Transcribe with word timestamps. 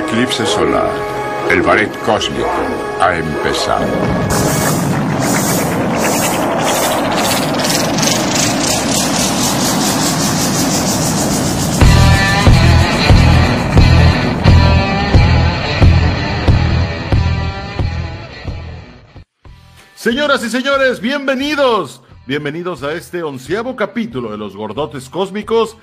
eclipse 0.00 0.46
solar. 0.46 0.90
El 1.50 1.62
ballet 1.62 1.90
cósmico 2.04 2.48
ha 3.00 3.16
empezado. 3.16 3.86
Señoras 19.94 20.42
y 20.44 20.48
señores, 20.48 21.00
bienvenidos. 21.00 22.02
Bienvenidos 22.26 22.82
a 22.82 22.92
este 22.94 23.22
onceavo 23.22 23.76
capítulo 23.76 24.30
de 24.30 24.38
los 24.38 24.56
Gordotes 24.56 25.10
Cósmicos. 25.10 25.76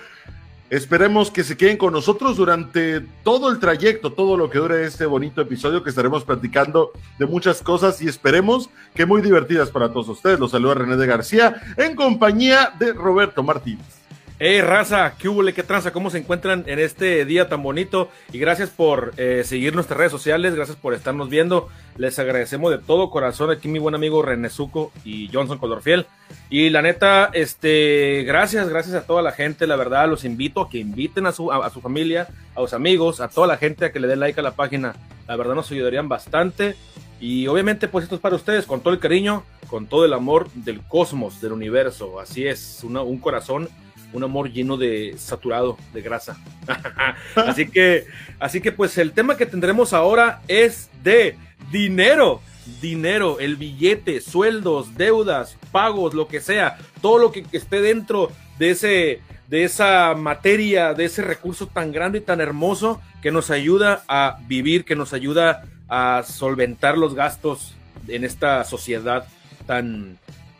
Esperemos 0.69 1.31
que 1.31 1.45
se 1.45 1.55
queden 1.55 1.77
con 1.77 1.93
nosotros 1.93 2.35
durante 2.35 2.99
todo 3.23 3.49
el 3.49 3.59
trayecto, 3.59 4.11
todo 4.11 4.35
lo 4.35 4.49
que 4.49 4.59
dure 4.59 4.85
este 4.85 5.05
bonito 5.05 5.39
episodio 5.39 5.81
que 5.81 5.89
estaremos 5.89 6.25
platicando 6.25 6.91
de 7.17 7.25
muchas 7.25 7.61
cosas 7.61 8.01
y 8.01 8.07
esperemos 8.09 8.69
que 8.93 9.05
muy 9.05 9.21
divertidas 9.21 9.69
para 9.69 9.93
todos 9.93 10.09
ustedes. 10.09 10.39
Los 10.39 10.51
saluda 10.51 10.73
René 10.73 10.97
de 10.97 11.07
García 11.07 11.61
en 11.77 11.95
compañía 11.95 12.73
de 12.77 12.91
Roberto 12.91 13.43
Martínez. 13.43 14.06
Hey 14.39 14.61
raza, 14.61 15.15
¿qué 15.17 15.27
hubo? 15.29 15.43
¿Qué 15.45 15.63
tranza? 15.63 15.91
¿Cómo 15.91 16.11
se 16.11 16.19
encuentran 16.19 16.63
en 16.67 16.77
este 16.77 17.25
día 17.25 17.49
tan 17.49 17.63
bonito? 17.63 18.11
Y 18.31 18.37
gracias 18.37 18.69
por 18.69 19.15
eh, 19.17 19.41
seguir 19.43 19.73
nuestras 19.73 19.97
redes 19.97 20.11
sociales, 20.11 20.53
gracias 20.53 20.77
por 20.77 20.93
estarnos 20.93 21.27
viendo. 21.27 21.69
Les 21.97 22.19
agradecemos 22.19 22.69
de 22.69 22.77
todo 22.77 23.09
corazón 23.09 23.49
aquí 23.49 23.67
mi 23.67 23.79
buen 23.79 23.95
amigo 23.95 24.21
René 24.21 24.51
Zuco 24.51 24.91
y 25.03 25.27
Johnson 25.33 25.57
Colorfiel. 25.57 26.05
Y 26.51 26.69
la 26.69 26.83
neta, 26.83 27.31
este, 27.33 28.25
gracias, 28.27 28.69
gracias 28.69 28.93
a 28.93 29.07
toda 29.07 29.23
la 29.23 29.31
gente, 29.31 29.65
la 29.65 29.75
verdad, 29.75 30.07
los 30.07 30.23
invito 30.23 30.61
a 30.61 30.69
que 30.69 30.77
inviten 30.77 31.25
a 31.25 31.31
su, 31.31 31.51
a, 31.51 31.67
su 31.71 31.81
familia, 31.81 32.27
a 32.53 32.59
sus 32.59 32.73
amigos, 32.73 33.21
a 33.21 33.29
toda 33.29 33.47
la 33.47 33.57
gente 33.57 33.85
a 33.85 33.91
que 33.91 33.99
le 33.99 34.07
den 34.07 34.19
like 34.19 34.39
a 34.39 34.43
la 34.43 34.51
página. 34.51 34.93
La 35.27 35.35
verdad 35.35 35.55
nos 35.55 35.71
ayudarían 35.71 36.09
bastante. 36.09 36.75
Y 37.19 37.47
obviamente, 37.47 37.87
pues 37.87 38.03
esto 38.03 38.13
es 38.13 38.21
para 38.21 38.35
ustedes, 38.35 38.67
con 38.67 38.81
todo 38.81 38.93
el 38.93 38.99
cariño, 38.99 39.43
con 39.67 39.87
todo 39.87 40.05
el 40.05 40.13
amor 40.13 40.47
del 40.51 40.81
cosmos, 40.81 41.41
del 41.41 41.53
universo. 41.53 42.19
Así 42.19 42.45
es, 42.45 42.83
un 42.83 43.17
corazón 43.17 43.67
un 44.13 44.23
amor 44.23 44.51
lleno 44.51 44.77
de 44.77 45.15
saturado 45.17 45.77
de 45.93 46.01
grasa. 46.01 46.37
así 47.35 47.67
que, 47.69 48.05
así 48.39 48.61
que 48.61 48.71
pues 48.71 48.97
el 48.97 49.11
tema 49.11 49.37
que 49.37 49.45
tendremos 49.45 49.93
ahora 49.93 50.41
es 50.47 50.89
de 51.03 51.37
dinero. 51.71 52.41
Dinero, 52.81 53.39
el 53.39 53.55
billete, 53.55 54.19
sueldos, 54.19 54.95
deudas, 54.95 55.57
pagos, 55.71 56.13
lo 56.13 56.27
que 56.27 56.41
sea, 56.41 56.77
todo 57.01 57.17
lo 57.17 57.31
que 57.31 57.45
esté 57.53 57.79
dentro 57.79 58.31
de 58.59 58.71
ese, 58.71 59.21
de 59.47 59.63
esa 59.63 60.13
materia, 60.15 60.93
de 60.93 61.05
ese 61.05 61.21
recurso 61.21 61.67
tan 61.67 61.93
grande 61.93 62.17
y 62.17 62.21
tan 62.21 62.41
hermoso 62.41 63.01
que 63.21 63.31
nos 63.31 63.51
ayuda 63.51 64.03
a 64.09 64.39
vivir, 64.47 64.83
que 64.83 64.97
nos 64.97 65.13
ayuda 65.13 65.63
a 65.87 66.23
solventar 66.27 66.97
los 66.97 67.15
gastos 67.15 67.73
en 68.07 68.23
esta 68.23 68.63
sociedad 68.65 69.25
tan, 69.65 70.17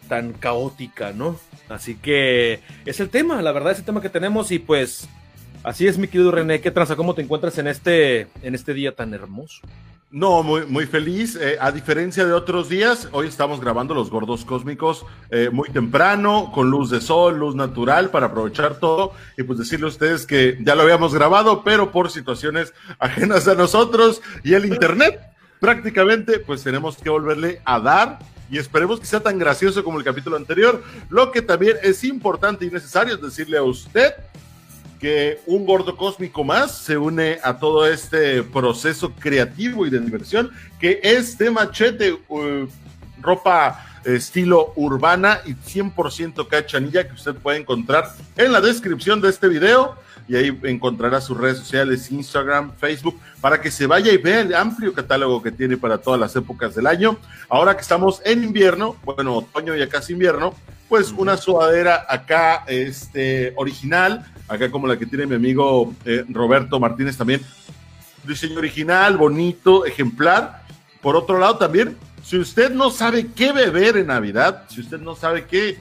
tan 0.07 0.33
caótica, 0.33 1.13
¿no? 1.13 1.39
Así 1.69 1.95
que 1.95 2.61
es 2.85 2.99
el 2.99 3.09
tema, 3.09 3.41
la 3.41 3.51
verdad 3.51 3.73
es 3.73 3.79
el 3.79 3.85
tema 3.85 4.01
que 4.01 4.09
tenemos 4.09 4.51
y 4.51 4.59
pues 4.59 5.07
así 5.63 5.87
es 5.87 5.97
mi 5.97 6.07
querido 6.07 6.31
René, 6.31 6.61
¿qué 6.61 6.71
tranza? 6.71 6.95
¿Cómo 6.95 7.13
te 7.13 7.21
encuentras 7.21 7.57
en 7.57 7.67
este, 7.67 8.27
en 8.41 8.55
este 8.55 8.73
día 8.73 8.95
tan 8.95 9.13
hermoso? 9.13 9.61
No, 10.09 10.41
muy, 10.41 10.85
feliz. 10.85 11.35
Eh, 11.35 11.57
a 11.59 11.69
diferencia 11.69 12.25
de 12.25 12.31
otros 12.31 12.69
días, 12.69 13.09
hoy 13.11 13.27
estamos 13.27 13.59
grabando 13.59 13.93
los 13.93 14.09
gordos 14.09 14.45
cósmicos 14.45 15.05
eh, 15.31 15.49
muy 15.51 15.67
temprano, 15.67 16.49
con 16.55 16.71
luz 16.71 16.89
de 16.89 17.01
sol, 17.01 17.37
luz 17.37 17.55
natural, 17.55 18.09
para 18.09 18.27
aprovechar 18.27 18.79
todo 18.79 19.11
y 19.37 19.43
pues 19.43 19.59
decirle 19.59 19.87
a 19.87 19.89
ustedes 19.89 20.25
que 20.25 20.57
ya 20.61 20.75
lo 20.75 20.83
habíamos 20.83 21.13
grabado, 21.13 21.61
pero 21.61 21.91
por 21.91 22.09
situaciones 22.09 22.73
ajenas 22.99 23.49
a 23.49 23.55
nosotros 23.55 24.21
y 24.45 24.53
el 24.53 24.65
internet, 24.65 25.19
prácticamente 25.59 26.39
pues 26.39 26.63
tenemos 26.63 26.95
que 26.95 27.09
volverle 27.09 27.61
a 27.65 27.81
dar 27.81 28.19
y 28.49 28.57
esperemos 28.57 28.99
que 28.99 29.05
sea 29.05 29.19
tan 29.19 29.37
gracioso 29.37 29.83
como 29.83 29.97
el 29.97 30.03
capítulo 30.03 30.35
anterior. 30.35 30.83
Lo 31.09 31.31
que 31.31 31.41
también 31.41 31.77
es 31.83 32.03
importante 32.03 32.65
y 32.65 32.71
necesario 32.71 33.15
es 33.15 33.21
decirle 33.21 33.57
a 33.57 33.63
usted 33.63 34.13
que 34.99 35.39
un 35.45 35.65
gordo 35.65 35.95
cósmico 35.95 36.43
más 36.43 36.77
se 36.77 36.97
une 36.97 37.39
a 37.43 37.57
todo 37.57 37.87
este 37.87 38.41
proceso 38.43 39.13
creativo 39.13 39.85
y 39.85 39.89
de 39.89 39.99
diversión 39.99 40.51
que 40.79 40.99
es 41.03 41.37
de 41.37 41.51
machete, 41.51 42.13
uh, 42.13 42.67
ropa 43.21 43.85
estilo 44.03 44.73
urbana 44.75 45.41
y 45.45 45.53
100% 45.53 46.47
cachanilla 46.47 47.07
que 47.07 47.13
usted 47.13 47.35
puede 47.35 47.59
encontrar 47.59 48.05
en 48.37 48.51
la 48.51 48.61
descripción 48.61 49.21
de 49.21 49.29
este 49.29 49.47
video 49.47 49.95
y 50.27 50.35
ahí 50.35 50.59
encontrará 50.63 51.21
sus 51.21 51.37
redes 51.37 51.57
sociales, 51.57 52.11
Instagram, 52.11 52.73
Facebook, 52.77 53.19
para 53.39 53.61
que 53.61 53.71
se 53.71 53.87
vaya 53.87 54.11
y 54.11 54.17
vea 54.17 54.41
el 54.41 54.53
amplio 54.53 54.93
catálogo 54.93 55.41
que 55.41 55.51
tiene 55.51 55.77
para 55.77 55.97
todas 55.97 56.19
las 56.19 56.35
épocas 56.35 56.75
del 56.75 56.87
año. 56.87 57.17
Ahora 57.49 57.75
que 57.75 57.81
estamos 57.81 58.21
en 58.25 58.43
invierno, 58.43 58.97
bueno, 59.03 59.37
otoño 59.37 59.75
ya 59.75 59.87
casi 59.87 60.13
invierno, 60.13 60.53
pues 60.89 61.11
una 61.11 61.37
sudadera 61.37 62.05
acá, 62.09 62.63
este, 62.67 63.53
original, 63.55 64.25
acá 64.47 64.71
como 64.71 64.87
la 64.87 64.97
que 64.97 65.05
tiene 65.05 65.25
mi 65.25 65.35
amigo 65.35 65.93
eh, 66.05 66.25
Roberto 66.29 66.79
Martínez 66.79 67.17
también, 67.17 67.41
diseño 68.25 68.57
original, 68.57 69.17
bonito, 69.17 69.85
ejemplar. 69.85 70.63
Por 71.01 71.15
otro 71.15 71.39
lado 71.39 71.57
también, 71.57 71.97
si 72.23 72.37
usted 72.37 72.71
no 72.71 72.89
sabe 72.89 73.27
qué 73.27 73.53
beber 73.53 73.95
en 73.97 74.07
Navidad, 74.07 74.63
si 74.67 74.81
usted 74.81 74.99
no 74.99 75.15
sabe 75.15 75.45
qué 75.45 75.79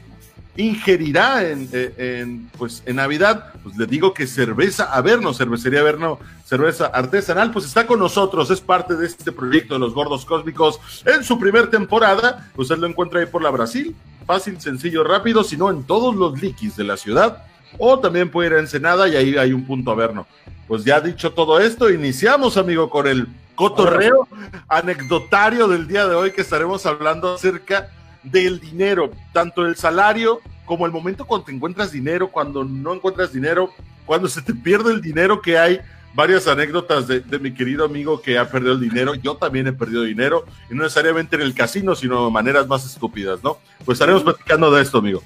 ingerirá 0.56 1.49
en, 1.49 2.50
pues, 2.56 2.83
en 2.87 2.97
Navidad, 2.97 3.53
pues 3.62 3.77
le 3.77 3.87
digo 3.87 4.15
que 4.15 4.27
cerveza 4.27 4.84
Averno, 4.84 5.34
cervecería 5.34 5.81
Averno, 5.81 6.19
cerveza 6.44 6.87
artesanal, 6.87 7.50
pues 7.50 7.67
está 7.67 7.87
con 7.87 7.99
nosotros, 7.99 8.50
es 8.50 8.61
parte 8.61 8.95
de 8.95 9.06
este 9.06 9.33
proyecto 9.33 9.75
de 9.75 9.81
los 9.81 9.95
gordos 9.95 10.25
cósmicos 10.25 10.81
en 11.05 11.25
su 11.25 11.39
primer 11.39 11.69
temporada, 11.69 12.50
usted 12.56 12.78
lo 12.78 12.87
encuentra 12.87 13.21
ahí 13.21 13.27
por 13.27 13.43
la 13.43 13.50
Brasil, 13.50 13.95
fácil, 14.27 14.61
sencillo, 14.61 15.05
rápido, 15.05 15.45
sino 15.45 15.71
en 15.71 15.84
todos 15.84 16.15
los 16.15 16.41
liquis 16.41 16.77
de 16.77 16.84
la 16.84 16.97
ciudad, 16.97 17.45
o 17.78 17.99
también 17.99 18.31
puede 18.31 18.49
ir 18.49 18.55
a 18.55 18.61
Ensenada 18.61 19.09
y 19.09 19.16
ahí 19.16 19.37
hay 19.37 19.53
un 19.53 19.66
punto 19.66 19.91
Averno. 19.91 20.27
Pues 20.66 20.84
ya 20.84 21.00
dicho 21.00 21.33
todo 21.33 21.61
esto, 21.61 21.91
iniciamos, 21.91 22.56
amigo, 22.56 22.91
con 22.91 23.06
el 23.06 23.28
cotorreo 23.55 24.28
anecdotario 24.69 25.69
del 25.69 25.87
día 25.87 26.06
de 26.06 26.15
hoy 26.15 26.33
que 26.33 26.43
estaremos 26.43 26.84
hablando 26.87 27.34
acerca 27.34 27.89
del 28.31 28.61
dinero, 28.61 29.11
tanto 29.33 29.65
el 29.67 29.77
salario 29.77 30.41
como 30.65 30.87
el 30.87 30.93
momento 30.93 31.25
cuando 31.25 31.47
te 31.47 31.53
encuentras 31.53 31.93
dinero, 31.93 32.29
cuando 32.29 32.65
no 32.65 32.95
encuentras 32.95 33.33
dinero, 33.33 33.71
cuando 34.05 34.29
se 34.29 34.43
te 34.43 34.55
pierde 34.55 34.93
el 34.93 35.01
dinero, 35.01 35.41
que 35.41 35.59
hay 35.59 35.81
varias 36.15 36.49
anécdotas 36.49 37.07
de, 37.07 37.39
mi 37.39 37.53
querido 37.53 37.85
amigo 37.85 38.21
que 38.23 38.39
ha 38.39 38.49
perdido 38.49 38.73
el 38.73 38.81
dinero. 38.81 39.15
Yo 39.15 39.37
también 39.37 39.67
he 39.67 39.73
perdido 39.73 40.03
dinero, 40.03 40.45
y 40.71 40.75
no 40.75 40.83
necesariamente 40.83 41.37
en 41.37 41.43
el 41.43 41.55
casino, 41.55 41.95
sino 41.95 42.25
de 42.25 42.31
maneras 42.33 42.67
más 42.67 42.85
estúpidas, 42.87 43.45
¿no? 43.45 43.59
Pues 43.85 43.97
estaremos 43.97 44.23
platicando 44.23 44.71
de 44.71 44.83
esto, 44.83 44.99
amigo. 44.99 45.23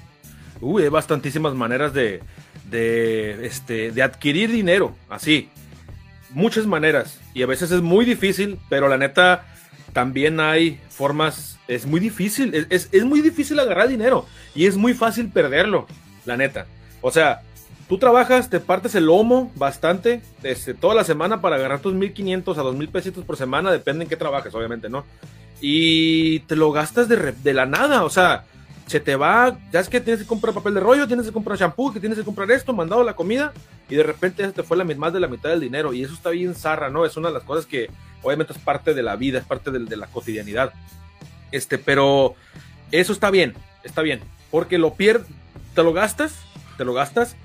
Uy, 0.59 0.83
hay 0.83 0.89
bastantísimas 0.89 1.55
maneras 1.55 1.93
de, 1.93 2.21
de, 2.69 3.45
este, 3.45 3.91
de 3.91 4.03
adquirir 4.03 4.51
dinero, 4.51 4.95
así. 5.09 5.49
Muchas 6.31 6.67
maneras. 6.67 7.19
Y 7.33 7.41
a 7.41 7.47
veces 7.47 7.71
es 7.71 7.81
muy 7.81 8.05
difícil, 8.05 8.59
pero 8.69 8.87
la 8.87 8.97
neta, 8.97 9.45
también 9.93 10.39
hay 10.39 10.79
formas, 10.89 11.57
es 11.71 11.85
muy 11.85 11.99
difícil, 11.99 12.67
es, 12.69 12.89
es, 12.91 13.03
muy 13.05 13.21
difícil 13.21 13.57
agarrar 13.57 13.87
dinero 13.87 14.25
y 14.53 14.65
es 14.65 14.75
muy 14.75 14.93
fácil 14.93 15.29
perderlo, 15.29 15.87
la 16.25 16.35
neta. 16.35 16.65
O 17.01 17.11
sea, 17.11 17.41
tú 17.87 17.97
trabajas, 17.97 18.49
te 18.49 18.59
partes 18.59 18.93
el 18.95 19.05
lomo 19.05 19.51
bastante, 19.55 20.21
este, 20.43 20.73
toda 20.73 20.95
la 20.95 21.05
semana 21.05 21.39
para 21.39 21.55
agarrar 21.55 21.79
tus 21.79 21.93
1500 21.93 22.57
a 22.57 22.61
2000 22.61 22.89
pesitos 22.89 23.23
por 23.23 23.37
semana, 23.37 23.71
depende 23.71 24.03
en 24.03 24.09
qué 24.09 24.17
trabajes, 24.17 24.53
obviamente, 24.53 24.89
¿no? 24.89 25.05
Y 25.61 26.39
te 26.41 26.57
lo 26.57 26.73
gastas 26.73 27.07
de, 27.07 27.53
la 27.53 27.65
nada, 27.65 28.03
o 28.03 28.09
sea, 28.09 28.43
se 28.87 28.99
te 28.99 29.15
va, 29.15 29.57
ya 29.71 29.79
es 29.79 29.87
que 29.87 30.01
tienes 30.01 30.21
que 30.21 30.27
comprar 30.27 30.53
papel 30.53 30.73
de 30.73 30.79
rollo, 30.81 31.07
tienes 31.07 31.25
que 31.25 31.31
comprar 31.31 31.57
shampoo, 31.57 31.93
que 31.93 32.01
tienes 32.01 32.17
que 32.17 32.25
comprar 32.25 32.51
esto, 32.51 32.73
mandado 32.73 33.03
la 33.03 33.15
comida, 33.15 33.53
y 33.89 33.95
de 33.95 34.03
repente 34.03 34.45
te 34.49 34.63
fue 34.63 34.75
la, 34.75 34.83
más 34.83 35.13
de 35.13 35.21
la 35.21 35.27
mitad 35.27 35.51
del 35.51 35.61
dinero, 35.61 35.93
y 35.93 36.03
eso 36.03 36.13
está 36.13 36.31
bien 36.31 36.53
zarra, 36.53 36.89
¿no? 36.89 37.05
Es 37.05 37.15
una 37.15 37.29
de 37.29 37.35
las 37.35 37.43
cosas 37.43 37.65
que 37.65 37.89
obviamente 38.23 38.53
es 38.53 38.59
parte 38.59 38.93
de 38.93 39.03
la 39.03 39.15
vida, 39.15 39.39
es 39.39 39.45
parte 39.45 39.71
de, 39.71 39.97
la 39.97 40.07
cotidianidad. 40.07 40.73
Este, 41.51 41.77
pero 41.77 42.35
eso 42.91 43.13
está 43.13 43.31
bien, 43.31 43.53
está 43.83 44.01
bien, 44.01 44.21
porque 44.49 44.77
lo 44.77 44.93
pierdes, 44.93 45.27
te 45.75 45.83
lo 45.83 45.93
gastas, 45.93 46.33
te 46.77 46.85
lo 46.85 46.93
gastas, 46.93 47.35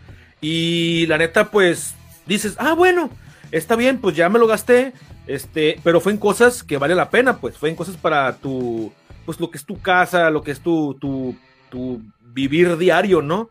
y 0.41 1.07
la 1.07 1.19
neta, 1.19 1.51
pues 1.51 1.95
dices, 2.27 2.55
ah, 2.59 2.75
bueno, 2.75 3.11
está 3.53 3.77
bien, 3.77 3.99
pues 3.99 4.17
ya 4.17 4.29
me 4.29 4.39
lo 4.39 4.47
gasté, 4.47 4.93
este, 5.27 5.81
pero 5.83 6.01
fue 6.01 6.13
en 6.13 6.19
cosas 6.19 6.63
que 6.63 6.79
vale 6.79 6.95
la 6.95 7.11
pena, 7.11 7.39
pues 7.39 7.57
fue 7.57 7.69
en 7.69 7.77
cosas 7.77 7.97
para 7.97 8.37
tu 8.37 8.93
pues 9.27 9.41
lo 9.41 9.51
que 9.51 9.59
es 9.59 9.67
tu 9.67 9.81
casa, 9.81 10.31
lo 10.31 10.43
que 10.43 10.53
es 10.53 10.61
tu, 10.61 10.95
tu, 10.95 11.37
tu 11.69 12.01
vivir 12.23 12.79
diario, 12.79 13.21
¿no? 13.21 13.51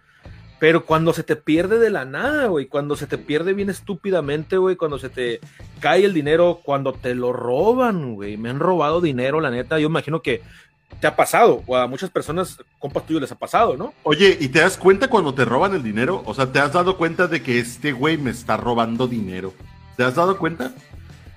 Pero 0.66 0.84
cuando 0.84 1.14
se 1.14 1.22
te 1.22 1.36
pierde 1.36 1.78
de 1.78 1.92
la 1.92 2.06
nada, 2.06 2.48
güey, 2.48 2.66
cuando 2.66 2.96
se 2.96 3.06
te 3.06 3.20
pierde 3.20 3.54
bien 3.54 3.70
estúpidamente, 3.70 4.58
güey, 4.58 4.76
cuando 4.76 4.98
se 4.98 5.10
te 5.10 5.40
cae 5.80 6.04
el 6.04 6.12
dinero, 6.12 6.60
cuando 6.64 6.92
te 6.92 7.14
lo 7.14 7.32
roban, 7.34 8.16
güey, 8.16 8.36
me 8.36 8.50
han 8.50 8.58
robado 8.58 9.00
dinero, 9.00 9.40
la 9.42 9.52
neta, 9.52 9.78
yo 9.78 9.86
imagino 9.86 10.24
que 10.24 10.42
te 11.00 11.06
ha 11.06 11.16
pasado, 11.16 11.62
o 11.68 11.78
a 11.78 11.86
muchas 11.86 12.10
personas, 12.10 12.58
compas 12.80 13.06
tuyos, 13.06 13.22
les 13.22 13.32
ha 13.32 13.38
pasado, 13.38 13.78
¿no? 13.78 13.94
Oye, 14.02 14.40
¿y 14.42 14.48
te 14.48 14.58
das 14.58 14.76
cuenta 14.76 15.08
cuando 15.08 15.36
te 15.36 15.46
roban 15.46 15.76
el 15.76 15.84
dinero? 15.84 16.24
O 16.26 16.34
sea, 16.34 16.52
¿te 16.52 16.58
has 16.58 16.74
dado 16.74 16.98
cuenta 16.98 17.28
de 17.28 17.44
que 17.44 17.60
este 17.60 17.92
güey 17.92 18.18
me 18.18 18.32
está 18.32 18.58
robando 18.58 19.08
dinero? 19.08 19.54
¿Te 19.98 20.04
has 20.04 20.16
dado 20.16 20.36
cuenta? 20.40 20.74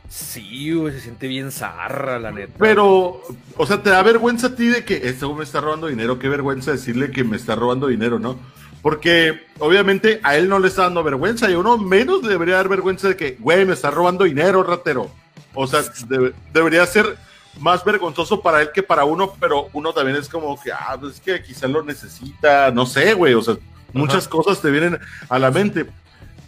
Sí, 0.08 0.72
güey, 0.72 0.94
se 0.94 1.00
siente 1.00 1.26
bien 1.26 1.52
zarra, 1.52 2.19
la 2.19 2.32
neta. 2.32 2.54
Pero, 2.58 3.20
o 3.58 3.66
sea, 3.66 3.82
te 3.82 3.90
da 3.90 4.02
vergüenza 4.02 4.46
a 4.46 4.54
ti 4.54 4.69
de 4.69 4.86
que 4.86 5.06
este 5.06 5.26
güey 5.26 5.40
me 5.40 5.44
está 5.44 5.60
robando 5.60 5.88
dinero. 5.88 6.19
Qué 6.19 6.30
vergüenza 6.30 6.70
decirle 6.70 7.10
que 7.10 7.25
me 7.25 7.36
está 7.36 7.56
robando 7.56 7.88
dinero, 7.88 8.19
¿no? 8.19 8.38
Porque 8.82 9.44
obviamente 9.58 10.20
a 10.22 10.36
él 10.36 10.48
no 10.48 10.58
le 10.58 10.69
está 10.69 10.82
dando 10.82 11.02
vergüenza 11.02 11.50
y 11.50 11.54
uno 11.54 11.76
menos 11.78 12.22
debería 12.22 12.56
dar 12.56 12.69
vergüenza 12.69 13.08
de 13.08 13.16
que, 13.16 13.36
güey, 13.40 13.64
me 13.64 13.75
está 13.75 13.90
robando 13.90 14.25
dinero, 14.25 14.62
ratero. 14.62 15.10
O 15.54 15.66
sea, 15.66 15.80
debe- 16.08 16.32
debería 16.52 16.86
ser 16.86 17.16
más 17.58 17.84
vergonzoso 17.84 18.40
para 18.40 18.62
él 18.62 18.70
que 18.72 18.82
para 18.84 19.04
uno, 19.04 19.32
pero 19.40 19.69
uno 19.72 19.92
también 19.92 20.16
es 20.16 20.28
como 20.28 20.60
que, 20.60 20.70
ah, 20.72 20.96
pues 21.00 21.14
es 21.16 21.20
que 21.20 21.42
quizá 21.42 21.66
lo 21.66 21.82
necesita, 21.82 22.70
no 22.70 22.86
sé, 22.86 23.14
güey, 23.14 23.34
o 23.34 23.42
sea, 23.42 23.56
muchas 23.92 24.28
cosas 24.28 24.60
te 24.60 24.70
vienen 24.70 24.98
a 25.28 25.38
la 25.40 25.50
mente. 25.50 25.86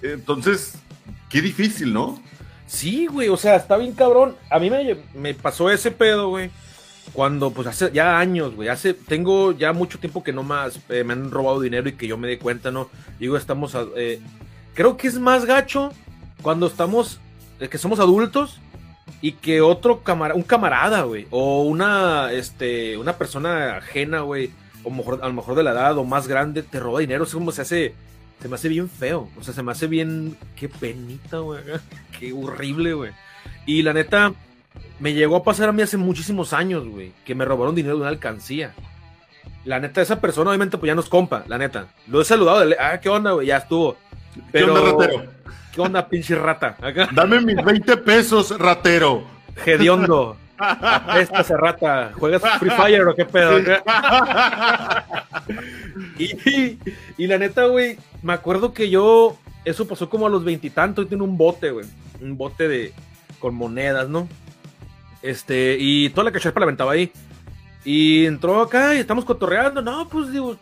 Entonces, 0.02 0.74
qué 1.28 1.40
difícil, 1.42 1.92
¿no? 1.92 2.22
Sí, 2.66 3.06
güey, 3.06 3.28
o 3.28 3.36
sea, 3.36 3.56
está 3.56 3.76
bien 3.76 3.92
cabrón. 3.92 4.36
A 4.48 4.60
mí 4.60 4.70
me, 4.70 4.96
me 5.14 5.34
pasó 5.34 5.68
ese 5.70 5.90
pedo, 5.90 6.28
güey. 6.28 6.50
Cuando, 7.12 7.50
pues 7.50 7.66
hace 7.66 7.90
ya 7.92 8.18
años, 8.18 8.54
güey. 8.54 8.68
Hace, 8.68 8.94
tengo 8.94 9.52
ya 9.52 9.72
mucho 9.72 9.98
tiempo 9.98 10.22
que 10.22 10.32
no 10.32 10.42
más 10.42 10.78
eh, 10.88 11.02
me 11.04 11.12
han 11.12 11.30
robado 11.30 11.60
dinero 11.60 11.88
y 11.88 11.92
que 11.94 12.06
yo 12.06 12.16
me 12.16 12.28
dé 12.28 12.38
cuenta, 12.38 12.70
¿no? 12.70 12.88
Digo, 13.18 13.36
estamos. 13.36 13.74
a- 13.74 13.86
eh, 13.96 14.20
creo 14.74 14.96
que 14.96 15.08
es 15.08 15.18
más 15.18 15.44
gacho 15.44 15.92
cuando 16.42 16.66
estamos. 16.66 17.20
eh, 17.58 17.68
que 17.68 17.78
somos 17.78 17.98
adultos 18.00 18.58
y 19.20 19.32
que 19.32 19.60
otro 19.60 20.02
camarada, 20.02 20.36
un 20.36 20.42
camarada, 20.44 21.02
güey. 21.02 21.26
O 21.30 21.62
una, 21.64 22.32
este, 22.32 22.96
una 22.96 23.14
persona 23.18 23.76
ajena, 23.78 24.20
güey. 24.20 24.50
O 24.84 24.90
mejor, 24.90 25.20
a 25.22 25.26
lo 25.28 25.34
mejor 25.34 25.56
de 25.56 25.62
la 25.64 25.72
edad 25.72 25.98
o 25.98 26.04
más 26.04 26.26
grande, 26.28 26.62
te 26.62 26.80
roba 26.80 27.00
dinero. 27.00 27.24
Es 27.24 27.32
como 27.34 27.52
se 27.52 27.62
hace. 27.62 27.94
Se 28.40 28.48
me 28.48 28.54
hace 28.54 28.68
bien 28.70 28.88
feo. 28.88 29.28
O 29.38 29.42
sea, 29.44 29.52
se 29.52 29.62
me 29.62 29.72
hace 29.72 29.86
bien. 29.88 30.36
Qué 30.56 30.68
penita, 30.68 31.38
güey. 31.40 31.60
Qué 32.18 32.32
horrible, 32.32 32.94
güey. 32.94 33.10
Y 33.66 33.82
la 33.82 33.92
neta, 33.92 34.32
me 34.98 35.14
llegó 35.14 35.36
a 35.36 35.42
pasar 35.44 35.68
a 35.68 35.72
mí 35.72 35.82
hace 35.82 35.96
muchísimos 35.96 36.52
años, 36.52 36.86
güey, 36.86 37.12
que 37.24 37.34
me 37.34 37.44
robaron 37.44 37.74
dinero 37.74 37.96
de 37.96 38.02
una 38.02 38.10
alcancía. 38.10 38.74
La 39.64 39.78
neta, 39.80 40.00
esa 40.00 40.20
persona, 40.20 40.50
obviamente, 40.50 40.78
pues 40.78 40.88
ya 40.88 40.94
nos 40.94 41.08
compa, 41.08 41.44
la 41.46 41.58
neta. 41.58 41.88
Lo 42.06 42.20
he 42.20 42.24
saludado, 42.24 42.66
de, 42.66 42.76
ah, 42.78 42.98
¿qué 43.00 43.08
onda, 43.08 43.32
güey? 43.32 43.46
Ya 43.48 43.58
estuvo. 43.58 43.96
Pero, 44.52 44.66
¿Qué 44.66 44.70
onda, 44.72 44.92
ratero? 44.92 45.24
¿Qué 45.72 45.80
onda, 45.80 46.08
pinche 46.08 46.34
rata? 46.34 46.76
Acá, 46.80 47.08
Dame 47.12 47.40
mis 47.40 47.62
20 47.62 47.96
pesos, 47.98 48.58
ratero. 48.58 49.24
hediondo. 49.64 50.36
Esta 51.16 51.42
se 51.42 51.56
rata. 51.56 52.12
¿Juegas 52.14 52.42
Free 52.58 52.70
Fire 52.70 53.08
o 53.08 53.14
qué 53.14 53.24
pedo? 53.24 53.58
Y, 56.18 56.78
y 57.16 57.26
la 57.26 57.38
neta, 57.38 57.64
güey, 57.64 57.96
me 58.22 58.32
acuerdo 58.34 58.72
que 58.74 58.90
yo, 58.90 59.36
eso 59.64 59.88
pasó 59.88 60.08
como 60.08 60.26
a 60.26 60.30
los 60.30 60.44
veintitantos, 60.44 61.04
y 61.04 61.08
tiene 61.08 61.24
un 61.24 61.36
bote, 61.36 61.70
güey, 61.70 61.86
un 62.20 62.36
bote 62.36 62.68
de, 62.68 62.92
con 63.38 63.54
monedas, 63.54 64.08
¿no? 64.08 64.28
Este, 65.22 65.76
y 65.78 66.10
toda 66.10 66.24
la 66.24 66.32
cacharpa 66.32 66.60
la 66.60 66.64
aventaba 66.64 66.92
ahí. 66.92 67.12
Y 67.84 68.26
entró 68.26 68.60
acá 68.60 68.94
y 68.94 68.98
estamos 68.98 69.24
cotorreando, 69.24 69.80
no, 69.80 70.08
pues 70.08 70.30
digo, 70.32 70.56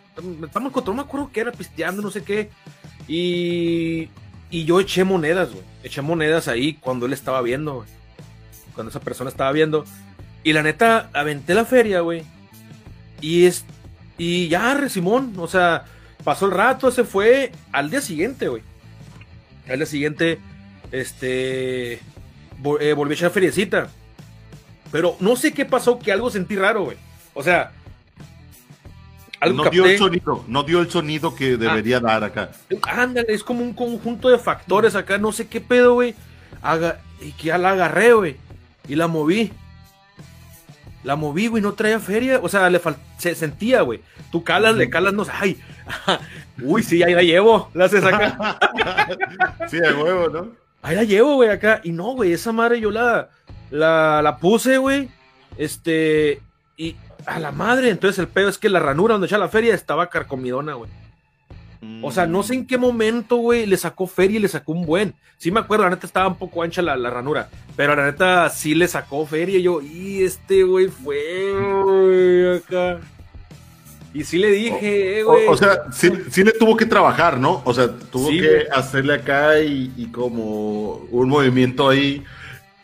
estamos 0.44 0.72
cotorreando, 0.72 0.92
no 0.92 0.94
me 0.94 1.02
acuerdo 1.02 1.30
qué 1.32 1.40
era, 1.40 1.52
pisteando, 1.52 2.00
no 2.00 2.10
sé 2.10 2.22
qué. 2.22 2.50
Y, 3.08 4.08
y 4.50 4.64
yo 4.64 4.78
eché 4.78 5.04
monedas, 5.04 5.50
güey, 5.50 5.64
eché 5.82 6.00
monedas 6.00 6.46
ahí 6.46 6.74
cuando 6.74 7.06
él 7.06 7.12
estaba 7.12 7.42
viendo. 7.42 7.84
Cuando 8.74 8.90
esa 8.90 9.00
persona 9.00 9.30
estaba 9.30 9.50
viendo. 9.50 9.84
Y 10.44 10.52
la 10.52 10.62
neta, 10.62 11.10
aventé 11.12 11.54
la 11.54 11.64
feria, 11.64 12.00
güey. 12.00 12.22
Y 13.20 13.46
es, 13.46 13.64
y 14.16 14.48
ya, 14.48 14.88
Simón, 14.88 15.34
o 15.38 15.48
sea, 15.48 15.84
pasó 16.22 16.46
el 16.46 16.52
rato, 16.52 16.90
se 16.90 17.04
fue 17.04 17.52
al 17.72 17.90
día 17.90 18.00
siguiente, 18.00 18.48
güey. 18.48 18.62
Al 19.68 19.78
día 19.78 19.86
siguiente, 19.86 20.38
este, 20.92 21.94
eh, 21.94 22.92
volví 22.94 23.12
a 23.12 23.14
echar 23.14 23.30
feriecita. 23.30 23.90
Pero 24.90 25.16
no 25.20 25.36
sé 25.36 25.52
qué 25.52 25.64
pasó, 25.64 25.98
que 25.98 26.12
algo 26.12 26.30
sentí 26.30 26.56
raro, 26.56 26.84
güey. 26.84 26.96
O 27.34 27.42
sea, 27.42 27.72
algo 29.40 29.64
No 29.64 29.70
dio 29.70 29.86
el 29.86 29.98
sonido, 29.98 30.44
no 30.48 30.62
dio 30.64 30.80
el 30.80 30.90
sonido 30.90 31.34
que 31.34 31.56
debería 31.56 32.00
dar 32.00 32.24
acá. 32.24 32.50
Ándale, 32.82 33.32
es 33.32 33.44
como 33.44 33.62
un 33.62 33.72
conjunto 33.72 34.28
de 34.28 34.38
factores 34.38 34.94
acá, 34.94 35.18
no 35.18 35.32
sé 35.32 35.46
qué 35.46 35.60
pedo, 35.60 35.94
güey. 35.94 36.14
Y 37.20 37.32
que 37.32 37.44
ya 37.44 37.58
la 37.58 37.70
agarré, 37.70 38.12
güey. 38.12 38.36
Y 38.88 38.96
la 38.96 39.06
moví. 39.06 39.52
La 41.04 41.14
moví, 41.14 41.46
güey, 41.46 41.62
no 41.62 41.74
traía 41.74 42.00
feria. 42.00 42.40
O 42.42 42.48
sea, 42.48 42.68
le 42.68 42.80
se 43.18 43.34
sentía, 43.34 43.82
güey. 43.82 44.00
Tú 44.32 44.42
calas, 44.42 44.74
le 44.76 44.90
calas, 44.90 45.14
no 45.14 45.24
sé. 45.24 45.32
Ay, 45.34 45.60
uy, 46.62 46.82
sí, 46.82 47.02
ahí 47.02 47.14
la 47.14 47.22
llevo. 47.22 47.70
La 47.74 47.84
haces 47.84 48.04
acá. 48.04 48.58
Sí, 49.68 49.78
de 49.78 49.92
huevo, 49.92 50.28
¿no? 50.28 50.67
Ahí 50.82 50.96
la 50.96 51.04
llevo, 51.04 51.34
güey, 51.34 51.50
acá. 51.50 51.80
Y 51.84 51.92
no, 51.92 52.12
güey, 52.14 52.32
esa 52.32 52.52
madre 52.52 52.80
yo 52.80 52.90
la, 52.90 53.30
la, 53.70 54.22
la 54.22 54.38
puse, 54.38 54.78
güey. 54.78 55.08
Este, 55.56 56.40
y 56.76 56.96
a 57.26 57.38
la 57.38 57.52
madre. 57.52 57.90
Entonces 57.90 58.18
el 58.18 58.28
pedo 58.28 58.48
es 58.48 58.58
que 58.58 58.68
la 58.68 58.80
ranura 58.80 59.14
donde 59.14 59.26
echaba 59.26 59.44
la 59.44 59.50
feria 59.50 59.74
estaba 59.74 60.08
carcomidona, 60.08 60.74
güey. 60.74 60.90
O 62.02 62.10
sea, 62.10 62.26
no 62.26 62.42
sé 62.42 62.54
en 62.54 62.66
qué 62.66 62.76
momento, 62.76 63.36
güey, 63.36 63.64
le 63.64 63.76
sacó 63.76 64.08
feria 64.08 64.38
y 64.38 64.42
le 64.42 64.48
sacó 64.48 64.72
un 64.72 64.84
buen. 64.84 65.14
Sí 65.36 65.52
me 65.52 65.60
acuerdo, 65.60 65.84
la 65.84 65.90
neta 65.90 66.06
estaba 66.06 66.26
un 66.26 66.36
poco 66.36 66.62
ancha 66.62 66.82
la, 66.82 66.96
la 66.96 67.10
ranura. 67.10 67.48
Pero 67.76 67.94
la 67.94 68.04
neta 68.04 68.50
sí 68.50 68.74
le 68.74 68.88
sacó 68.88 69.24
feria. 69.26 69.58
Y 69.58 69.62
yo, 69.62 69.80
y 69.80 70.24
este, 70.24 70.64
güey, 70.64 70.88
fue, 70.88 72.60
acá. 72.64 73.00
Y 74.18 74.24
sí 74.24 74.36
le 74.38 74.50
dije, 74.50 75.20
eh, 75.20 75.22
güey. 75.22 75.46
O, 75.46 75.52
o 75.52 75.56
sea, 75.56 75.84
sí, 75.92 76.10
sí 76.30 76.42
le 76.42 76.50
tuvo 76.52 76.76
que 76.76 76.86
trabajar, 76.86 77.38
¿no? 77.38 77.62
O 77.64 77.72
sea, 77.72 77.86
tuvo 77.88 78.28
Sí, 78.30 78.40
que 78.40 78.48
güey. 78.48 78.66
hacerle 78.72 79.14
acá 79.14 79.60
y, 79.60 79.92
y 79.96 80.06
como 80.06 80.96
un 81.10 81.28
movimiento 81.28 81.88
ahí, 81.88 82.24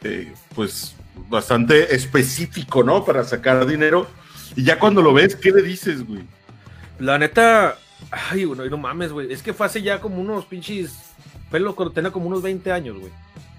eh, 0.04 0.32
pues 0.54 0.94
bastante 1.28 1.92
específico, 1.94 2.84
¿no? 2.84 3.04
Para 3.04 3.25
sacar 3.25 3.66
dinero. 3.66 4.06
Y 4.54 4.62
ya 4.62 4.78
cuando 4.78 5.02
lo 5.02 5.12
ves, 5.12 5.34
¿qué 5.34 5.50
le 5.50 5.62
dices, 5.62 6.06
güey? 6.06 6.22
La 7.00 7.19
neta, 7.19 7.76
ay, 8.12 8.44
bueno, 8.44 8.64
no 8.66 8.78
mames, 8.78 9.10
güey. 9.10 9.32
Es 9.32 9.42
que 9.42 9.52
fue 9.52 9.66
hace 9.66 9.82
ya 9.82 10.00
como 10.00 10.20
unos 10.20 10.44
pinches. 10.44 10.92
Lo- 11.50 11.75
cuando 11.75 11.92
tenía 11.94 12.10
como 12.12 12.26
unos 12.28 12.42
20 12.42 12.70
años, 12.70 12.96
güey. 12.98 13.10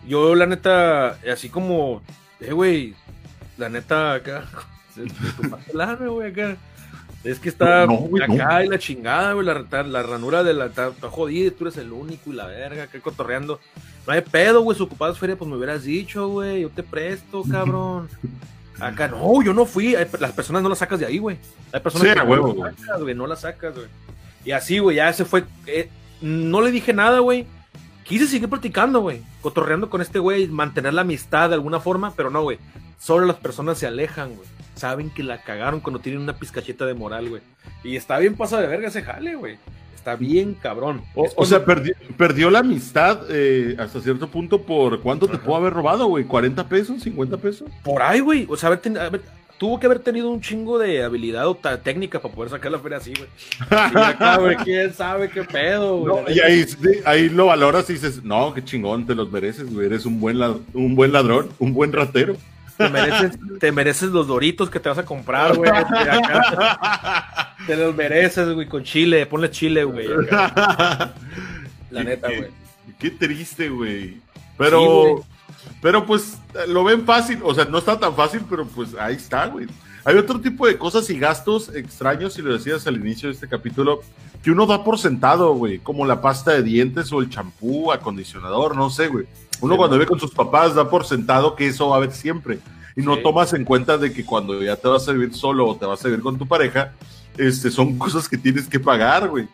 Yo, 0.08 0.34
la 0.36 0.46
neta, 0.46 1.18
así 1.32 1.50
como, 1.50 2.02
eh, 2.40 2.54
güey, 2.54 2.94
la 3.58 3.68
neta, 3.68 4.14
acá. 4.14 4.46
se- 4.96 5.10
se 5.10 6.08
güey, 6.08 6.32
acá. 6.32 6.58
Es 7.26 7.40
que 7.40 7.50
está 7.50 7.86
No, 7.88 8.08
no, 8.10 8.24
acá 8.24 8.64
y 8.64 8.68
la 8.70 8.78
chingada, 8.80 9.34
güey. 9.34 9.46
La, 9.46 10.04
ranura 10.04 10.44
de 10.44 10.54
la. 10.54 10.68
Está, 10.68 10.92
jodida, 11.10 11.52
tú 11.52 11.66
eres 11.66 11.78
el 11.78 11.92
único 11.92 12.32
y 12.32 12.34
la 12.36 12.46
verga, 12.46 12.84
acá 12.84 13.00
cotorreando. 13.02 13.60
No 14.06 14.14
hay 14.14 14.22
pedo, 14.22 14.62
güey. 14.62 14.78
Si 14.78 14.84
ocupadas 14.84 15.18
feria, 15.18 15.36
pues 15.36 15.50
me 15.50 15.58
hubieras 15.58 15.84
dicho, 15.84 16.28
güey. 16.28 16.62
Yo 16.62 16.70
te 16.70 16.84
presto, 16.84 17.44
cabrón. 17.50 18.08
Acá, 18.80 19.08
no, 19.08 19.42
yo 19.42 19.54
no 19.54 19.66
fui. 19.66 19.96
Hay- 19.96 20.08
Las 20.20 20.34
personas 20.34 20.62
no 20.62 20.70
las 20.70 20.78
sacas 20.80 21.00
de 21.00 21.08
ahí, 21.08 21.18
güey. 21.18 21.38
Hay 21.72 21.80
personas 21.80 22.08
Sí, 22.08 22.14
que 22.14 22.20
a 22.20 22.24
no 22.24 22.30
huevo, 22.30 22.64
las 22.64 22.76
sacas, 22.76 23.02
güey. 23.02 23.16
No 23.16 23.28
las 23.28 23.42
sacas, 23.42 23.74
güey. 23.76 23.88
Y 24.46 24.52
así, 24.52 24.78
güey, 24.80 24.98
ya 24.98 25.12
se 25.12 25.26
fue. 25.26 25.46
eh, 25.66 25.90
no 26.22 26.62
le 26.62 26.70
dije 26.72 26.94
nada, 26.94 27.20
güey. 27.20 27.48
Quise 28.04 28.28
seguir 28.28 28.48
platicando, 28.50 29.00
güey. 29.02 29.22
Cotorreando 29.42 29.90
con 29.90 30.00
este 30.02 30.20
güey, 30.20 30.48
mantener 30.48 30.94
la 30.94 31.02
amistad 31.02 31.50
de 31.50 31.56
alguna 31.56 31.80
forma, 31.80 32.14
pero 32.16 32.30
no, 32.30 32.44
güey. 32.44 32.60
Solo 33.00 33.26
las 33.26 33.38
personas 33.38 33.80
se 33.80 33.88
alejan, 33.88 34.36
güey. 34.36 34.48
Saben 34.76 35.10
que 35.10 35.24
la 35.24 35.42
cagaron 35.42 35.80
cuando 35.80 36.00
tienen 36.00 36.22
una 36.22 36.38
pizcacheta 36.38 36.86
de 36.86 36.94
moral, 36.94 37.30
güey. 37.30 37.42
Y 37.84 37.96
está 37.96 38.20
bien 38.20 38.36
pasado 38.36 38.62
de 38.62 38.68
verga 38.68 38.90
ese 38.90 39.02
jale, 39.02 39.36
güey. 39.36 39.58
Está 39.96 40.16
bien 40.16 40.54
cabrón. 40.62 41.02
O, 41.16 41.46
sea, 41.46 41.66
perdi- 41.66 41.96
perdió 42.18 42.50
la 42.52 42.60
amistad 42.60 43.22
eh, 43.30 43.76
hasta 43.80 44.02
cierto 44.02 44.28
punto 44.28 44.62
por 44.62 45.02
cuánto 45.02 45.28
te 45.28 45.38
pudo 45.38 45.56
haber 45.56 45.74
robado, 45.74 46.06
güey. 46.08 46.26
¿40 46.28 46.68
pesos? 46.68 47.04
¿50 47.04 47.40
pesos? 47.40 47.70
Por 47.84 48.02
ahí, 48.04 48.20
güey. 48.20 48.46
O 48.50 48.56
sea, 48.58 48.68
haber 48.68 48.80
ten- 48.82 48.98
haber- 48.98 49.22
tuvo 49.58 49.80
que 49.80 49.86
haber 49.88 50.00
tenido 50.00 50.30
un 50.30 50.42
chingo 50.42 50.78
de 50.78 51.02
habilidad 51.04 51.48
o 51.48 51.56
ta- 51.56 51.82
técnica 51.82 52.22
para 52.22 52.36
poder 52.36 52.52
sacar 52.52 52.72
la 52.72 52.78
feria 52.80 52.98
así, 52.98 53.14
güey. 53.18 53.30
Y 53.72 53.98
acá, 53.98 54.38
güey, 54.38 54.56
quién 54.64 54.94
sabe 54.94 55.30
qué 55.30 55.44
pedo, 55.44 55.98
güey. 56.00 56.24
No, 56.26 56.30
y 56.30 56.40
ahí, 56.42 56.66
ahí 57.06 57.30
lo 57.30 57.48
valoras 57.48 57.90
y 57.90 57.94
dices, 57.94 58.24
no, 58.24 58.54
qué 58.54 58.64
chingón, 58.64 59.08
te 59.08 59.16
los 59.16 59.32
mereces, 59.32 59.74
güey. 59.74 59.88
Eres 59.88 60.06
un 60.06 60.20
buen, 60.20 60.38
lad- 60.38 60.60
un 60.74 60.94
buen 60.96 61.14
ladrón, 61.14 61.50
un 61.58 61.74
buen 61.74 61.92
ratero. 61.94 62.36
Te 62.78 62.90
mereces, 62.90 63.40
te 63.60 63.72
mereces 63.72 64.10
los 64.10 64.28
doritos 64.28 64.70
que 64.70 64.80
te 64.80 64.90
vas 64.90 64.98
a 64.98 65.06
comprar, 65.06 65.56
güey. 65.56 65.72
Te 67.68 67.76
los 67.76 67.96
mereces, 67.96 68.54
güey, 68.54 68.68
con 68.68 68.84
chile. 68.84 69.26
Ponle 69.26 69.50
chile, 69.50 69.84
güey. 69.84 70.08
La 71.90 72.04
neta, 72.04 72.28
güey. 72.28 72.52
Qué 73.00 73.12
triste, 73.12 73.70
güey. 73.70 74.18
Pero, 74.58 75.24
Sí, 75.26 75.70
pero 75.82 76.06
pues 76.06 76.38
lo 76.68 76.84
ven 76.84 77.06
fácil, 77.06 77.40
o 77.44 77.54
sea, 77.54 77.66
no 77.66 77.78
está 77.80 78.00
tan 78.00 78.16
fácil, 78.16 78.42
pero 78.50 78.66
pues 78.66 78.94
ahí 78.96 79.16
está, 79.16 79.48
güey. 79.48 79.68
Hay 80.06 80.16
otro 80.18 80.40
tipo 80.40 80.68
de 80.68 80.78
cosas 80.78 81.10
y 81.10 81.18
gastos 81.18 81.70
extraños, 81.76 82.34
si 82.34 82.42
lo 82.44 82.54
decías 82.54 82.86
al 82.86 82.96
inicio 82.98 83.28
de 83.28 83.34
este 83.36 83.48
capítulo, 83.48 84.02
que 84.44 84.52
uno 84.52 84.68
da 84.68 84.84
por 84.84 85.00
sentado, 85.00 85.54
güey, 85.56 85.80
como 85.80 86.06
la 86.06 86.22
pasta 86.22 86.52
de 86.52 86.62
dientes 86.62 87.12
o 87.12 87.20
el 87.22 87.30
champú, 87.30 87.92
acondicionador, 87.92 88.76
no 88.76 88.90
sé, 88.92 89.08
güey. 89.08 89.26
Uno 89.62 89.74
Sí, 89.74 89.78
cuando 89.80 89.98
ve 89.98 90.06
con 90.06 90.20
sus 90.20 90.32
papás 90.32 90.76
da 90.76 90.90
por 90.90 91.06
sentado 91.06 91.56
que 91.56 91.68
eso 91.68 91.90
va 91.90 91.96
a 91.96 91.98
haber 91.98 92.12
siempre. 92.12 92.60
Y 92.96 93.02
no 93.02 93.16
Sí. 93.16 93.24
tomas 93.24 93.54
en 93.54 93.66
cuenta 93.66 93.98
de 93.98 94.14
que 94.14 94.24
cuando 94.24 94.62
ya 94.62 94.76
te 94.76 94.88
vas 94.88 95.08
a 95.10 95.12
vivir 95.12 95.34
solo 95.34 95.68
o 95.68 95.76
te 95.76 95.86
vas 95.88 96.04
a 96.06 96.08
vivir 96.08 96.22
con 96.22 96.38
tu 96.38 96.48
pareja, 96.48 96.94
este, 97.38 97.72
son 97.72 97.98
cosas 97.98 98.30
que 98.30 98.38
tienes 98.38 98.68
que 98.68 98.80
pagar, 98.80 99.28
güey. 99.28 99.48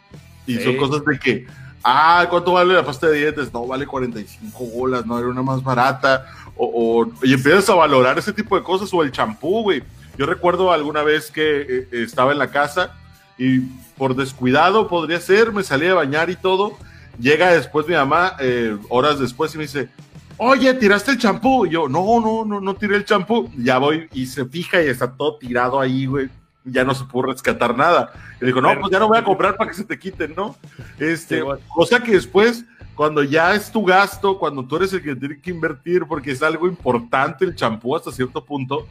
Y 0.46 0.56
Sí. 0.58 0.64
son 0.64 0.76
cosas 0.78 1.02
de 1.06 1.18
que 1.18 1.48
Ah, 1.84 2.28
¿cuánto 2.30 2.52
vale 2.52 2.76
la 2.76 2.86
pasta 2.86 3.08
de 3.08 3.18
dientes? 3.18 3.52
No, 3.52 3.66
vale 3.66 3.88
45 3.88 4.66
bolas, 4.66 5.04
no, 5.04 5.18
era 5.18 5.28
una 5.30 5.42
más 5.42 5.64
barata. 5.64 6.28
O, 6.56 7.08
y 7.24 7.34
empiezas 7.34 7.68
a 7.72 7.74
valorar 7.74 8.20
ese 8.20 8.32
tipo 8.34 8.56
de 8.56 8.62
cosas, 8.62 8.94
o 8.94 9.02
el 9.02 9.12
champú, 9.12 9.64
güey. 9.64 9.82
Yo 10.22 10.28
recuerdo 10.28 10.72
alguna 10.72 11.02
vez 11.02 11.32
que 11.32 11.62
eh, 11.62 11.88
estaba 11.94 12.32
en 12.32 12.38
la 12.38 12.52
casa 12.52 12.94
y 13.40 13.62
por 13.98 14.16
descuidado 14.16 14.88
podría 14.88 15.20
ser, 15.20 15.52
me 15.52 15.64
salí 15.64 15.88
a 15.88 15.96
bañar 15.96 16.30
y 16.30 16.36
todo. 16.36 16.78
Llega 17.20 17.52
después 17.52 17.88
mi 17.88 17.96
mamá, 17.96 18.36
eh, 18.40 18.78
horas 18.90 19.18
después, 19.18 19.56
y 19.56 19.58
me 19.58 19.64
dice, 19.64 19.90
oye, 20.38 20.76
tiraste 20.76 21.10
el 21.10 21.18
champú. 21.18 21.66
Y 21.66 21.72
yo, 21.72 21.90
no, 21.90 22.20
no, 22.20 22.46
no, 22.46 22.62
no 22.62 22.76
tiré 22.76 22.98
el 22.98 23.06
champú. 23.06 23.50
Ya 23.58 23.80
voy 23.80 24.10
y 24.14 24.28
se 24.28 24.46
fija 24.46 24.84
y 24.84 24.90
está 24.90 25.12
todo 25.12 25.38
tirado 25.38 25.80
ahí, 25.80 26.06
güey. 26.06 26.30
Ya 26.66 26.84
no 26.84 26.94
se 26.94 27.06
pudo 27.06 27.32
rescatar 27.32 27.76
nada. 27.76 28.14
Y 28.40 28.46
dijo, 28.46 28.62
no, 28.62 28.80
pues 28.80 28.92
ya 28.92 29.00
no 29.00 29.08
voy 29.08 29.18
a 29.18 29.24
comprar 29.24 29.58
para 29.58 29.72
que 29.72 29.78
se 29.78 29.86
te 29.86 29.98
quiten, 29.98 30.36
¿no? 30.36 30.56
Este, 31.00 31.42
cosa 31.74 32.00
que 32.00 32.12
después, 32.12 32.64
cuando 32.94 33.24
ya 33.24 33.56
es 33.56 33.72
tu 33.72 33.84
gasto, 33.84 34.38
cuando 34.38 34.64
tú 34.68 34.76
eres 34.76 34.94
el 34.94 35.02
que 35.02 35.16
tiene 35.16 35.42
que 35.42 35.50
invertir, 35.50 36.06
porque 36.08 36.30
es 36.30 36.44
algo 36.44 36.68
importante 36.68 37.44
el 37.44 37.56
champú 37.56 37.96
hasta 37.96 38.12
cierto 38.12 38.46
punto, 38.46 38.86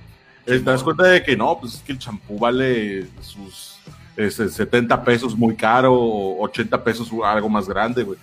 te 0.44 0.60
das 0.60 0.82
cuenta 0.82 1.04
de 1.04 1.22
que 1.22 1.36
no, 1.36 1.58
pues 1.60 1.74
es 1.74 1.80
que 1.80 1.92
el 1.92 1.98
champú 1.98 2.38
vale 2.38 3.06
sus 3.20 3.78
70 4.16 4.94
este, 4.94 5.04
pesos 5.04 5.36
muy 5.36 5.54
caro, 5.56 5.94
80 6.38 6.82
pesos 6.84 7.10
algo 7.24 7.48
más 7.48 7.68
grande, 7.68 8.02
güey. 8.02 8.18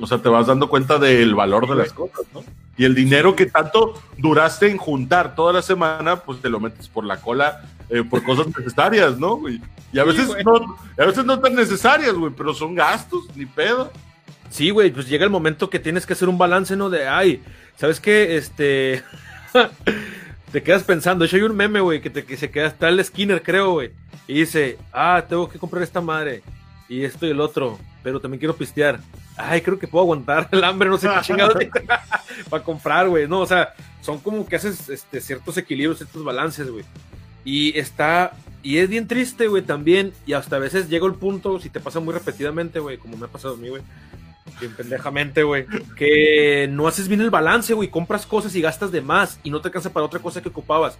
O 0.00 0.06
sea, 0.06 0.18
te 0.18 0.28
vas 0.28 0.46
dando 0.46 0.68
cuenta 0.68 0.98
del 0.98 1.34
valor 1.34 1.68
de 1.68 1.76
las 1.76 1.92
cosas, 1.92 2.24
¿no? 2.32 2.42
Y 2.76 2.84
el 2.84 2.94
dinero 2.94 3.36
que 3.36 3.46
tanto 3.46 3.94
duraste 4.18 4.68
en 4.68 4.76
juntar 4.76 5.36
toda 5.36 5.52
la 5.52 5.62
semana, 5.62 6.16
pues 6.16 6.40
te 6.40 6.48
lo 6.48 6.58
metes 6.58 6.88
por 6.88 7.04
la 7.04 7.20
cola 7.20 7.62
eh, 7.88 8.02
por 8.02 8.24
cosas 8.24 8.46
necesarias, 8.58 9.18
¿no, 9.18 9.36
güey? 9.36 9.60
Y 9.92 9.98
a 10.00 10.04
veces, 10.04 10.28
no, 10.44 10.76
a 10.98 11.06
veces 11.06 11.24
no 11.24 11.38
tan 11.38 11.54
necesarias, 11.54 12.14
güey, 12.14 12.32
pero 12.36 12.52
son 12.52 12.74
gastos, 12.74 13.24
ni 13.36 13.46
pedo. 13.46 13.92
Sí, 14.50 14.70
güey, 14.70 14.90
pues 14.90 15.08
llega 15.08 15.24
el 15.24 15.30
momento 15.30 15.70
que 15.70 15.78
tienes 15.78 16.04
que 16.04 16.14
hacer 16.14 16.28
un 16.28 16.38
balance, 16.38 16.74
¿no? 16.74 16.90
De, 16.90 17.06
ay, 17.06 17.42
¿sabes 17.76 18.00
qué? 18.00 18.36
Este... 18.36 19.04
te 20.54 20.62
quedas 20.62 20.84
pensando. 20.84 21.24
De 21.24 21.26
hecho, 21.26 21.36
hay 21.36 21.42
un 21.42 21.56
meme, 21.56 21.80
güey, 21.80 22.00
que, 22.00 22.10
que 22.10 22.36
se 22.36 22.48
queda, 22.48 22.68
está 22.68 22.88
el 22.88 23.04
Skinner, 23.04 23.42
creo, 23.42 23.72
güey. 23.72 23.90
Y 24.28 24.34
dice, 24.34 24.78
ah, 24.92 25.24
tengo 25.28 25.48
que 25.48 25.58
comprar 25.58 25.82
esta 25.82 26.00
madre. 26.00 26.42
Y 26.88 27.02
esto 27.04 27.26
y 27.26 27.30
el 27.30 27.40
otro. 27.40 27.76
Pero 28.04 28.20
también 28.20 28.38
quiero 28.38 28.54
pistear 28.54 29.00
ay, 29.36 29.60
creo 29.62 29.78
que 29.78 29.88
puedo 29.88 30.04
aguantar 30.04 30.48
el 30.52 30.62
hambre, 30.64 30.88
no 30.88 30.96
sé 30.98 31.08
qué 31.08 31.20
chingados 31.22 31.56
para 32.50 32.62
comprar, 32.62 33.08
güey. 33.08 33.26
No, 33.26 33.40
o 33.40 33.46
sea, 33.46 33.74
son 34.00 34.18
como 34.18 34.46
que 34.46 34.56
haces 34.56 34.88
este, 34.88 35.20
ciertos 35.20 35.56
equilibrios, 35.56 35.98
ciertos 35.98 36.24
balances, 36.24 36.70
güey. 36.70 36.84
Y 37.44 37.76
está, 37.76 38.32
y 38.62 38.78
es 38.78 38.88
bien 38.88 39.06
triste, 39.06 39.48
güey, 39.48 39.62
también. 39.62 40.12
Y 40.24 40.34
hasta 40.34 40.56
a 40.56 40.60
veces 40.60 40.88
llega 40.88 41.06
el 41.06 41.14
punto, 41.14 41.60
si 41.60 41.68
te 41.68 41.80
pasa 41.80 42.00
muy 42.00 42.14
repetidamente, 42.14 42.78
güey, 42.78 42.96
como 42.96 43.16
me 43.16 43.26
ha 43.26 43.28
pasado 43.28 43.54
a 43.54 43.56
mí, 43.56 43.68
güey. 43.68 43.82
Bien 44.60 44.74
pendejamente, 44.74 45.42
güey. 45.42 45.66
Que 45.96 46.68
no 46.70 46.86
haces 46.86 47.08
bien 47.08 47.20
el 47.20 47.30
balance, 47.30 47.74
güey. 47.74 47.88
Compras 47.88 48.26
cosas 48.26 48.54
y 48.54 48.60
gastas 48.60 48.92
de 48.92 49.00
más 49.00 49.38
y 49.42 49.50
no 49.50 49.60
te 49.60 49.68
alcanza 49.68 49.92
para 49.92 50.06
otra 50.06 50.20
cosa 50.20 50.42
que 50.42 50.48
ocupabas. 50.48 50.98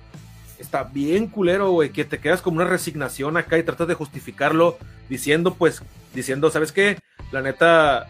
Está 0.59 0.85
bien 0.85 1.27
culero, 1.27 1.71
güey, 1.71 1.91
que 1.91 2.05
te 2.05 2.19
quedas 2.19 2.41
como 2.41 2.57
una 2.57 2.65
resignación 2.65 3.37
acá 3.37 3.59
y 3.59 3.63
tratas 3.63 3.89
de 3.89 3.95
justificarlo 3.95 4.79
diciendo, 5.09 5.55
pues, 5.55 5.83
diciendo, 6.15 6.51
¿sabes 6.51 6.73
qué? 6.73 6.99
La 7.33 7.43
neta, 7.43 8.07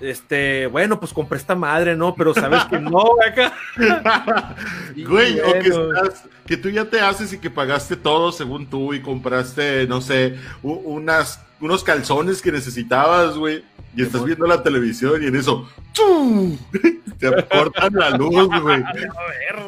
este, 0.00 0.66
bueno, 0.66 0.98
pues 0.98 1.12
compré 1.12 1.38
esta 1.38 1.54
madre, 1.54 1.96
¿no? 1.96 2.14
Pero 2.14 2.34
sabes 2.34 2.64
que 2.64 2.78
no, 2.78 3.04
acá. 3.26 3.52
güey, 4.96 5.40
o 5.40 5.52
que, 5.52 5.68
estás, 5.68 6.24
que 6.46 6.56
tú 6.56 6.70
ya 6.70 6.84
te 6.84 7.00
haces 7.00 7.32
y 7.32 7.38
que 7.38 7.50
pagaste 7.50 7.96
todo 7.96 8.32
según 8.32 8.66
tú 8.66 8.94
y 8.94 9.00
compraste, 9.00 9.86
no 9.86 10.00
sé, 10.00 10.36
unas, 10.62 11.40
unos 11.60 11.84
calzones 11.84 12.42
que 12.42 12.52
necesitabas, 12.52 13.36
güey. 13.36 13.64
Y 13.96 14.02
estás 14.02 14.24
viendo 14.24 14.46
la 14.46 14.62
televisión 14.62 15.20
y 15.20 15.26
en 15.26 15.34
eso, 15.34 15.68
te 17.18 17.44
cortan 17.48 17.92
la 17.92 18.10
luz, 18.10 18.48
güey. 18.62 18.82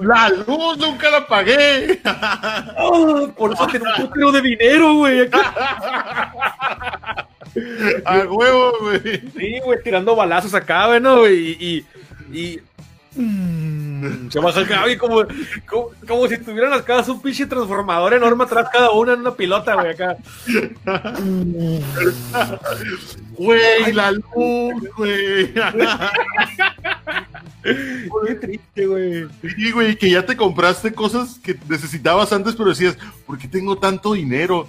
La 0.01 0.29
luz 0.29 0.79
nunca 0.79 1.11
la 1.11 1.27
pagué. 1.27 2.01
Oh, 2.79 3.29
por 3.37 3.53
eso 3.53 3.67
tengo 3.67 3.87
un 3.99 4.07
poquito 4.07 4.33
de 4.33 4.43
dinero, 4.43 4.95
güey. 4.95 5.29
A 8.05 8.19
huevo, 8.19 8.73
güey. 8.81 9.21
Sí, 9.37 9.61
güey, 9.65 9.83
tirando 9.83 10.17
balazos 10.17 10.55
acá, 10.55 10.87
güey, 10.87 11.01
¿no? 11.01 11.29
Y. 11.29 11.57
y, 11.61 11.85
y 12.37 12.61
mm, 13.21 14.31
se 14.31 14.39
baja 14.39 14.61
acá, 14.61 14.83
güey, 14.83 14.97
como, 14.97 15.25
como, 16.07 16.29
si 16.29 16.39
tuvieran 16.39 16.71
las 16.71 16.83
casas 16.83 17.11
un 17.11 17.21
pinche 17.21 17.47
transformador 17.47 18.15
enorme 18.15 18.45
atrás 18.45 18.69
cada 18.73 18.91
una 18.93 19.13
en 19.13 19.21
una 19.21 19.35
pilota, 19.35 19.75
güey, 19.75 19.91
acá. 19.91 20.17
Güey, 23.37 23.93
la 23.93 24.13
luz, 24.13 24.89
güey. 24.97 25.53
Qué 27.63 28.35
triste, 28.41 28.87
güey. 28.87 29.27
Sí, 29.57 29.71
güey, 29.73 29.97
que 29.97 30.11
ya 30.11 30.25
te 30.25 30.37
compraste 30.37 30.93
cosas 30.93 31.39
que 31.43 31.59
necesitabas 31.69 32.33
antes, 32.33 32.55
pero 32.55 32.71
decías, 32.71 32.97
¿por 33.27 33.39
qué 33.39 33.49
tengo 33.49 33.77
tanto 33.79 34.13
dinero? 34.15 34.69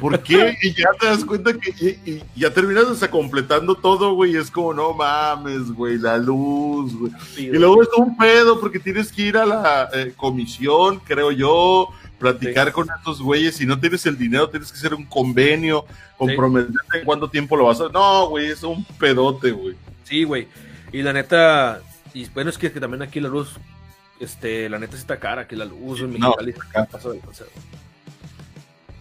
¿Por 0.00 0.22
qué? 0.22 0.56
Y 0.62 0.72
ya 0.74 0.90
te 0.98 1.06
das 1.06 1.24
cuenta 1.24 1.52
que 1.52 2.22
ya 2.34 2.52
terminas 2.52 2.86
completando 3.10 3.74
todo, 3.74 4.14
güey. 4.14 4.36
Es 4.36 4.50
como, 4.50 4.72
no 4.72 4.94
mames, 4.94 5.70
güey, 5.70 5.98
la 5.98 6.16
luz, 6.16 6.94
güey. 6.96 7.12
y 7.36 7.46
luego 7.48 7.82
es 7.82 7.88
un 7.96 8.16
pedo 8.16 8.58
porque 8.58 8.78
tienes 8.78 9.12
que 9.12 9.22
ir 9.22 9.36
a 9.36 9.44
la 9.44 9.90
eh, 9.92 10.12
comisión, 10.16 11.00
creo 11.00 11.30
yo, 11.30 11.88
platicar 12.18 12.72
con 12.72 12.88
estos 12.96 13.20
güeyes. 13.20 13.56
Si 13.56 13.66
no 13.66 13.78
tienes 13.78 14.06
el 14.06 14.16
dinero, 14.16 14.48
tienes 14.48 14.72
que 14.72 14.78
hacer 14.78 14.94
un 14.94 15.04
convenio, 15.04 15.84
comprometerte 16.16 16.98
en 16.98 17.04
cuánto 17.04 17.28
tiempo 17.28 17.56
lo 17.56 17.66
vas 17.66 17.80
a. 17.80 17.88
No, 17.88 18.28
güey, 18.28 18.46
es 18.46 18.62
un 18.62 18.84
pedote, 18.98 19.50
güey. 19.50 19.76
Sí, 20.04 20.24
güey. 20.24 20.48
Y 20.92 21.02
la 21.02 21.12
neta, 21.12 21.80
y 22.14 22.26
bueno, 22.30 22.50
es 22.50 22.58
que, 22.58 22.70
también 22.70 23.02
aquí 23.02 23.20
la 23.20 23.28
luz, 23.28 23.52
este, 24.18 24.68
la 24.68 24.78
neta 24.78 24.92
sí 24.92 25.00
está 25.00 25.18
cara, 25.18 25.46
que 25.46 25.56
la 25.56 25.64
luz 25.64 26.00
en 26.00 26.12
Mexicali 26.12 26.54
no, 26.74 26.86
paso 26.86 27.12
del 27.12 27.20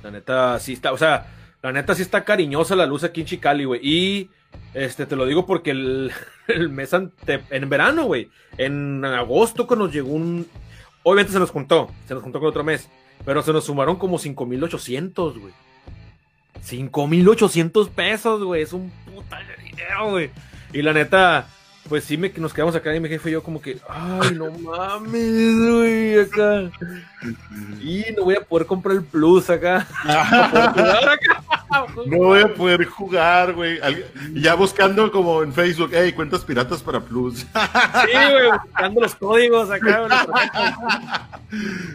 la 0.04 0.12
neta 0.12 0.60
sí 0.60 0.74
está, 0.74 0.92
o 0.94 0.98
sea, 0.98 1.28
la 1.62 1.72
neta 1.72 1.94
sí 1.96 2.02
está 2.02 2.24
cariñosa 2.24 2.76
la 2.76 2.86
luz 2.86 3.04
aquí 3.04 3.22
en 3.22 3.28
Chicali, 3.28 3.66
güey. 3.66 3.82
Y 3.84 4.30
este, 4.74 5.06
te 5.06 5.16
lo 5.16 5.26
digo 5.26 5.46
porque 5.46 5.72
el, 5.72 6.12
mes 6.70 6.94
ante, 6.94 7.42
en 7.50 7.70
verano, 7.70 8.06
güey, 8.06 8.30
en 8.58 9.04
agosto 9.04 9.68
cuando 9.68 9.86
nos 9.86 9.94
llegó 9.94 10.12
un... 10.12 10.48
Obviamente 11.04 11.34
se 11.34 11.40
nos 11.40 11.52
juntó, 11.52 11.90
se 12.08 12.14
nos 12.14 12.24
juntó 12.24 12.40
con 12.40 12.50
otro 12.50 12.64
mes, 12.64 12.90
pero 13.26 13.42
se 13.42 13.54
nos 13.54 13.66
sumaron 13.66 13.96
como 13.96 14.20
5,800, 14.20 15.40
güey. 15.40 15.54
5,800 16.62 17.90
pesos, 17.90 18.44
güey, 18.44 18.64
es 18.64 18.74
un 18.74 18.92
puta 19.06 19.40
dinero, 19.64 20.12
güey. 20.12 20.30
Y 20.74 20.82
la 20.82 20.94
neta, 20.94 21.48
pues 21.90 22.04
sí 22.04 22.18
me, 22.18 22.30
nos 22.38 22.54
quedamos 22.54 22.76
acá 22.76 22.96
y 22.96 23.00
mi 23.00 23.10
jefe 23.10 23.30
y 23.30 23.34
yo 23.34 23.44
como 23.44 23.60
que, 23.60 23.80
ay, 23.90 24.36
no 24.36 24.52
mames, 24.52 25.58
güey, 25.58 26.20
acá. 26.20 26.70
Y 27.82 28.06
no 28.16 28.26
voy 28.26 28.36
a 28.36 28.42
poder 28.42 28.68
comprar 28.68 28.96
el 28.96 29.04
plus 29.04 29.50
acá. 29.50 29.88
no 32.06 32.18
voy 32.18 32.42
a 32.42 32.54
poder 32.54 32.86
jugar, 32.86 33.54
güey. 33.54 33.80
Ya 34.34 34.54
buscando 34.54 35.12
como 35.12 35.42
en 35.42 35.52
Facebook, 35.52 35.90
hey, 35.92 36.14
cuentas 36.14 36.46
piratas 36.46 36.84
para 36.84 37.00
plus. 37.00 37.40
sí, 37.40 37.46
güey, 38.14 38.52
buscando 38.64 39.02
los 39.02 39.16
códigos 39.16 39.72
acá. 39.72 40.08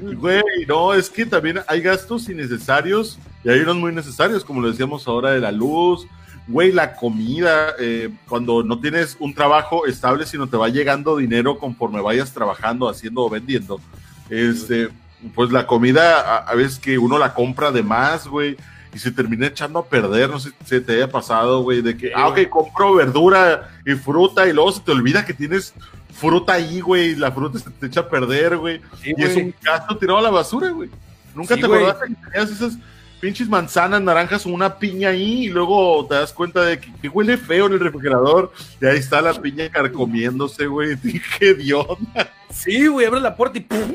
Güey, 0.01 0.43
no, 0.67 0.93
es 0.93 1.09
que 1.09 1.25
también 1.25 1.61
hay 1.69 1.81
gastos 1.81 2.29
innecesarios 2.29 3.19
y 3.45 3.51
hay 3.51 3.61
unos 3.61 3.77
muy 3.77 3.93
necesarios, 3.93 4.45
como 4.45 4.61
lo 4.61 4.71
decíamos 4.71 5.07
ahora 5.07 5.31
de 5.31 5.41
la 5.41 5.53
luz 5.53 6.07
güey, 6.47 6.73
la 6.73 6.95
comida, 6.95 7.75
eh, 7.79 8.11
cuando 8.29 8.63
no 8.63 8.79
tienes 8.79 9.17
un 9.19 9.35
trabajo 9.35 9.87
estable, 9.87 10.27
sino 10.27 10.47
te 10.47 10.57
va 10.57 10.69
llegando 10.69 11.17
dinero 11.17 11.59
conforme 11.59 12.01
vayas 12.01 12.33
trabajando, 12.33 12.89
haciendo 12.89 13.23
o 13.23 13.31
vendiendo, 13.31 13.81
este, 14.29 14.91
pues 15.35 15.51
la 15.51 15.67
comida, 15.67 16.39
a, 16.39 16.55
veces 16.55 16.79
que 16.79 16.99
uno 16.99 17.19
la 17.19 17.33
compra 17.35 17.71
de 17.71 17.83
más, 17.83 18.27
güey, 18.27 18.57
y 18.93 18.99
se 18.99 19.11
termina 19.11 19.47
echando 19.47 19.79
a 19.79 19.87
perder, 19.87 20.29
no 20.29 20.39
sé 20.39 20.51
si 20.65 20.81
te 20.81 20.97
haya 20.97 21.09
pasado, 21.09 21.63
güey, 21.63 21.81
de 21.81 21.97
que, 21.97 22.13
ah, 22.15 22.29
ok, 22.29 22.49
compro 22.49 22.95
verdura 22.95 23.71
y 23.87 23.95
fruta 23.95 24.47
y 24.47 24.53
luego 24.53 24.71
se 24.71 24.81
te 24.81 24.93
olvida 24.93 25.25
que 25.25 25.35
tienes 25.35 25.73
fruta 26.13 26.53
ahí, 26.53 26.81
güey, 26.81 27.11
y 27.11 27.17
la 27.17 27.33
fruta 27.33 27.59
se 27.59 27.71
te 27.71 27.87
echa 27.87 28.01
a 28.01 28.09
perder, 28.09 28.59
güey, 28.59 28.81
y 29.03 29.23
es 29.23 29.35
un 29.37 29.55
gasto 29.63 29.97
tirado 29.97 30.19
a 30.19 30.23
la 30.23 30.31
basura, 30.31 30.69
güey. 30.71 30.91
Nunca 31.35 31.57
te 31.57 31.65
acordaste 31.65 32.07
que 32.07 32.31
tenías 32.31 32.51
esas 32.51 32.79
pinches 33.21 33.49
manzanas, 33.49 34.03
naranjas, 34.03 34.47
una 34.47 34.79
piña 34.79 35.11
ahí 35.11 35.45
y 35.45 35.49
luego 35.49 36.07
te 36.07 36.15
das 36.15 36.33
cuenta 36.33 36.63
de 36.63 36.79
que, 36.79 37.09
huele 37.09 37.37
feo 37.37 37.67
en 37.67 37.73
el 37.73 37.81
refrigerador 37.81 38.53
y 38.81 38.87
ahí 38.87 38.99
está 38.99 39.21
la 39.21 39.35
piña 39.35 39.69
carcomiéndose, 39.71 40.67
güey. 40.67 40.97
Qué 41.39 41.55
Dios. 41.55 41.87
Sí, 42.51 42.87
güey, 42.87 43.07
abre 43.07 43.21
la 43.21 43.37
puerta 43.37 43.59
y 43.59 43.63
¡pum! 43.63 43.95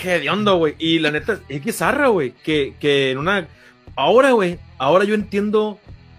Qué 0.00 0.14
hediondo, 0.14 0.56
güey. 0.56 0.74
Y 0.78 0.98
la 0.98 1.10
neta, 1.10 1.40
es 1.48 1.60
que 1.60 1.72
zarra, 1.72 2.08
güey, 2.08 2.32
que, 2.44 2.74
que 2.78 3.10
en 3.10 3.18
una... 3.18 3.48
Ahora, 3.94 4.32
güey, 4.32 4.58
ahora 4.78 5.04
yo 5.04 5.14
entiendo 5.14 5.78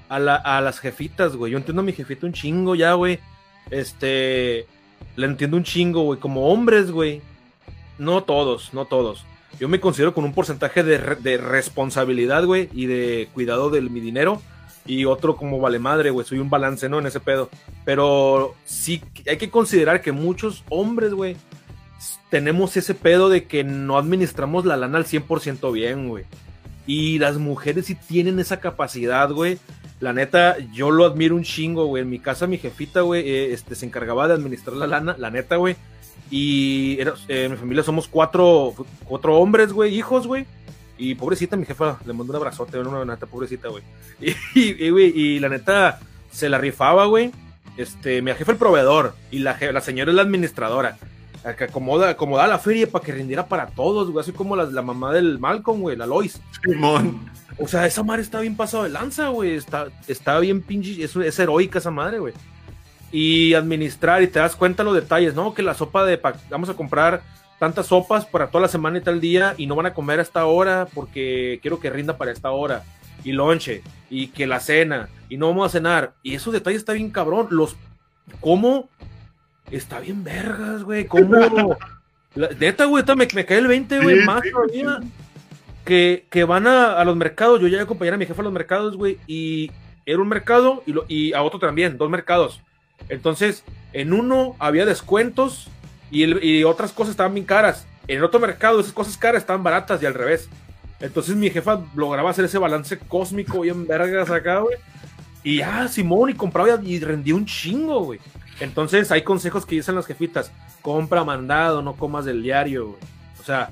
a, 0.10 0.20
la, 0.20 0.36
a 0.36 0.62
las 0.62 0.80
jefitas, 0.80 1.36
güey. 1.36 1.52
Yo 1.52 1.58
entiendo 1.58 1.82
a 1.82 1.86
mi 1.86 1.94
jefita 1.94 2.26
un 2.26 2.34
chingo 2.34 2.76
ya, 2.76 2.94
güey. 2.94 3.20
Este... 3.70 4.68
La 5.16 5.26
entiendo 5.26 5.58
un 5.58 5.64
chingo, 5.64 6.04
güey. 6.04 6.20
Como 6.20 6.50
hombres, 6.50 6.92
güey. 6.92 7.22
No 7.98 8.24
todos, 8.24 8.74
no 8.74 8.86
todos 8.86 9.26
yo 9.60 9.68
me 9.68 9.80
considero 9.80 10.14
con 10.14 10.24
un 10.24 10.34
porcentaje 10.34 10.84
de, 10.84 11.38
responsabilidad, 11.38 12.46
güey, 12.46 12.70
y 12.74 12.86
de 12.86 13.30
cuidado 13.34 13.70
de 13.70 13.82
mi 13.82 14.00
dinero. 14.00 14.42
y 14.86 15.04
otro 15.04 15.36
como 15.36 15.60
vale 15.60 15.80
madre, 15.80 16.12
güey, 16.12 16.26
soy 16.26 16.40
un 16.40 16.50
balance, 16.50 16.88
¿no? 16.88 17.00
En 17.00 17.08
ese 17.08 17.20
pedo. 17.20 17.50
Pero 17.84 18.56
sí 18.66 19.02
hay 19.28 19.38
que 19.38 19.50
considerar 19.50 20.02
que 20.02 20.14
muchos 20.14 20.64
hombres, 20.70 21.14
güey, 21.14 21.36
tenemos 22.30 22.78
ese 22.78 22.94
pedo 22.94 23.30
de 23.30 23.46
que 23.46 23.64
no 23.64 23.98
administramos 23.98 24.66
la 24.66 24.78
lana 24.78 24.98
al 24.98 25.06
100% 25.06 25.72
bien, 25.72 26.10
güey. 26.10 26.26
Y 26.86 27.20
las 27.20 27.38
mujeres 27.38 27.88
sí 27.88 27.96
tienen 27.96 28.40
esa 28.40 28.60
capacidad, 28.60 29.30
güey. 29.30 29.60
La 30.00 30.14
neta, 30.14 30.58
yo 30.74 30.92
lo 30.92 31.06
admiro 31.06 31.36
un 31.36 31.44
chingo, 31.44 31.86
güey. 31.86 32.04
En 32.04 32.10
mi 32.10 32.20
casa, 32.20 32.48
mi 32.48 32.58
jefita, 32.58 33.02
güey, 33.02 33.28
eh, 33.28 33.54
este, 33.54 33.76
se 33.76 33.86
encargaba 33.86 34.28
de 34.28 34.36
administrar 34.36 34.78
la 34.78 34.88
lana, 34.88 35.16
la 35.18 35.32
neta, 35.32 35.58
güey. 35.58 35.76
Y 36.30 37.00
era, 37.00 37.14
eh, 37.28 37.48
mi 37.50 37.56
familia 37.56 37.84
somos 37.84 38.08
cuatro, 38.08 38.74
cuatro 39.06 39.38
hombres, 39.38 39.72
güey, 39.72 39.96
hijos, 39.96 40.28
güey. 40.28 40.46
Y 40.98 41.16
pobrecita, 41.16 41.56
mi 41.56 41.66
jefa, 41.66 42.00
le 42.06 42.14
mando 42.14 42.34
un 42.34 42.38
abrazote, 42.38 42.80
una 42.80 43.06
neta, 43.06 43.26
pobrecita, 43.26 43.70
güey. 43.70 43.84
Y, 44.56 44.72
y, 44.84 44.88
y, 44.88 45.40
la 45.40 45.50
neta, 45.50 46.00
se 46.32 46.50
la 46.50 46.58
rifaba, 46.58 47.06
güey. 47.06 47.32
Este, 47.78 48.22
mi 48.22 48.34
jefa 48.34 48.52
el 48.52 48.58
proveedor 48.58 49.14
y 49.30 49.40
la, 49.40 49.58
la 49.72 49.82
señora 49.82 50.12
es 50.12 50.16
la 50.16 50.24
administradora. 50.24 50.98
Que 51.58 51.66
acomoda, 51.66 52.10
acomodaba 52.10 52.48
la 52.48 52.60
feria 52.60 52.90
para 52.90 53.06
que 53.06 53.14
rindiera 53.14 53.48
para 53.48 53.68
todos, 53.68 54.10
güey. 54.10 54.22
Así 54.22 54.34
como 54.34 54.56
la, 54.56 54.66
la 54.66 54.82
mamá 54.82 55.14
del 55.14 55.40
Malcolm, 55.40 55.80
güey, 55.80 55.96
la 55.96 56.06
Lois. 56.06 56.42
Simón. 56.62 57.32
O 57.58 57.68
sea, 57.70 57.86
esa 57.86 58.04
madre 58.04 58.24
está 58.24 58.42
bien 58.42 58.58
pasado 58.58 58.84
de 58.84 58.90
lanza, 58.90 59.30
güey. 59.30 59.56
Está, 59.56 59.88
está 60.08 60.40
bien 60.40 60.62
pinche, 60.62 61.02
es, 61.02 61.16
es 61.16 61.40
heroica 61.40 61.80
esa 61.80 61.92
madre, 61.92 62.20
güey 62.20 62.34
y 63.12 63.54
administrar 63.54 64.22
y 64.22 64.28
te 64.28 64.40
das 64.40 64.56
cuenta 64.56 64.84
los 64.84 64.96
detalles, 64.96 65.34
¿no? 65.36 65.54
Que 65.54 65.64
la 65.64 65.74
sopa 65.74 66.06
de, 66.06 66.20
vamos 66.50 66.70
a 66.70 66.74
comprar 66.74 67.22
tantas 67.60 67.88
sopas 67.88 68.26
para 68.26 68.48
toda 68.48 68.64
la 68.64 68.68
semana 68.68 68.98
y 68.98 69.02
tal 69.02 69.20
día 69.20 69.56
y 69.58 69.66
no 69.66 69.76
van 69.76 69.88
a 69.88 69.94
comer 69.94 70.20
a 70.20 70.22
esta 70.22 70.46
hora 70.46 70.88
porque 70.94 71.60
quiero 71.62 71.80
que 71.80 71.90
rinda 71.90 72.18
para 72.18 72.32
esta 72.32 72.52
hora 72.52 72.84
y 73.24 73.32
lonche 73.32 73.82
y 74.10 74.28
que 74.28 74.46
la 74.46 74.60
cena 74.60 75.10
y 75.28 75.38
no 75.38 75.48
vamos 75.48 75.68
a 75.68 75.78
cenar 75.78 76.14
y 76.22 76.36
esos 76.36 76.54
detalles 76.54 76.80
está 76.80 76.94
bien 76.94 77.10
cabrón, 77.10 77.48
los 77.50 77.76
cómo 78.42 78.90
está 79.72 80.00
bien 80.00 80.24
vergas, 80.24 80.84
güey, 80.84 81.06
cómo 81.08 81.78
la, 82.36 82.50
neta, 82.60 82.86
güey, 82.86 83.04
me, 83.16 83.28
me 83.34 83.46
cae 83.46 83.58
el 83.58 83.68
20, 83.68 84.00
güey, 84.00 84.24
más 84.24 84.42
todavía. 84.52 85.00
Que, 85.84 86.28
que, 86.30 86.44
van 86.44 86.68
a, 86.68 87.00
a, 87.00 87.06
los 87.06 87.16
mercados, 87.16 87.62
yo 87.62 87.68
ya 87.68 87.82
acompañé 87.82 88.12
a 88.12 88.18
mi 88.18 88.26
jefe 88.26 88.42
a 88.42 88.44
los 88.44 88.54
mercados, 88.54 88.98
güey, 88.98 89.18
y 89.26 89.72
era 90.06 90.20
un 90.20 90.28
mercado 90.28 90.84
y, 90.86 90.92
lo, 90.92 91.06
y 91.08 91.34
a 91.34 91.42
otro 91.42 91.60
también, 91.60 91.98
dos 91.98 92.10
mercados. 92.10 92.62
Entonces, 93.10 93.64
en 93.94 94.14
uno 94.14 94.56
había 94.60 94.86
descuentos 94.86 95.70
y, 96.12 96.64
otras 96.64 96.92
cosas 96.92 97.12
estaban 97.12 97.34
bien 97.34 97.46
caras. 97.46 97.86
En 98.08 98.18
el 98.18 98.24
otro 98.24 98.40
mercado, 98.40 98.80
esas 98.80 98.94
cosas 98.94 99.18
caras 99.18 99.42
estaban 99.42 99.64
baratas 99.64 100.02
y 100.02 100.06
al 100.06 100.14
revés. 100.14 100.50
Entonces 101.00 101.36
mi 101.36 101.50
jefa 101.50 101.82
lograba 101.96 102.30
hacer 102.30 102.46
ese 102.46 102.58
balance 102.58 102.98
cósmico 102.98 103.62
bien 103.62 103.86
vergas 103.86 104.30
acá, 104.32 104.60
güey. 104.60 104.78
Y 105.44 105.58
ya, 105.58 105.88
Simón, 105.88 106.30
y 106.30 106.34
compraba 106.34 106.80
y 106.84 107.00
rendía 107.00 107.36
un 107.36 107.46
chingo, 107.46 108.04
güey. 108.04 108.20
Entonces 108.60 109.12
hay 109.12 109.22
consejos 109.22 109.66
que 109.66 109.76
dicen 109.76 109.96
las 109.96 110.06
jefitas. 110.06 110.52
Compra 110.82 111.24
mandado, 111.24 111.82
no 111.82 111.96
comas 111.96 112.26
del 112.26 112.42
diario, 112.42 112.88
güey. 112.88 113.00
O 113.40 113.44
sea, 113.44 113.70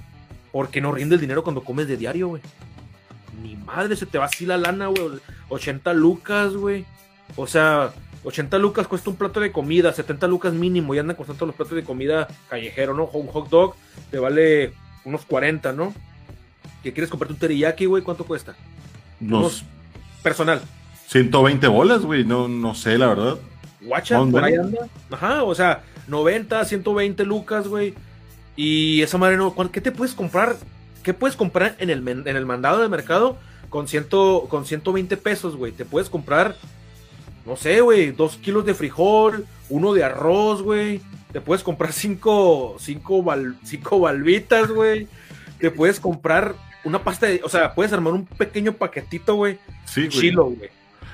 porque 0.51 0.81
no 0.81 0.91
rinde 0.91 1.15
el 1.15 1.21
dinero 1.21 1.43
cuando 1.43 1.63
comes 1.63 1.87
de 1.87 1.97
diario, 1.97 2.29
güey. 2.29 2.41
Ni 3.41 3.55
madre, 3.55 3.95
se 3.95 4.05
te 4.05 4.17
va 4.17 4.25
así 4.25 4.45
la 4.45 4.57
lana, 4.57 4.87
güey. 4.87 5.19
80 5.49 5.93
lucas, 5.93 6.53
güey. 6.53 6.85
O 7.35 7.47
sea, 7.47 7.91
80 8.25 8.57
lucas 8.57 8.87
cuesta 8.87 9.09
un 9.09 9.15
plato 9.15 9.39
de 9.39 9.51
comida, 9.51 9.93
70 9.93 10.27
lucas 10.27 10.53
mínimo, 10.53 10.95
y 10.95 10.99
andan 10.99 11.15
costando 11.15 11.45
los 11.45 11.55
platos 11.55 11.75
de 11.75 11.83
comida 11.83 12.27
callejero, 12.49 12.93
¿no? 12.93 13.05
Un 13.05 13.27
hot 13.27 13.49
dog 13.49 13.75
te 14.09 14.17
vale 14.17 14.73
unos 15.05 15.25
40, 15.25 15.71
¿no? 15.73 15.93
¿Qué 16.83 16.91
quieres 16.91 17.09
comprarte 17.09 17.33
un 17.33 17.39
teriyaki, 17.39 17.85
güey? 17.85 18.03
¿Cuánto 18.03 18.25
cuesta? 18.25 18.55
Unos... 19.21 19.63
Personal. 20.23 20.59
120 21.07 21.67
bolas, 21.67 22.01
güey, 22.01 22.23
no, 22.23 22.47
no 22.47 22.73
sé, 22.73 22.97
la 22.97 23.07
verdad. 23.07 23.37
Guacha, 23.79 24.19
por 24.25 24.43
ahí 24.43 24.55
anda. 24.55 24.87
Ajá, 25.11 25.43
o 25.43 25.53
sea, 25.53 25.83
90, 26.07 26.65
120 26.65 27.23
lucas, 27.25 27.67
güey. 27.67 27.93
Y 28.55 29.03
esa 29.03 29.19
madre 29.19 29.37
no, 29.37 29.53
¿qué 29.71 29.81
te 29.81 29.91
puedes 29.91 30.15
comprar? 30.15 30.55
¿Qué 31.03 31.13
puedes 31.13 31.35
comprar 31.35 31.75
en 31.77 31.91
el, 31.91 32.07
en 32.07 32.27
el 32.27 32.45
mandado 32.47 32.81
de 32.81 32.89
mercado 32.89 33.37
con, 33.69 33.87
ciento, 33.87 34.47
con 34.49 34.65
120 34.65 35.15
pesos, 35.17 35.55
güey? 35.55 35.71
Te 35.71 35.85
puedes 35.85 36.09
comprar 36.09 36.55
no 37.45 37.55
sé, 37.55 37.81
güey, 37.81 38.11
dos 38.11 38.37
kilos 38.37 38.65
de 38.65 38.73
frijol, 38.73 39.45
uno 39.69 39.93
de 39.93 40.03
arroz, 40.03 40.61
güey. 40.61 41.01
Te 41.31 41.41
puedes 41.41 41.63
comprar 41.63 41.93
cinco, 41.93 42.75
cinco, 42.79 43.23
cinco 43.63 43.99
balbitas, 43.99 44.69
güey. 44.69 45.07
Te 45.59 45.69
puedes 45.69 45.99
comprar 45.99 46.55
una 46.83 47.03
pasta 47.03 47.27
de, 47.27 47.41
o 47.43 47.49
sea, 47.49 47.73
puedes 47.73 47.93
armar 47.93 48.13
un 48.13 48.25
pequeño 48.25 48.73
paquetito, 48.73 49.35
güey. 49.35 49.59
Sí, 49.85 50.07
güey. 50.07 50.09
Chilo, 50.09 50.45
güey. 50.45 50.69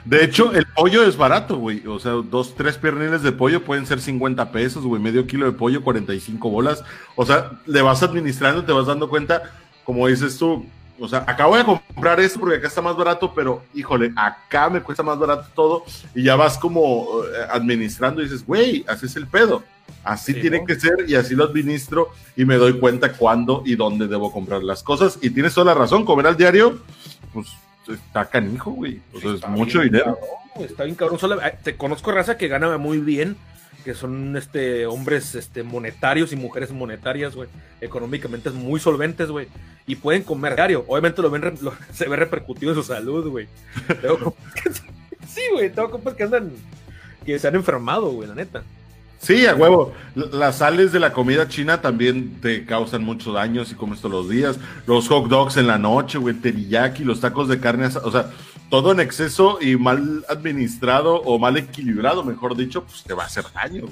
De 0.06 0.24
hecho, 0.24 0.52
el 0.54 0.66
pollo 0.66 1.04
es 1.04 1.16
barato, 1.16 1.58
güey. 1.58 1.86
O 1.86 2.00
sea, 2.00 2.14
dos, 2.14 2.56
tres 2.56 2.78
pierniles 2.78 3.22
de 3.22 3.32
pollo 3.32 3.64
pueden 3.64 3.86
ser 3.86 4.00
50 4.00 4.52
pesos, 4.52 4.84
güey. 4.84 5.02
Medio 5.02 5.28
kilo 5.28 5.46
de 5.46 5.52
pollo, 5.52 5.84
45 5.84 6.50
bolas. 6.50 6.84
O 7.16 7.26
sea, 7.26 7.60
le 7.68 7.82
vas 7.82 8.02
administrando, 8.02 8.64
te 8.64 8.72
vas 8.72 8.88
dando 8.88 9.10
cuenta, 9.10 9.52
como 9.84 10.08
dices 10.08 10.38
tú, 10.38 10.66
o 11.02 11.08
sea, 11.08 11.24
acá 11.26 11.48
voy 11.48 11.60
a 11.60 11.66
comprar 11.66 12.20
esto 12.20 12.40
porque 12.40 12.58
acá 12.58 12.68
está 12.68 12.80
más 12.80 12.96
barato, 12.96 13.34
pero 13.34 13.64
híjole, 13.74 14.14
acá 14.16 14.70
me 14.70 14.82
cuesta 14.82 15.02
más 15.02 15.18
barato 15.18 15.50
todo 15.56 15.84
y 16.14 16.24
ya 16.24 16.36
vas 16.36 16.60
como 16.60 17.24
eh, 17.26 17.48
administrando 17.50 18.22
y 18.22 18.26
dices, 18.26 18.46
güey, 18.46 18.86
así 18.88 19.08
es 19.08 19.16
el 19.16 19.26
pedo. 19.26 19.64
Así 20.04 20.34
tiene 20.34 20.64
que 20.64 20.80
ser 20.80 20.94
y 21.08 21.16
así 21.16 21.36
lo 21.36 21.44
administro 21.44 22.10
y 22.36 22.46
me 22.46 22.56
doy 22.56 22.80
cuenta 22.80 23.14
cuándo 23.14 23.64
y 23.66 23.76
dónde 23.76 24.08
debo 24.08 24.32
comprar 24.32 24.64
las 24.64 24.84
cosas. 24.84 25.18
Y 25.22 25.32
tienes 25.32 25.56
toda 25.56 25.74
la 25.74 25.80
razón, 25.80 26.06
comer 26.06 26.28
al 26.28 26.38
diario, 26.38 26.80
pues 27.34 27.48
está 27.88 28.26
canijo, 28.26 28.72
güey. 28.72 29.02
O 29.14 29.20
sea, 29.20 29.34
es 29.34 29.48
mucho 29.48 29.82
dinero. 29.82 30.18
está 30.60 30.84
bien 30.84 30.96
cabrón. 30.96 31.20
Eh, 31.44 31.58
te 31.64 31.78
conozco 31.78 32.12
raza 32.12 32.38
que 32.38 32.48
gana 32.48 32.78
muy 32.78 33.00
bien 33.00 33.38
que 33.84 33.94
son 33.94 34.36
este 34.38 34.86
hombres 34.86 35.36
este 35.36 35.64
monetarios 35.64 36.32
y 36.32 36.36
mujeres 36.36 36.72
monetarias, 36.72 37.36
güey, 37.36 37.50
económicamente 37.82 38.50
muy 38.52 38.80
solventes, 38.80 39.30
güey, 39.30 39.48
y 39.88 39.96
pueden 39.96 40.24
comer 40.24 40.56
diario. 40.56 40.86
Obviamente 40.88 41.22
lo 41.22 41.30
ven 41.30 41.54
se 41.94 42.08
ve 42.08 42.16
repercutido 42.16 42.72
en 42.72 42.78
su 42.78 42.84
salud, 42.84 43.28
güey. 43.28 43.48
sí, 45.28 45.42
güey, 45.54 45.70
tengo 45.72 45.92
compas 45.92 46.14
que 46.14 46.24
andan 46.24 46.52
que 47.26 47.38
se 47.38 47.48
han 47.48 47.56
enfermado, 47.56 48.10
güey, 48.12 48.28
la 48.28 48.36
neta. 48.36 48.64
Sí, 49.22 49.46
a 49.46 49.54
huevo. 49.54 49.94
Las 50.16 50.58
sales 50.58 50.92
de 50.92 51.00
la 51.00 51.14
comida 51.14 51.48
china 51.48 51.80
también 51.80 52.42
te 52.42 52.66
causan 52.66 53.04
mucho 53.04 53.32
daño 53.32 53.66
si 53.66 53.76
comes 53.76 54.02
todos 54.02 54.14
los 54.14 54.30
días. 54.30 54.58
Los 54.88 55.08
hot 55.10 55.28
dogs 55.28 55.58
en 55.58 55.68
la 55.68 55.78
noche, 55.78 56.18
güey, 56.18 56.34
teriyaki, 56.34 57.04
los 57.04 57.22
tacos 57.22 57.48
de 57.48 57.60
carne, 57.60 57.86
o 58.04 58.12
sea, 58.12 58.32
todo 58.72 58.94
en 58.94 59.02
exceso 59.02 59.60
y 59.62 59.76
mal 59.76 60.26
administrado 60.30 61.16
o 61.16 61.38
mal 61.38 61.58
equilibrado, 61.58 62.24
mejor 62.24 62.56
dicho, 62.56 62.86
pues 62.86 63.04
te 63.04 63.14
va 63.14 63.24
a 63.24 63.26
hacer 63.26 63.44
daño. 63.54 63.84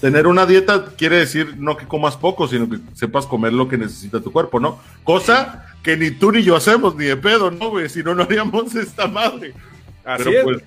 Tener 0.00 0.26
una 0.26 0.44
dieta 0.44 0.92
quiere 0.94 1.16
decir 1.16 1.56
no 1.56 1.78
que 1.78 1.88
comas 1.88 2.18
poco, 2.18 2.46
sino 2.46 2.68
que 2.68 2.78
sepas 2.92 3.26
comer 3.26 3.54
lo 3.54 3.66
que 3.66 3.78
necesita 3.78 4.20
tu 4.20 4.30
cuerpo, 4.30 4.60
¿no? 4.60 4.78
Cosa 5.04 5.64
que 5.82 5.96
ni 5.96 6.10
tú 6.10 6.32
ni 6.32 6.42
yo 6.42 6.54
hacemos, 6.54 6.94
ni 6.96 7.06
de 7.06 7.16
pedo, 7.16 7.50
¿no, 7.50 7.70
güey? 7.70 7.88
Si 7.88 8.02
no, 8.02 8.14
no 8.14 8.24
haríamos 8.24 8.74
esta 8.74 9.06
madre. 9.08 9.54
Así 10.04 10.24
Pero 10.24 10.44
pues, 10.44 10.62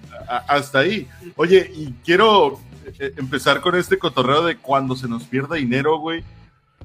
hasta 0.48 0.80
ahí. 0.80 1.08
Oye, 1.36 1.72
y 1.74 1.94
quiero 2.04 2.60
eh, 2.98 3.14
empezar 3.18 3.62
con 3.62 3.76
este 3.76 4.00
cotorreo 4.00 4.44
de 4.44 4.58
cuando 4.58 4.96
se 4.96 5.08
nos 5.08 5.26
pierda 5.26 5.58
dinero, 5.58 6.00
güey 6.00 6.24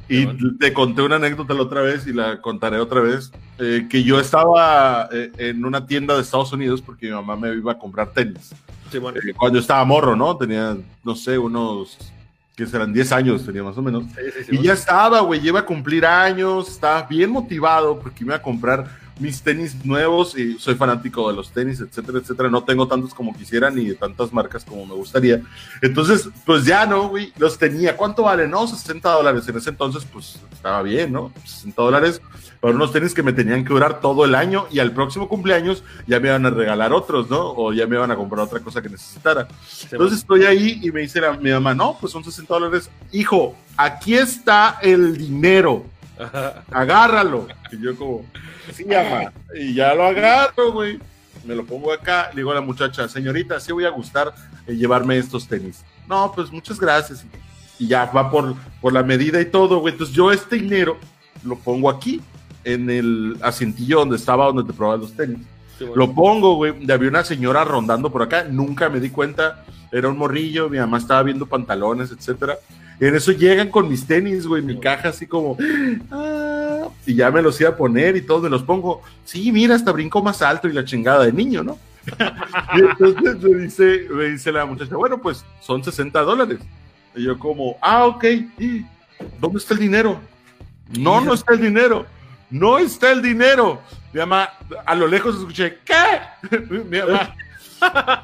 y 0.08 0.56
te 0.58 0.72
conté 0.72 1.02
una 1.02 1.16
anécdota 1.16 1.54
la 1.54 1.62
otra 1.62 1.80
vez 1.80 2.06
y 2.06 2.12
la 2.12 2.40
contaré 2.40 2.78
otra 2.78 3.00
vez, 3.00 3.32
eh, 3.58 3.86
que 3.88 4.02
yo 4.02 4.20
estaba 4.20 5.08
eh, 5.12 5.32
en 5.38 5.64
una 5.64 5.86
tienda 5.86 6.14
de 6.14 6.22
Estados 6.22 6.52
Unidos 6.52 6.82
porque 6.82 7.06
mi 7.06 7.12
mamá 7.12 7.36
me 7.36 7.54
iba 7.54 7.72
a 7.72 7.78
comprar 7.78 8.10
tenis. 8.12 8.54
Eh, 8.92 9.32
cuando 9.36 9.58
yo 9.58 9.60
estaba 9.60 9.84
morro, 9.84 10.14
¿no? 10.14 10.36
Tenía, 10.36 10.76
no 11.02 11.14
sé, 11.16 11.38
unos, 11.38 11.98
que 12.54 12.66
serán 12.66 12.92
10 12.92 13.12
años, 13.12 13.44
tenía 13.44 13.62
más 13.62 13.76
o 13.76 13.82
menos. 13.82 14.04
y 14.50 14.62
ya 14.62 14.74
estaba, 14.74 15.20
güey, 15.20 15.44
iba 15.46 15.60
a 15.60 15.64
cumplir 15.64 16.06
años, 16.06 16.68
estaba 16.68 17.02
bien 17.02 17.30
motivado 17.30 17.98
porque 17.98 18.24
iba 18.24 18.36
a 18.36 18.42
comprar 18.42 18.86
mis 19.18 19.42
tenis 19.42 19.84
nuevos 19.84 20.36
y 20.36 20.58
soy 20.58 20.74
fanático 20.74 21.28
de 21.28 21.36
los 21.36 21.50
tenis, 21.50 21.80
etcétera, 21.80 22.18
etcétera. 22.18 22.50
No 22.50 22.64
tengo 22.64 22.88
tantos 22.88 23.14
como 23.14 23.34
quisiera 23.34 23.70
ni 23.70 23.86
de 23.86 23.94
tantas 23.94 24.32
marcas 24.32 24.64
como 24.64 24.86
me 24.86 24.94
gustaría. 24.94 25.40
Entonces, 25.82 26.28
pues 26.44 26.64
ya 26.64 26.86
no, 26.86 27.08
güey, 27.08 27.32
los 27.38 27.58
tenía. 27.58 27.96
¿Cuánto 27.96 28.24
vale? 28.24 28.48
No, 28.48 28.66
60 28.66 29.08
dólares. 29.10 29.46
En 29.48 29.56
ese 29.56 29.70
entonces, 29.70 30.04
pues 30.12 30.40
estaba 30.52 30.82
bien, 30.82 31.12
¿no? 31.12 31.32
60 31.44 31.82
dólares 31.82 32.20
para 32.64 32.74
unos 32.74 32.92
tenis 32.92 33.12
que 33.12 33.22
me 33.22 33.34
tenían 33.34 33.62
que 33.62 33.74
durar 33.74 34.00
todo 34.00 34.24
el 34.24 34.34
año 34.34 34.66
y 34.70 34.78
al 34.78 34.92
próximo 34.92 35.28
cumpleaños 35.28 35.84
ya 36.06 36.18
me 36.18 36.28
iban 36.28 36.46
a 36.46 36.50
regalar 36.50 36.94
otros, 36.94 37.28
¿no? 37.28 37.52
O 37.54 37.74
ya 37.74 37.86
me 37.86 37.96
iban 37.96 38.10
a 38.10 38.16
comprar 38.16 38.46
otra 38.46 38.60
cosa 38.60 38.80
que 38.80 38.88
necesitara. 38.88 39.46
Entonces 39.90 40.20
estoy 40.20 40.44
ahí 40.44 40.80
y 40.82 40.90
me 40.90 41.02
dice 41.02 41.20
mi 41.40 41.50
mamá, 41.50 41.74
no, 41.74 41.98
pues 42.00 42.12
son 42.12 42.24
60 42.24 42.54
dólares. 42.54 42.88
Hijo, 43.12 43.54
aquí 43.76 44.14
está 44.14 44.78
el 44.80 45.18
dinero 45.18 45.84
agárralo. 46.70 47.46
Y 47.72 47.82
yo 47.82 47.96
como, 47.96 48.24
sí, 48.72 48.84
llama. 48.84 49.32
Y 49.54 49.74
ya 49.74 49.94
lo 49.94 50.04
agarro, 50.04 50.72
güey. 50.72 50.98
Me 51.44 51.54
lo 51.54 51.64
pongo 51.64 51.92
acá. 51.92 52.30
Le 52.30 52.36
digo 52.36 52.52
a 52.52 52.54
la 52.54 52.60
muchacha, 52.60 53.08
señorita, 53.08 53.60
sí 53.60 53.72
voy 53.72 53.84
a 53.84 53.90
gustar 53.90 54.34
eh, 54.66 54.74
llevarme 54.74 55.18
estos 55.18 55.46
tenis. 55.46 55.84
No, 56.08 56.32
pues 56.34 56.50
muchas 56.50 56.78
gracias. 56.78 57.24
Y 57.78 57.88
ya 57.88 58.06
va 58.06 58.30
por, 58.30 58.54
por 58.80 58.92
la 58.92 59.02
medida 59.02 59.40
y 59.40 59.46
todo, 59.46 59.78
güey. 59.78 59.92
Entonces 59.92 60.14
yo 60.14 60.32
este 60.32 60.56
dinero 60.56 60.98
lo 61.42 61.56
pongo 61.56 61.90
aquí, 61.90 62.22
en 62.64 62.88
el 62.88 63.36
asientillo 63.42 63.98
donde 63.98 64.16
estaba, 64.16 64.46
donde 64.46 64.64
te 64.64 64.72
probaba 64.72 64.98
los 64.98 65.14
tenis. 65.14 65.38
Lo 65.94 66.12
pongo, 66.12 66.54
güey. 66.56 66.72
Había 66.90 67.08
una 67.08 67.24
señora 67.24 67.64
rondando 67.64 68.10
por 68.10 68.22
acá, 68.22 68.44
nunca 68.44 68.88
me 68.88 69.00
di 69.00 69.10
cuenta. 69.10 69.64
Era 69.92 70.08
un 70.08 70.18
morrillo, 70.18 70.68
mi 70.68 70.78
mamá 70.78 70.98
estaba 70.98 71.22
viendo 71.22 71.46
pantalones, 71.46 72.10
etcétera. 72.10 72.58
En 73.00 73.14
eso 73.14 73.32
llegan 73.32 73.70
con 73.70 73.88
mis 73.88 74.06
tenis, 74.06 74.46
güey, 74.46 74.62
mi 74.62 74.78
caja 74.78 75.08
así 75.08 75.26
como, 75.26 75.56
ah", 76.10 76.88
y 77.04 77.14
ya 77.14 77.30
me 77.30 77.42
los 77.42 77.60
iba 77.60 77.70
a 77.70 77.76
poner 77.76 78.16
y 78.16 78.22
todos 78.22 78.42
me 78.42 78.50
los 78.50 78.62
pongo. 78.62 79.02
Sí, 79.24 79.50
mira, 79.50 79.74
hasta 79.74 79.92
brinco 79.92 80.22
más 80.22 80.42
alto 80.42 80.68
y 80.68 80.72
la 80.72 80.84
chingada 80.84 81.24
de 81.24 81.32
niño, 81.32 81.62
¿no? 81.64 81.78
y 82.76 82.80
entonces 82.80 83.42
me 83.42 83.58
dice, 83.60 84.06
me 84.10 84.24
dice 84.26 84.52
la 84.52 84.64
muchacha, 84.64 84.96
bueno, 84.96 85.20
pues 85.20 85.44
son 85.60 85.82
60 85.82 86.20
dólares. 86.20 86.58
Y 87.16 87.24
yo 87.24 87.38
como, 87.38 87.76
ah, 87.80 88.06
ok, 88.06 88.24
¿dónde 89.40 89.58
está 89.58 89.74
el 89.74 89.80
dinero? 89.80 90.20
No, 90.98 91.20
no 91.20 91.34
está 91.34 91.54
el 91.54 91.60
dinero. 91.60 92.06
No 92.50 92.78
está 92.78 93.10
el 93.10 93.22
dinero. 93.22 93.80
Mi 94.14 94.20
mamá, 94.20 94.48
a 94.86 94.94
lo 94.94 95.08
lejos 95.08 95.34
escuché, 95.34 95.80
¿qué? 95.84 96.56
Mi 96.70 97.00
mamá, 97.00 97.34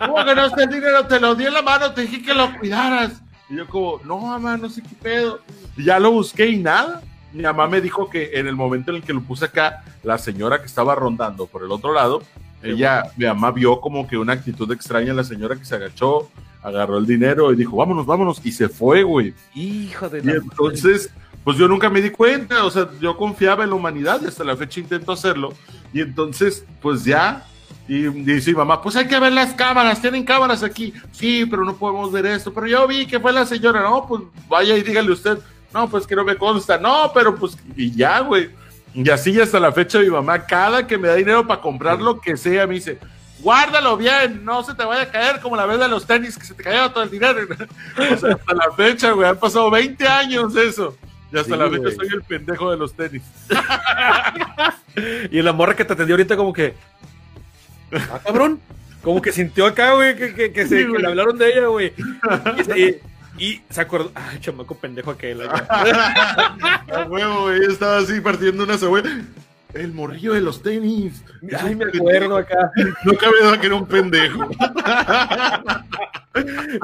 ¿cómo 0.07 0.21
está 0.21 0.63
el 0.63 0.71
dinero? 0.71 1.05
Te 1.05 1.19
lo 1.19 1.35
di 1.35 1.47
en 1.47 1.53
la 1.53 1.63
mano, 1.63 1.93
te 1.93 2.03
dije 2.03 2.23
que 2.23 2.33
lo 2.33 2.57
cuidaras. 2.57 3.21
Y 3.49 3.57
yo 3.57 3.67
como, 3.67 4.01
no, 4.05 4.19
mamá, 4.19 4.57
no 4.57 4.71
sé 4.71 4.83
qué 4.83 4.95
pedo. 5.03 5.41
Y 5.77 5.87
ya 5.87 5.99
lo 5.99 6.13
busqué 6.13 6.47
y 6.47 6.59
nada. 6.59 7.03
Mi 7.33 7.43
mamá 7.43 7.67
me 7.67 7.81
dijo 7.81 8.09
que 8.09 8.31
en 8.35 8.47
el 8.47 8.55
momento 8.55 8.93
en 8.93 8.99
el 8.99 9.03
que 9.03 9.13
lo 9.13 9.21
puse 9.21 9.47
acá, 9.47 9.83
la 10.05 10.17
señora 10.17 10.61
que 10.61 10.67
estaba 10.67 10.95
rondando 10.95 11.47
por 11.47 11.65
el 11.65 11.73
otro 11.73 11.93
lado, 11.93 12.23
ella, 12.63 13.11
mi 13.17 13.27
mamá 13.27 13.51
vio 13.51 13.81
como 13.81 14.07
que 14.07 14.17
una 14.17 14.35
actitud 14.35 14.71
extraña 14.71 15.11
en 15.11 15.17
la 15.17 15.25
señora 15.25 15.57
que 15.57 15.65
se 15.65 15.75
agachó, 15.75 16.31
agarró 16.63 16.99
el 16.99 17.07
dinero 17.07 17.53
y 17.53 17.57
dijo, 17.57 17.75
vámonos, 17.77 18.07
vámonos, 18.07 18.41
y 18.45 18.53
se 18.53 18.69
fue, 18.69 19.03
güey. 19.03 19.35
Hijo 19.57 20.09
de 20.09 20.21
Y 20.23 20.31
entonces, 20.31 21.11
pues 21.51 21.59
yo 21.59 21.67
nunca 21.67 21.91
me 21.91 22.01
di 22.01 22.11
cuenta, 22.11 22.63
o 22.63 22.71
sea, 22.71 22.89
yo 23.01 23.17
confiaba 23.17 23.65
en 23.65 23.71
la 23.71 23.75
humanidad 23.75 24.21
y 24.23 24.27
hasta 24.27 24.45
la 24.45 24.57
fecha 24.57 24.79
intento 24.79 25.11
hacerlo. 25.11 25.53
Y 25.93 26.01
entonces, 26.01 26.65
pues 26.81 27.05
ya, 27.05 27.45
y 27.89 28.03
dice 28.03 28.53
mamá, 28.53 28.81
pues 28.81 28.95
hay 28.95 29.09
que 29.09 29.19
ver 29.19 29.33
las 29.33 29.53
cámaras, 29.55 30.01
tienen 30.01 30.23
cámaras 30.23 30.63
aquí. 30.63 30.95
Sí, 31.11 31.45
pero 31.51 31.65
no 31.65 31.75
podemos 31.75 32.13
ver 32.13 32.27
esto. 32.27 32.55
Pero 32.55 32.69
yo 32.69 32.87
vi 32.87 33.05
que 33.05 33.19
fue 33.19 33.33
la 33.33 33.45
señora, 33.45 33.81
no, 33.81 34.07
pues 34.07 34.23
vaya 34.49 34.77
y 34.77 34.83
dígale 34.85 35.11
usted. 35.11 35.39
No, 35.75 35.91
pues 35.91 36.07
que 36.07 36.15
no 36.15 36.23
me 36.23 36.37
consta. 36.37 36.79
No, 36.79 37.11
pero 37.13 37.35
pues, 37.35 37.59
y 37.75 37.91
ya, 37.91 38.21
güey. 38.21 38.51
Y 38.95 39.11
así 39.11 39.41
hasta 39.41 39.59
la 39.59 39.73
fecha 39.73 39.99
mi 39.99 40.09
mamá, 40.09 40.47
cada 40.47 40.87
que 40.87 40.99
me 40.99 41.09
da 41.09 41.17
dinero 41.17 41.45
para 41.45 41.61
comprar 41.61 42.01
lo 42.01 42.21
que 42.21 42.37
sea, 42.37 42.65
me 42.69 42.75
dice, 42.75 43.01
guárdalo 43.41 43.97
bien, 43.97 44.45
no 44.45 44.63
se 44.63 44.73
te 44.77 44.85
vaya 44.85 45.03
a 45.03 45.11
caer 45.11 45.41
como 45.41 45.57
la 45.57 45.67
vez 45.67 45.81
de 45.81 45.89
los 45.89 46.07
tenis 46.07 46.39
que 46.39 46.47
se 46.47 46.55
te 46.55 46.63
cayó 46.63 46.93
todo 46.93 47.03
el 47.03 47.11
dinero. 47.11 47.41
o 47.97 48.17
sea, 48.17 48.35
hasta 48.35 48.55
la 48.55 48.71
fecha, 48.77 49.11
güey, 49.11 49.29
han 49.29 49.37
pasado 49.37 49.69
20 49.69 50.07
años 50.07 50.55
eso. 50.55 50.97
Y 51.33 51.39
hasta 51.39 51.57
la 51.57 51.71
fecha 51.71 51.91
soy 51.95 52.09
el 52.13 52.23
pendejo 52.23 52.71
de 52.71 52.77
los 52.77 52.95
tenis. 52.95 53.23
y 55.31 55.43
la 55.43 55.53
morra 55.53 55.77
que 55.77 55.85
te 55.85 55.93
atendió 55.93 56.15
ahorita 56.15 56.37
como 56.37 56.53
que, 56.53 56.75
ah, 57.93 58.21
cabrón. 58.25 58.61
Como 59.03 59.23
que 59.23 59.33
sintió 59.33 59.67
acá, 59.67 59.95
güey, 59.95 60.15
que, 60.15 60.35
que, 60.35 60.53
que, 60.53 60.67
se, 60.67 60.87
le 60.87 61.07
hablaron 61.07 61.39
de 61.39 61.49
ella, 61.49 61.67
güey. 61.69 61.93
Y, 62.77 62.97
y, 63.43 63.63
se 63.71 63.81
acordó, 63.81 64.13
ay, 64.15 64.39
chamaco 64.41 64.77
pendejo 64.77 65.11
aquel. 65.11 65.41
A 65.49 67.07
huevo, 67.09 67.43
güey, 67.43 67.65
estaba 67.65 67.99
así 67.99 68.21
partiendo 68.21 68.65
una 68.65 68.77
cebolla. 68.77 69.11
El 69.73 69.93
morrillo 69.93 70.35
de 70.35 70.41
los 70.41 70.63
tenis. 70.63 71.25
Ay, 71.59 71.77
me 71.77 71.85
acuerdo 71.85 72.37
acá. 72.37 72.73
No 73.05 73.15
cabe 73.15 73.35
duda 73.41 73.61
que 73.61 73.67
era 73.67 73.77
un 73.77 73.87
pendejo. 73.87 74.51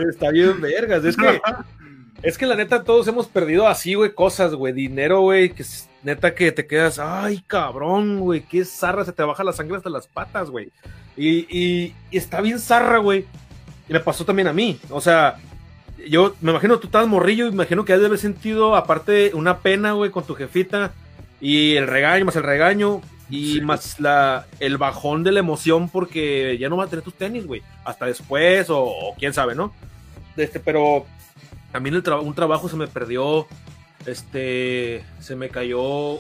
Está 0.09 0.31
bien, 0.31 0.61
vergas. 0.61 1.05
Es 1.05 1.17
que, 1.17 1.41
es 2.27 2.37
que 2.37 2.47
la 2.47 2.57
neta, 2.57 2.83
todos 2.83 3.07
hemos 3.07 3.29
perdido 3.29 3.69
así, 3.69 3.95
güey, 3.95 4.13
cosas, 4.13 4.53
güey. 4.53 4.73
Dinero, 4.73 5.21
güey, 5.21 5.51
que 5.51 5.65
neta 6.03 6.35
que 6.35 6.51
te 6.51 6.67
quedas, 6.67 6.99
ay, 6.99 7.41
cabrón, 7.47 8.19
güey, 8.19 8.41
qué 8.41 8.65
zarra, 8.65 9.05
se 9.05 9.13
te 9.13 9.23
baja 9.23 9.45
la 9.45 9.53
sangre 9.53 9.77
hasta 9.77 9.91
las 9.91 10.09
patas, 10.09 10.51
güey. 10.51 10.73
Y, 11.17 11.47
y, 11.49 11.95
está 12.11 12.41
bien 12.41 12.59
zarra, 12.59 12.99
güey. 12.99 13.27
Y 13.89 13.93
me 13.93 14.01
pasó 14.01 14.25
también 14.25 14.49
a 14.49 14.53
mí. 14.53 14.77
O 14.91 15.01
sea, 15.01 15.37
yo 16.09 16.35
me 16.41 16.51
imagino 16.51 16.81
tú 16.81 16.89
estabas 16.89 17.07
morrillo, 17.07 17.45
me 17.45 17.53
imagino 17.53 17.85
que 17.85 17.93
has 17.93 18.01
de 18.01 18.07
haber 18.07 18.19
sentido, 18.19 18.75
aparte, 18.75 19.31
una 19.33 19.59
pena, 19.59 19.93
güey, 19.93 20.11
con 20.11 20.27
tu 20.27 20.35
jefita. 20.35 20.95
Y 21.41 21.77
el 21.77 21.87
regaño, 21.87 22.25
más 22.25 22.35
el 22.35 22.43
regaño. 22.43 23.03
Y 23.31 23.61
más 23.61 24.01
la, 24.01 24.47
el 24.59 24.79
bajón 24.79 25.23
de 25.23 25.33
la 25.33 25.41
emoción 25.41 25.89
porque 25.89 26.59
ya 26.59 26.69
no 26.69 26.77
vas 26.77 26.89
a 26.89 26.91
tener 26.91 27.05
tus 27.05 27.15
tenis, 27.15 27.47
güey. 27.47 27.63
Hasta 27.85 28.07
después, 28.07 28.69
o, 28.69 28.83
o, 28.83 29.15
quién 29.17 29.33
sabe, 29.33 29.55
¿no? 29.55 29.73
Este, 30.37 30.61
pero 30.61 31.07
también 31.77 31.95
el 31.95 32.11
un 32.11 32.35
trabajo 32.35 32.71
se 32.71 32.77
me 32.77 32.87
perdió. 32.87 33.47
Este, 34.07 35.05
se 35.21 35.37
me 35.37 35.51
cayó 35.51 36.15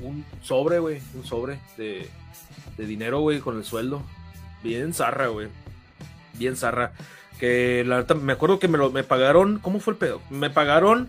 un 0.00 0.24
sobre, 0.42 0.80
güey. 0.80 1.00
Un 1.14 1.24
sobre 1.24 1.60
de, 1.76 2.08
dinero, 2.76 3.20
güey, 3.20 3.38
con 3.38 3.56
el 3.56 3.64
sueldo. 3.64 4.02
Bien 4.64 4.92
zarra, 4.92 5.28
güey. 5.28 5.46
Bien 6.34 6.56
zarra. 6.56 6.90
Que 7.38 7.84
la 7.86 8.04
me 8.16 8.32
acuerdo 8.32 8.58
que 8.58 8.66
me 8.66 8.78
lo 8.78 8.90
me 8.90 9.04
pagaron. 9.04 9.60
¿Cómo 9.60 9.78
fue 9.78 9.92
el 9.92 9.98
pedo? 9.98 10.20
Me 10.28 10.50
pagaron. 10.50 11.08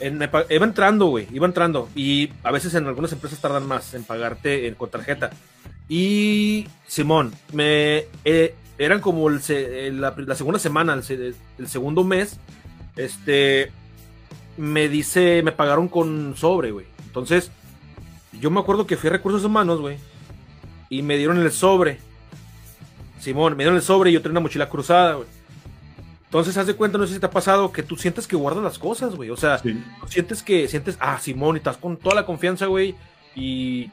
Iba 0.00 0.66
entrando, 0.66 1.06
güey. 1.06 1.28
Iba 1.32 1.46
entrando. 1.46 1.88
Y 1.94 2.30
a 2.42 2.50
veces 2.50 2.74
en 2.74 2.88
algunas 2.88 3.12
empresas 3.12 3.40
tardan 3.40 3.68
más 3.68 3.94
en 3.94 4.02
pagarte 4.02 4.66
en, 4.66 4.74
con 4.74 4.90
tarjeta. 4.90 5.30
Y 5.88 6.66
Simón, 6.88 7.32
me 7.52 8.06
eh, 8.24 8.56
eran 8.78 9.00
como 9.00 9.30
la, 9.30 10.34
segunda 10.34 10.58
semana, 10.58 10.94
el, 10.94 11.68
segundo 11.68 12.02
mes. 12.02 12.40
Este 12.96 13.72
me 14.56 14.88
dice, 14.88 15.42
me 15.42 15.52
pagaron 15.52 15.88
con 15.88 16.34
sobre, 16.36 16.72
güey. 16.72 16.86
Entonces, 17.06 17.50
yo 18.40 18.50
me 18.50 18.60
acuerdo 18.60 18.86
que 18.86 18.96
fui 18.96 19.08
a 19.08 19.12
recursos 19.12 19.44
humanos, 19.44 19.80
güey. 19.80 19.98
Y 20.88 21.02
me 21.02 21.16
dieron 21.16 21.38
el 21.38 21.50
sobre. 21.52 21.98
Simón, 23.18 23.56
me 23.56 23.64
dieron 23.64 23.76
el 23.76 23.82
sobre 23.82 24.10
y 24.10 24.14
yo 24.14 24.20
tenía 24.20 24.32
una 24.32 24.40
mochila 24.40 24.68
cruzada, 24.68 25.14
güey. 25.14 25.28
Entonces, 26.24 26.56
haz 26.56 26.66
de 26.66 26.74
cuenta, 26.74 26.96
no 26.96 27.06
sé 27.06 27.14
si 27.14 27.20
te 27.20 27.26
ha 27.26 27.30
pasado 27.30 27.72
que 27.72 27.82
tú 27.82 27.96
sientes 27.96 28.26
que 28.26 28.36
guardas 28.36 28.64
las 28.64 28.78
cosas, 28.78 29.14
güey. 29.14 29.30
O 29.30 29.36
sea, 29.36 29.58
sí. 29.58 29.82
sientes 30.08 30.42
que, 30.42 30.66
sientes, 30.66 30.96
ah, 30.98 31.18
Simón, 31.20 31.56
y 31.56 31.58
estás 31.58 31.76
con 31.76 31.98
toda 31.98 32.14
la 32.14 32.26
confianza, 32.26 32.66
güey. 32.66 32.94
Y 33.34 33.90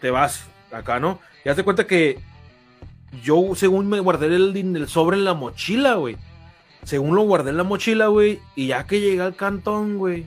te 0.00 0.10
vas 0.10 0.46
acá, 0.72 0.98
¿no? 1.00 1.20
Y 1.44 1.48
haz 1.48 1.56
de 1.56 1.64
cuenta 1.64 1.86
que 1.86 2.18
yo, 3.22 3.54
según 3.54 3.88
me 3.88 4.00
guardé 4.00 4.26
el, 4.26 4.56
el 4.56 4.88
sobre 4.88 5.16
en 5.16 5.24
la 5.24 5.34
mochila, 5.34 5.94
güey. 5.94 6.16
Según 6.86 7.14
lo 7.14 7.22
guardé 7.22 7.50
en 7.50 7.58
la 7.58 7.64
mochila, 7.64 8.06
güey. 8.06 8.40
Y 8.54 8.68
ya 8.68 8.86
que 8.86 9.00
llegué 9.00 9.20
al 9.20 9.36
cantón, 9.36 9.98
güey. 9.98 10.24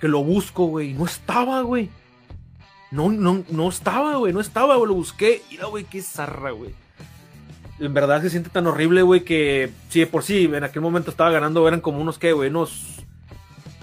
Que 0.00 0.08
lo 0.08 0.24
busco, 0.24 0.64
güey. 0.66 0.94
No 0.94 1.04
estaba, 1.04 1.62
güey. 1.62 1.88
No, 2.90 3.08
no, 3.12 3.44
no 3.48 3.68
estaba, 3.68 4.16
güey. 4.16 4.32
No 4.32 4.40
estaba, 4.40 4.74
güey. 4.74 4.88
Lo 4.88 4.94
busqué. 4.94 5.42
Y 5.50 5.58
güey, 5.58 5.84
qué 5.84 6.02
zarra, 6.02 6.50
güey 6.50 6.74
en 7.80 7.94
verdad 7.94 8.20
se 8.22 8.30
siente 8.30 8.50
tan 8.50 8.66
horrible, 8.66 9.02
güey, 9.02 9.20
que 9.20 9.70
sí, 9.88 10.04
por 10.06 10.22
sí, 10.22 10.50
en 10.52 10.64
aquel 10.64 10.82
momento 10.82 11.10
estaba 11.10 11.30
ganando, 11.30 11.66
eran 11.66 11.80
como 11.80 12.00
unos, 12.00 12.18
¿qué, 12.18 12.32
güey? 12.32 12.50
Unos, 12.50 13.04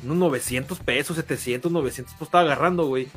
unos 0.04 0.18
900 0.18 0.80
pesos, 0.80 1.16
700, 1.16 1.72
900, 1.72 2.14
pues 2.18 2.28
estaba 2.28 2.44
agarrando, 2.44 2.88
güey. 2.88 3.08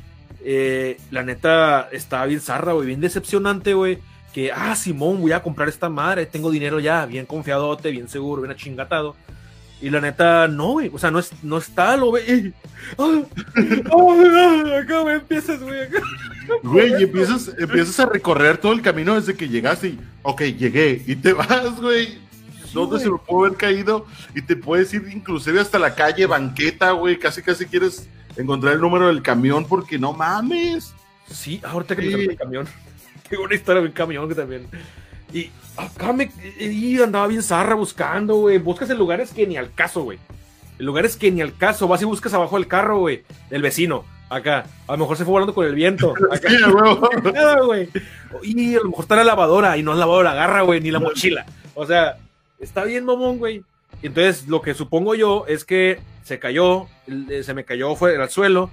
Eh, 0.45 0.99
la 1.11 1.25
neta, 1.25 1.89
estaba 1.91 2.27
bien 2.27 2.41
zarra, 2.41 2.73
güey, 2.73 2.87
bien 2.87 3.01
decepcionante, 3.01 3.75
güey. 3.75 3.99
Que, 4.39 4.53
ah, 4.53 4.77
Simón, 4.77 5.21
voy 5.21 5.33
a 5.33 5.43
comprar 5.43 5.69
esta 5.69 5.89
madre, 5.89 6.25
tengo 6.25 6.49
dinero 6.53 6.79
ya, 6.79 7.05
bien 7.07 7.27
confiadote, 7.27 7.91
bien 7.91 8.09
seguro, 8.09 8.41
bien 8.41 8.53
achingatado. 8.53 9.17
Y 9.83 9.91
la 9.91 10.01
neta, 10.01 10.47
no, 10.47 10.75
güey. 10.75 10.93
O 10.95 10.99
sea, 11.01 11.11
no, 11.11 11.19
es, 11.19 11.33
no 11.43 11.59
está, 11.59 11.97
lo 11.97 12.13
ve. 12.13 12.53
¡Ah! 12.97 13.23
¡Ah! 13.57 14.79
Acá, 14.81 15.01
güey, 15.01 15.17
empiezas, 15.17 15.61
güey. 15.61 15.89
Güey, 16.63 17.01
y 17.01 17.03
empiezas, 17.03 17.51
empiezas 17.59 17.99
a 17.99 18.07
recorrer 18.07 18.59
todo 18.59 18.73
el 18.73 18.81
camino 18.81 19.17
desde 19.17 19.35
que 19.35 19.49
llegaste 19.49 19.89
y, 19.89 20.01
ok, 20.23 20.43
llegué. 20.43 21.03
Y 21.05 21.17
te 21.17 21.33
vas, 21.33 21.81
güey. 21.81 22.19
¿Dónde 22.73 23.01
se 23.01 23.11
me 23.11 23.19
pudo 23.19 23.47
haber 23.47 23.59
caído? 23.59 24.07
Y 24.37 24.43
te 24.43 24.55
puedes 24.55 24.95
ir 24.95 25.09
inclusive 25.13 25.59
hasta 25.59 25.81
la 25.81 25.97
calle 25.97 26.27
banqueta, 26.27 26.93
güey. 26.93 27.19
Casi, 27.19 27.43
casi 27.43 27.67
quieres 27.67 28.09
encontrar 28.37 28.75
el 28.75 28.81
número 28.81 29.09
del 29.09 29.21
camión 29.21 29.67
porque 29.67 29.99
no 29.99 30.13
mames. 30.13 30.95
Sí, 31.27 31.61
ahorita 31.65 31.97
que 31.97 32.03
sí. 32.03 32.17
me 32.17 32.23
el 32.23 32.37
camión. 32.37 32.69
Tengo 33.29 33.45
una 33.45 33.55
historia 33.55 33.83
un 33.83 33.93
camión 33.93 34.29
que 34.29 34.35
también. 34.35 34.67
Y 35.33 35.51
acá 35.77 36.13
me 36.13 36.31
y 36.59 37.01
andaba 37.01 37.27
bien 37.27 37.43
zarra 37.43 37.75
buscando, 37.75 38.37
güey. 38.37 38.59
Buscas 38.59 38.91
en 38.91 38.99
lugares 38.99 39.33
que 39.33 39.47
ni 39.47 39.57
al 39.57 39.73
caso, 39.75 40.03
güey. 40.03 40.19
En 40.79 40.87
lugares 40.87 41.17
que 41.17 41.31
ni 41.31 41.41
al 41.41 41.57
caso. 41.57 41.89
Vas 41.89 42.03
y 42.03 42.07
buscas 42.07 42.33
abajo 42.35 42.57
del 42.57 42.67
carro, 42.67 43.01
güey. 43.01 43.25
Del 43.51 43.63
vecino. 43.63 44.05
Acá. 44.31 44.67
A 44.87 44.93
lo 44.93 44.99
mejor 44.99 45.17
se 45.17 45.25
fue 45.25 45.33
volando 45.33 45.55
con 45.55 45.67
el 45.67 45.75
viento. 45.75 46.15
Acá. 46.33 47.61
Güey. 47.61 47.89
Y 48.43 48.75
a 48.77 48.79
lo 48.79 48.91
mejor 48.91 49.05
está 49.05 49.17
la 49.17 49.25
lavadora 49.25 49.77
y 49.77 49.83
no 49.83 49.93
has 49.93 49.99
lavado 49.99 50.23
la 50.23 50.35
garra, 50.35 50.63
güey, 50.63 50.81
ni 50.81 50.91
la 50.91 51.01
mochila. 51.01 51.47
O 51.75 51.87
sea, 51.87 52.17
está 52.59 52.85
bien, 52.85 53.05
mamón, 53.05 53.39
güey. 53.39 53.63
Entonces, 54.03 54.47
lo 54.49 54.63
que 54.63 54.75
supongo 54.75 55.15
yo 55.15 55.45
es 55.49 55.65
que 55.65 56.01
se 56.23 56.39
cayó, 56.39 56.87
se 57.43 57.55
me 57.55 57.65
cayó, 57.65 57.97
fue 57.97 58.17
al 58.17 58.31
suelo. 58.31 58.71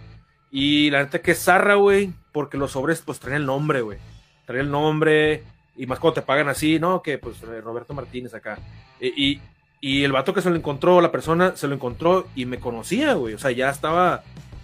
Y 0.51 0.89
la 0.91 1.03
neta 1.03 1.19
que 1.19 1.35
zarra, 1.35 1.75
güey, 1.75 2.13
porque 2.31 2.57
los 2.57 2.71
sobres, 2.71 3.01
pues 3.01 3.19
traen 3.19 3.37
el 3.37 3.45
nombre, 3.45 3.81
güey. 3.81 3.97
Traen 4.45 4.65
el 4.65 4.71
nombre, 4.71 5.43
y 5.77 5.85
más 5.85 5.99
cuando 5.99 6.21
te 6.21 6.25
pagan 6.25 6.47
así, 6.47 6.79
¿no? 6.79 7.01
Que 7.01 7.17
pues 7.17 7.41
Roberto 7.41 7.93
Martínez 7.93 8.33
acá. 8.33 8.57
Y, 8.99 9.41
y, 9.81 10.03
el 10.03 10.11
vato 10.11 10.33
que 10.33 10.41
se 10.41 10.49
lo 10.49 10.55
encontró, 10.55 11.01
la 11.01 11.11
persona 11.11 11.55
se 11.55 11.67
lo 11.67 11.75
encontró 11.75 12.27
y 12.35 12.45
me 12.45 12.59
conocía, 12.59 13.13
güey. 13.13 13.33
O 13.33 13.39
sea, 13.39 13.51
ya 13.51 13.69
estaba, 13.69 14.23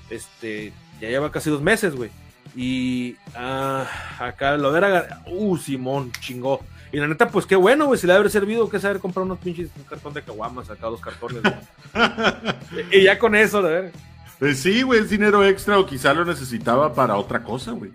este, 0.10 0.74
ya 1.00 1.10
lleva 1.10 1.32
casi 1.32 1.50
dos 1.50 1.62
meses, 1.62 1.96
güey. 1.96 2.10
Y 2.56 3.16
ah, 3.36 3.88
acá 4.20 4.58
lo 4.58 4.76
era. 4.76 5.22
Uh, 5.28 5.58
Simón, 5.58 6.12
chingó. 6.20 6.62
Y 6.92 6.98
la 6.98 7.08
neta, 7.08 7.30
pues 7.30 7.46
qué 7.46 7.56
bueno, 7.56 7.86
güey. 7.86 8.00
Si 8.00 8.08
le 8.08 8.14
haber 8.14 8.30
servido, 8.30 8.70
que 8.70 8.80
saber 8.80 9.00
comprar 9.00 9.26
unos 9.26 9.40
pinches, 9.40 9.70
un 9.78 9.84
cartón 9.84 10.14
de 10.14 10.24
caguamas 10.24 10.70
acá, 10.70 10.88
dos 10.88 11.02
cartones. 11.02 11.42
y 12.92 13.04
ya 13.04 13.20
con 13.20 13.36
eso, 13.36 13.62
de 13.62 13.70
ver. 13.70 13.92
Pues 14.40 14.60
sí, 14.60 14.82
güey, 14.82 15.02
es 15.02 15.10
dinero 15.10 15.46
extra 15.46 15.78
o 15.78 15.86
quizá 15.86 16.14
lo 16.14 16.26
necesitaba 16.26 16.94
para 16.94 17.16
otra 17.16 17.44
cosa, 17.44 17.72
güey. 17.72 17.92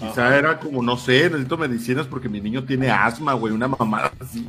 Quizá 0.00 0.36
era 0.36 0.58
como, 0.58 0.82
no 0.82 0.96
sé, 0.96 1.30
necesito 1.30 1.56
medicinas 1.56 2.06
porque 2.06 2.28
mi 2.28 2.40
niño 2.40 2.64
tiene 2.64 2.90
asma, 2.90 3.34
güey, 3.34 3.52
una 3.52 3.68
mamada 3.68 4.12
así. 4.20 4.48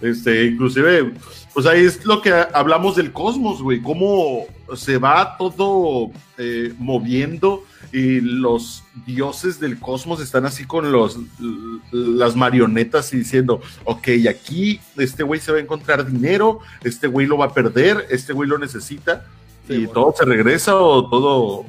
Este, 0.00 0.46
inclusive, 0.46 1.12
pues 1.54 1.66
ahí 1.66 1.84
es 1.84 2.04
lo 2.04 2.20
que 2.20 2.32
hablamos 2.32 2.96
del 2.96 3.12
cosmos, 3.12 3.62
güey, 3.62 3.80
cómo 3.80 4.46
se 4.74 4.98
va 4.98 5.36
todo 5.36 6.10
eh, 6.38 6.74
moviendo 6.78 7.64
y 7.92 8.20
los 8.20 8.82
dioses 9.06 9.60
del 9.60 9.78
cosmos 9.78 10.20
están 10.20 10.44
así 10.44 10.64
con 10.64 10.90
los 10.92 11.18
las 11.92 12.36
marionetas 12.36 13.12
y 13.12 13.18
diciendo, 13.18 13.60
ok, 13.84 14.08
aquí 14.28 14.80
este 14.96 15.22
güey 15.22 15.40
se 15.40 15.52
va 15.52 15.58
a 15.58 15.62
encontrar 15.62 16.10
dinero, 16.10 16.60
este 16.82 17.06
güey 17.06 17.26
lo 17.26 17.38
va 17.38 17.46
a 17.46 17.54
perder, 17.54 18.06
este 18.10 18.32
güey 18.32 18.48
lo 18.48 18.58
necesita 18.58 19.24
y 19.68 19.86
todo 19.86 20.14
se 20.16 20.24
regresa 20.24 20.76
o 20.76 21.08
todo 21.08 21.64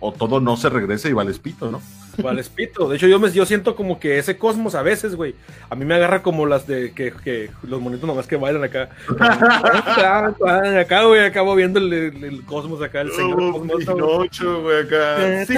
o 0.00 0.12
todo 0.12 0.40
no 0.40 0.56
se 0.56 0.68
regresa 0.68 1.08
y 1.08 1.12
vale 1.12 1.30
espito, 1.30 1.70
¿no? 1.70 1.80
Vale 2.18 2.40
espito. 2.40 2.88
De 2.88 2.96
hecho, 2.96 3.06
yo 3.06 3.18
me 3.18 3.30
yo 3.30 3.46
siento 3.46 3.74
como 3.76 3.98
que 3.98 4.18
ese 4.18 4.36
cosmos 4.36 4.74
a 4.74 4.82
veces, 4.82 5.14
güey, 5.14 5.34
a 5.70 5.74
mí 5.74 5.84
me 5.84 5.94
agarra 5.94 6.22
como 6.22 6.46
las 6.46 6.66
de 6.66 6.92
que, 6.92 7.12
que 7.24 7.50
los 7.62 7.80
monitos 7.80 8.06
nomás 8.06 8.26
que 8.26 8.36
bailan 8.36 8.64
acá. 8.64 8.90
acá, 10.78 11.04
güey, 11.04 11.24
acabo 11.24 11.54
viendo 11.54 11.78
el, 11.78 11.92
el, 11.92 12.44
cosmos 12.44 12.82
acá, 12.82 13.02
el 13.02 13.12
señor 13.12 13.42
oh, 13.42 13.52
cosmos. 13.52 13.84
Pinocho, 13.84 14.62
güey, 14.62 14.82
acá. 14.82 15.46
Sí, 15.46 15.54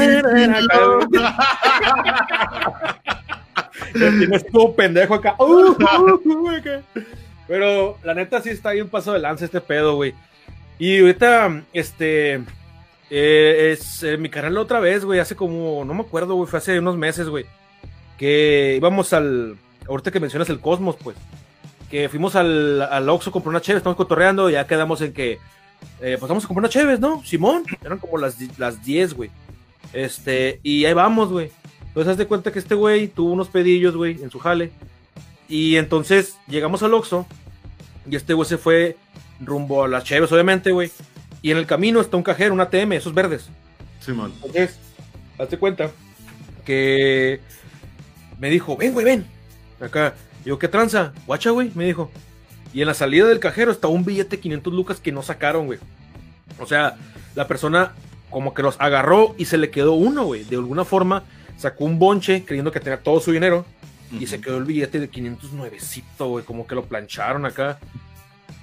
Tienes 3.93 4.47
todo 4.47 4.75
pendejo 4.75 5.15
acá. 5.15 5.37
Uh, 5.39 5.71
uh, 5.71 6.21
uh, 6.25 6.61
Pero 7.47 7.99
la 8.03 8.15
neta 8.15 8.41
sí 8.41 8.51
está 8.51 8.71
ahí 8.71 8.81
un 8.81 8.89
paso 8.89 9.13
de 9.13 9.19
lanza 9.19 9.45
este 9.45 9.61
pedo, 9.61 9.97
güey. 9.97 10.15
Y 10.79 11.01
ahorita, 11.01 11.63
este, 11.73 12.43
eh, 13.11 13.73
es 13.73 14.03
eh, 14.03 14.17
mi 14.17 14.29
canal 14.29 14.57
otra 14.57 14.81
vez, 14.81 15.05
güey, 15.05 15.21
hace 15.21 15.37
como, 15.37 15.85
no 15.85 15.95
me 15.95 16.03
acuerdo, 16.03 16.35
güey, 16.35 16.49
fue 16.49 16.59
hace 16.59 16.79
unos 16.79 16.97
meses, 16.97 17.29
güey, 17.29 17.45
que 18.19 18.75
íbamos 18.77 19.13
al, 19.13 19.57
ahorita 19.89 20.11
que 20.11 20.21
mencionas 20.21 20.49
el 20.49 20.61
Cosmos, 20.61 20.97
pues, 21.03 21.17
que 21.91 22.09
fuimos 22.09 22.35
al, 22.35 22.83
al 22.83 23.09
Oxxo, 23.09 23.31
compré 23.31 23.51
una 23.51 23.61
chévere, 23.61 23.79
estamos 23.79 23.97
cotorreando, 23.97 24.49
ya 24.49 24.67
quedamos 24.67 25.01
en 25.03 25.13
que, 25.13 25.39
eh, 26.01 26.17
pues 26.19 26.29
vamos 26.29 26.45
a 26.45 26.49
comprar 26.49 26.63
una 26.63 26.71
chévere, 26.71 26.99
¿no? 26.99 27.23
Simón, 27.25 27.65
eran 27.85 27.99
como 27.99 28.19
las, 28.19 28.37
las 28.59 28.83
10, 28.85 29.15
güey, 29.15 29.31
este, 29.93 30.61
y 30.63 30.85
ahí 30.85 30.95
vamos, 30.95 31.31
güey. 31.31 31.51
Entonces, 31.89 32.13
haz 32.13 32.19
de 32.19 32.27
cuenta 32.27 32.51
que 32.51 32.59
este 32.59 32.75
güey 32.75 33.07
tuvo 33.07 33.33
unos 33.33 33.49
pedillos, 33.49 33.95
güey, 33.97 34.21
en 34.23 34.31
su 34.31 34.39
jale, 34.39 34.73
y 35.49 35.77
entonces 35.77 36.39
llegamos 36.49 36.83
al 36.83 36.95
Oxxo, 36.95 37.27
y 38.11 38.17
este 38.17 38.35
güey 38.35 38.49
se 38.49 38.59
fue 38.59 38.97
rumbo 39.41 39.85
a 39.85 39.89
las 39.89 40.05
chéveres, 40.05 40.33
obviamente, 40.33 40.73
güey. 40.73 40.91
Y 41.45 41.51
en 41.51 41.59
el 41.59 41.67
camino 41.67 42.01
está 42.01 42.17
un 42.17 42.23
cajero, 42.23 42.55
un 42.55 42.63
ATM, 42.63 42.93
esos 42.95 43.13
verdes. 43.13 43.51
Sí, 44.01 44.13
man. 44.13 44.33
Entonces, 44.37 44.79
hazte 45.39 45.59
cuenta 45.59 45.91
que 46.65 47.39
me 48.41 48.49
dijo, 48.49 48.79
ven, 48.79 48.95
güey, 48.95 49.05
ven. 49.05 49.27
Acá, 49.79 50.15
yo, 50.47 50.59
¿qué 50.59 50.69
tranza? 50.69 51.13
Guacha, 51.27 51.51
güey, 51.51 51.71
me 51.75 51.85
dijo. 51.85 52.11
Y 52.73 52.81
en 52.81 52.87
la 52.87 52.95
salida 52.95 53.27
del 53.27 53.41
cajero 53.41 53.73
está 53.73 53.89
un 53.89 54.07
billete 54.07 54.37
de 54.37 54.41
500 54.41 54.73
lucas 54.73 55.01
que 55.01 55.13
no 55.13 55.23
sacaron, 55.23 55.67
güey. 55.67 55.79
O 56.59 56.65
sea, 56.65 56.97
la 57.35 57.47
persona 57.47 57.93
como 58.31 58.55
que 58.55 58.63
los 58.63 58.81
agarró 58.81 59.35
y 59.37 59.45
se 59.45 59.59
le 59.59 59.69
quedó 59.69 59.93
uno, 59.93 60.25
güey. 60.25 60.45
De 60.45 60.57
alguna 60.57 60.87
forma 60.87 61.25
sacó 61.59 61.85
un 61.85 61.99
bonche 61.99 62.47
creyendo 62.47 62.73
que 62.73 62.81
tenía 62.81 63.03
todo 63.03 63.21
su 63.21 63.33
dinero 63.33 63.67
y 64.19 64.27
se 64.29 64.41
quedó 64.41 64.57
el 64.57 64.65
billete 64.65 64.99
de 64.99 65.11
500 65.11 65.53
nuevecito, 65.53 66.27
güey. 66.27 66.43
Como 66.43 66.67
que 66.67 66.75
lo 66.75 66.87
plancharon 66.87 67.45
acá 67.45 67.79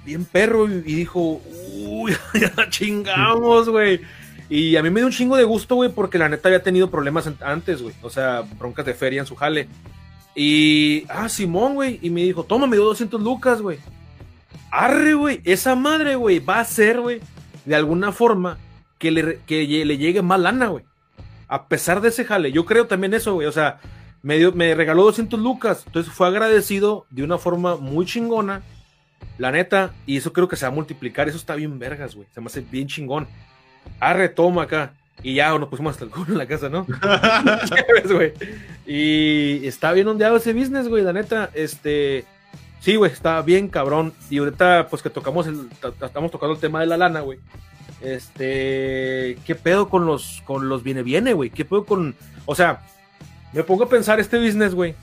bien 0.04 0.24
perro 0.24 0.68
y, 0.68 0.80
dijo, 0.80 1.40
uy, 1.84 2.14
ya 2.34 2.68
chingamos, 2.68 3.68
güey. 3.68 4.00
Y 4.48 4.76
a 4.76 4.82
mí 4.82 4.90
me 4.90 5.00
dio 5.00 5.06
un 5.06 5.12
chingo 5.12 5.36
de 5.36 5.44
gusto, 5.44 5.76
güey, 5.76 5.90
porque 5.90 6.18
la 6.18 6.28
neta 6.28 6.48
había 6.48 6.62
tenido 6.62 6.90
problemas 6.90 7.30
antes, 7.40 7.80
güey. 7.80 7.94
O 8.02 8.10
sea, 8.10 8.42
broncas 8.58 8.84
de 8.84 8.94
feria 8.94 9.20
en 9.20 9.26
su 9.26 9.34
jale. 9.34 9.68
Y, 10.34 11.04
ah, 11.08 11.28
Simón, 11.28 11.74
güey. 11.74 11.98
Y 12.02 12.10
me 12.10 12.22
dijo, 12.22 12.44
toma, 12.44 12.66
me 12.66 12.76
dio 12.76 12.84
200 12.84 13.20
lucas, 13.20 13.62
güey. 13.62 13.78
Arre, 14.70 15.14
güey. 15.14 15.40
Esa 15.44 15.74
madre, 15.74 16.16
güey, 16.16 16.38
va 16.38 16.60
a 16.60 16.64
ser, 16.64 17.00
güey, 17.00 17.20
de 17.64 17.74
alguna 17.74 18.12
forma 18.12 18.58
que 18.98 19.10
le, 19.10 19.40
que 19.46 19.64
le 19.84 19.98
llegue 19.98 20.22
más 20.22 20.40
lana, 20.40 20.68
güey. 20.68 20.84
A 21.48 21.68
pesar 21.68 22.00
de 22.00 22.08
ese 22.08 22.24
jale. 22.24 22.52
Yo 22.52 22.66
creo 22.66 22.86
también 22.86 23.14
eso, 23.14 23.34
güey. 23.34 23.46
O 23.46 23.52
sea, 23.52 23.80
me, 24.22 24.38
dio, 24.38 24.52
me 24.52 24.74
regaló 24.74 25.04
200 25.04 25.40
lucas. 25.40 25.84
Entonces 25.86 26.12
fue 26.12 26.26
agradecido 26.26 27.06
de 27.10 27.22
una 27.22 27.38
forma 27.38 27.76
muy 27.76 28.06
chingona 28.06 28.62
la 29.38 29.50
neta, 29.50 29.92
y 30.06 30.16
eso 30.16 30.32
creo 30.32 30.48
que 30.48 30.56
se 30.56 30.66
va 30.66 30.72
a 30.72 30.74
multiplicar. 30.74 31.28
Eso 31.28 31.36
está 31.36 31.54
bien 31.54 31.78
vergas, 31.78 32.14
güey. 32.14 32.26
Se 32.34 32.40
me 32.40 32.46
hace 32.46 32.60
bien 32.60 32.86
chingón. 32.86 33.26
Arre, 34.00 34.28
toma 34.28 34.62
acá. 34.62 34.92
Y 35.22 35.34
ya 35.34 35.56
nos 35.58 35.68
pusimos 35.68 35.92
hasta 35.92 36.04
el 36.04 36.10
culo 36.10 36.32
en 36.32 36.38
la 36.38 36.46
casa, 36.46 36.68
¿no? 36.68 36.86
y 38.86 39.66
está 39.66 39.92
bien 39.92 40.08
ondeado 40.08 40.36
ese 40.36 40.52
business, 40.52 40.88
güey. 40.88 41.04
La 41.04 41.12
neta, 41.12 41.50
este. 41.54 42.24
Sí, 42.80 42.96
güey, 42.96 43.12
está 43.12 43.40
bien 43.42 43.68
cabrón. 43.68 44.12
Y 44.30 44.38
ahorita, 44.38 44.88
pues 44.88 45.02
que 45.02 45.10
tocamos 45.10 45.46
el. 45.46 45.68
Estamos 46.02 46.30
tocando 46.30 46.54
el 46.54 46.60
tema 46.60 46.80
de 46.80 46.86
la 46.86 46.96
lana, 46.96 47.20
güey. 47.20 47.38
Este. 48.00 49.38
¿Qué 49.46 49.54
pedo 49.54 49.88
con 49.88 50.06
los. 50.06 50.42
con 50.44 50.68
los 50.68 50.82
viene 50.82 51.02
viene, 51.02 51.32
güey? 51.32 51.50
¿Qué 51.50 51.64
pedo 51.64 51.84
con. 51.84 52.16
O 52.44 52.54
sea, 52.54 52.82
me 53.52 53.62
pongo 53.62 53.84
a 53.84 53.88
pensar 53.88 54.18
este 54.18 54.44
business, 54.44 54.74
güey. 54.74 54.94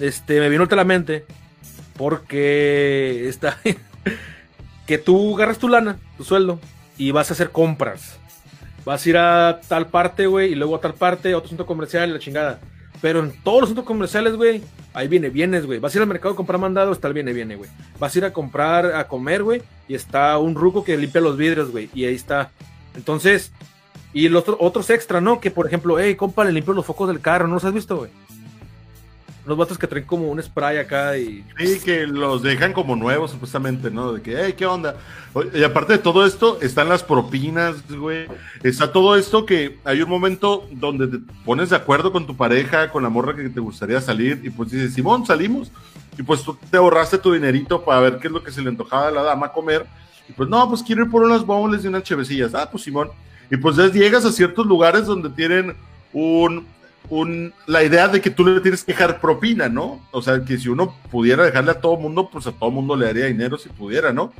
Este, 0.00 0.40
me 0.40 0.48
vino 0.48 0.66
a 0.68 0.76
la 0.76 0.84
mente 0.84 1.26
porque 2.00 3.28
está 3.28 3.58
que 4.86 4.96
tú 4.96 5.36
agarras 5.36 5.58
tu 5.58 5.68
lana, 5.68 5.98
tu 6.16 6.24
sueldo, 6.24 6.58
y 6.96 7.10
vas 7.10 7.28
a 7.28 7.34
hacer 7.34 7.50
compras. 7.50 8.18
Vas 8.86 9.04
a 9.04 9.08
ir 9.10 9.18
a 9.18 9.60
tal 9.68 9.88
parte, 9.88 10.26
güey, 10.26 10.52
y 10.52 10.54
luego 10.54 10.76
a 10.76 10.80
tal 10.80 10.94
parte, 10.94 11.30
a 11.30 11.36
otro 11.36 11.50
centro 11.50 11.66
comercial 11.66 12.10
la 12.10 12.18
chingada. 12.18 12.58
Pero 13.02 13.20
en 13.20 13.32
todos 13.42 13.60
los 13.60 13.68
centros 13.68 13.86
comerciales, 13.86 14.34
güey, 14.34 14.62
ahí 14.94 15.08
viene, 15.08 15.28
vienes, 15.28 15.66
güey. 15.66 15.78
Vas 15.78 15.94
a 15.94 15.98
ir 15.98 16.02
al 16.02 16.08
mercado 16.08 16.32
a 16.32 16.36
comprar 16.36 16.58
mandado, 16.58 16.90
está 16.90 17.06
el 17.06 17.12
viene, 17.12 17.34
viene, 17.34 17.56
güey. 17.56 17.68
Vas 17.98 18.14
a 18.14 18.18
ir 18.18 18.24
a 18.24 18.32
comprar, 18.32 18.94
a 18.94 19.06
comer, 19.06 19.42
güey, 19.42 19.60
y 19.86 19.94
está 19.94 20.38
un 20.38 20.54
ruco 20.54 20.82
que 20.84 20.96
limpia 20.96 21.20
los 21.20 21.36
vidrios, 21.36 21.70
güey, 21.70 21.90
y 21.92 22.06
ahí 22.06 22.14
está. 22.14 22.50
Entonces, 22.96 23.52
y 24.14 24.30
los 24.30 24.44
otros 24.46 24.88
extra, 24.88 25.20
¿no? 25.20 25.38
Que 25.38 25.50
por 25.50 25.66
ejemplo, 25.66 25.98
hey, 25.98 26.14
compa, 26.14 26.46
le 26.46 26.52
limpio 26.52 26.72
los 26.72 26.86
focos 26.86 27.08
del 27.08 27.20
carro, 27.20 27.46
¿no 27.46 27.56
los 27.56 27.64
has 27.66 27.74
visto, 27.74 27.98
güey? 27.98 28.10
Los 29.46 29.56
vatos 29.56 29.78
que 29.78 29.86
traen 29.86 30.04
como 30.04 30.30
un 30.30 30.42
spray 30.42 30.78
acá 30.78 31.16
y. 31.16 31.44
Sí, 31.58 31.80
que 31.80 32.06
los 32.06 32.42
dejan 32.42 32.72
como 32.72 32.94
nuevos, 32.94 33.30
supuestamente, 33.30 33.90
¿no? 33.90 34.12
De 34.12 34.22
que, 34.22 34.36
hey, 34.38 34.54
¿qué 34.56 34.66
onda? 34.66 34.96
Y 35.54 35.62
aparte 35.62 35.94
de 35.94 35.98
todo 35.98 36.26
esto, 36.26 36.58
están 36.60 36.88
las 36.88 37.02
propinas, 37.02 37.76
güey. 37.88 38.26
Está 38.62 38.92
todo 38.92 39.16
esto 39.16 39.46
que 39.46 39.78
hay 39.84 40.02
un 40.02 40.10
momento 40.10 40.68
donde 40.72 41.06
te 41.06 41.18
pones 41.44 41.70
de 41.70 41.76
acuerdo 41.76 42.12
con 42.12 42.26
tu 42.26 42.36
pareja, 42.36 42.90
con 42.90 43.02
la 43.02 43.08
morra 43.08 43.34
que 43.34 43.48
te 43.48 43.60
gustaría 43.60 44.00
salir, 44.00 44.40
y 44.42 44.50
pues 44.50 44.70
dices, 44.70 44.92
Simón, 44.92 45.24
salimos. 45.24 45.70
Y 46.18 46.22
pues 46.22 46.42
tú 46.42 46.58
te 46.70 46.76
ahorraste 46.76 47.18
tu 47.18 47.32
dinerito 47.32 47.82
para 47.82 48.00
ver 48.00 48.18
qué 48.18 48.26
es 48.26 48.32
lo 48.32 48.42
que 48.42 48.50
se 48.50 48.60
le 48.60 48.68
antojaba 48.68 49.08
a 49.08 49.10
la 49.10 49.22
dama 49.22 49.52
comer. 49.52 49.86
Y 50.28 50.32
pues, 50.32 50.48
no, 50.48 50.68
pues 50.68 50.82
quiero 50.82 51.04
ir 51.04 51.10
por 51.10 51.22
unas 51.22 51.44
bombles 51.46 51.84
y 51.84 51.88
unas 51.88 52.02
chevecillas. 52.02 52.54
Ah, 52.54 52.68
pues 52.70 52.82
Simón. 52.84 53.10
Y 53.50 53.56
pues 53.56 53.76
ya 53.76 53.86
llegas 53.86 54.24
a 54.24 54.32
ciertos 54.32 54.66
lugares 54.66 55.06
donde 55.06 55.30
tienen 55.30 55.74
un 56.12 56.66
la 57.66 57.82
idea 57.82 58.08
de 58.08 58.20
que 58.20 58.30
tú 58.30 58.44
le 58.46 58.60
tienes 58.60 58.84
que 58.84 58.92
dejar 58.92 59.20
propina, 59.20 59.68
¿no? 59.68 60.00
O 60.12 60.22
sea, 60.22 60.44
que 60.44 60.58
si 60.58 60.68
uno 60.68 60.94
pudiera 61.10 61.44
dejarle 61.44 61.72
a 61.72 61.80
todo 61.80 61.96
mundo, 61.96 62.28
pues 62.30 62.46
a 62.46 62.52
todo 62.52 62.70
mundo 62.70 62.94
le 62.94 63.06
daría 63.06 63.26
dinero 63.26 63.58
si 63.58 63.68
pudiera, 63.68 64.12
¿no? 64.12 64.32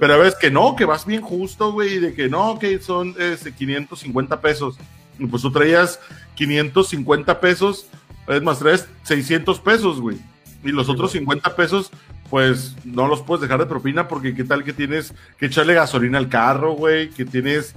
Pero 0.00 0.14
a 0.14 0.16
veces 0.16 0.34
que 0.40 0.50
no, 0.50 0.74
que 0.74 0.84
vas 0.84 1.06
bien 1.06 1.22
justo, 1.22 1.72
güey, 1.72 1.98
de 1.98 2.14
que 2.14 2.28
no, 2.28 2.58
que 2.58 2.80
son 2.80 3.14
este, 3.18 3.52
550 3.52 4.40
pesos. 4.40 4.76
Y 5.18 5.26
pues 5.26 5.42
tú 5.42 5.52
traías 5.52 6.00
550 6.34 7.40
pesos, 7.40 7.86
es 8.26 8.42
más, 8.42 8.58
traes 8.58 8.88
600 9.04 9.60
pesos, 9.60 10.00
güey. 10.00 10.18
Y 10.64 10.72
los 10.72 10.88
otros 10.88 11.12
50 11.12 11.54
pesos, 11.54 11.90
pues 12.28 12.74
no 12.84 13.06
los 13.06 13.22
puedes 13.22 13.42
dejar 13.42 13.60
de 13.60 13.66
propina 13.66 14.08
porque 14.08 14.34
qué 14.34 14.42
tal 14.42 14.64
que 14.64 14.72
tienes 14.72 15.14
que 15.38 15.46
echarle 15.46 15.74
gasolina 15.74 16.18
al 16.18 16.28
carro, 16.28 16.72
güey, 16.72 17.10
que 17.10 17.24
tienes, 17.24 17.74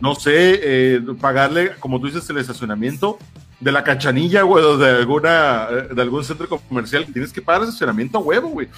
no 0.00 0.16
sé, 0.16 0.60
eh, 0.62 1.00
pagarle, 1.20 1.72
como 1.78 2.00
tú 2.00 2.06
dices, 2.06 2.28
el 2.30 2.38
estacionamiento 2.38 3.18
de 3.62 3.70
la 3.70 3.84
cachanilla, 3.84 4.42
güey, 4.42 4.64
o 4.64 4.76
de 4.76 4.88
alguna, 4.90 5.68
de 5.94 6.02
algún 6.02 6.24
centro 6.24 6.48
comercial, 6.48 7.06
tienes 7.12 7.32
que 7.32 7.40
pagar 7.40 7.62
estacionamiento 7.62 8.18
a 8.18 8.20
huevo, 8.20 8.48
güey. 8.48 8.68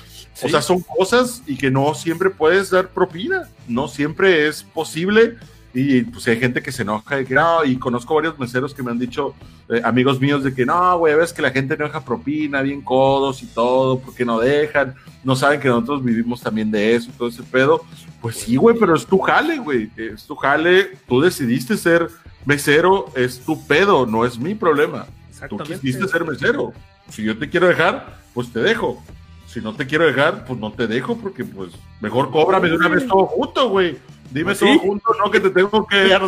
O 0.42 0.48
sea, 0.48 0.60
son 0.60 0.80
cosas 0.80 1.42
y 1.46 1.56
que 1.56 1.70
no 1.70 1.94
siempre 1.94 2.28
puedes 2.28 2.68
dar 2.68 2.88
propina, 2.88 3.48
no 3.66 3.88
siempre 3.88 4.46
es 4.46 4.62
posible. 4.62 5.36
Y 5.72 6.02
pues 6.02 6.28
hay 6.28 6.38
gente 6.38 6.62
que 6.62 6.70
se 6.70 6.82
enoja 6.82 7.20
y 7.20 7.24
que 7.24 7.34
no, 7.34 7.64
y 7.64 7.76
conozco 7.78 8.14
varios 8.14 8.38
meseros 8.38 8.74
que 8.74 8.82
me 8.82 8.90
han 8.90 8.98
dicho, 8.98 9.34
eh, 9.68 9.80
amigos 9.82 10.20
míos, 10.20 10.44
de 10.44 10.54
que 10.54 10.66
no, 10.66 10.98
güey, 10.98 11.16
ves 11.16 11.32
que 11.32 11.42
la 11.42 11.50
gente 11.50 11.76
no 11.76 11.86
deja 11.86 12.04
propina, 12.04 12.62
bien 12.62 12.82
codos 12.82 13.42
y 13.42 13.46
todo, 13.46 13.98
porque 13.98 14.24
no 14.24 14.38
dejan, 14.38 14.94
no 15.24 15.34
saben 15.34 15.60
que 15.60 15.68
nosotros 15.68 16.04
vivimos 16.04 16.42
también 16.42 16.70
de 16.70 16.94
eso 16.94 17.08
y 17.10 17.18
todo 17.18 17.28
ese 17.28 17.42
pedo. 17.42 17.82
Pues 18.20 18.36
sí, 18.36 18.54
güey, 18.54 18.76
pero 18.78 18.94
es 18.94 19.06
tu 19.06 19.18
jale, 19.18 19.58
güey, 19.58 19.90
es 19.96 20.24
tu 20.24 20.36
jale, 20.36 20.90
tú 21.08 21.22
decidiste 21.22 21.76
ser 21.76 22.08
mesero 22.44 23.06
es 23.14 23.40
tu 23.40 23.66
pedo, 23.66 24.06
no 24.06 24.24
es 24.24 24.38
mi 24.38 24.54
problema. 24.54 25.06
Tú 25.48 25.58
quisiste 25.58 26.08
ser 26.08 26.24
mesero. 26.24 26.72
Si 27.10 27.22
yo 27.22 27.38
te 27.38 27.48
quiero 27.48 27.68
dejar, 27.68 28.18
pues 28.32 28.52
te 28.52 28.60
dejo. 28.60 29.02
Si 29.46 29.60
no 29.60 29.74
te 29.74 29.86
quiero 29.86 30.06
dejar, 30.06 30.44
pues 30.46 30.58
no 30.58 30.72
te 30.72 30.86
dejo, 30.86 31.16
porque 31.16 31.44
pues 31.44 31.72
mejor 32.00 32.30
cóbrame 32.30 32.68
de 32.68 32.76
una 32.76 32.88
vez 32.88 33.06
todo 33.06 33.26
junto, 33.26 33.68
güey. 33.68 33.98
Dime 34.30 34.46
Pues 34.46 34.58
todo 34.58 34.78
junto, 34.78 35.10
no 35.22 35.30
que 35.30 35.38
te 35.38 35.50
tengo 35.50 35.86
que 35.86 36.08
dar, 36.08 36.22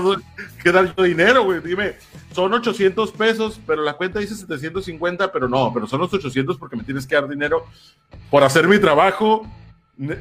que 0.63 0.71
dar 0.71 0.95
yo 0.95 1.03
dinero, 1.03 1.45
güey. 1.45 1.61
Dime, 1.61 1.95
son 2.33 2.53
800 2.55 3.11
pesos, 3.13 3.61
pero 3.67 3.83
la 3.83 3.95
cuenta 3.95 4.21
dice 4.21 4.37
750, 4.37 5.33
pero 5.33 5.49
no, 5.49 5.73
pero 5.75 5.87
son 5.87 6.01
los 6.01 6.13
800 6.15 6.57
porque 6.57 6.77
me 6.77 6.85
tienes 6.85 7.07
que 7.07 7.17
dar 7.17 7.29
dinero 7.29 7.67
por 8.31 8.45
hacer 8.45 8.69
mi 8.69 8.79
trabajo. 8.79 9.47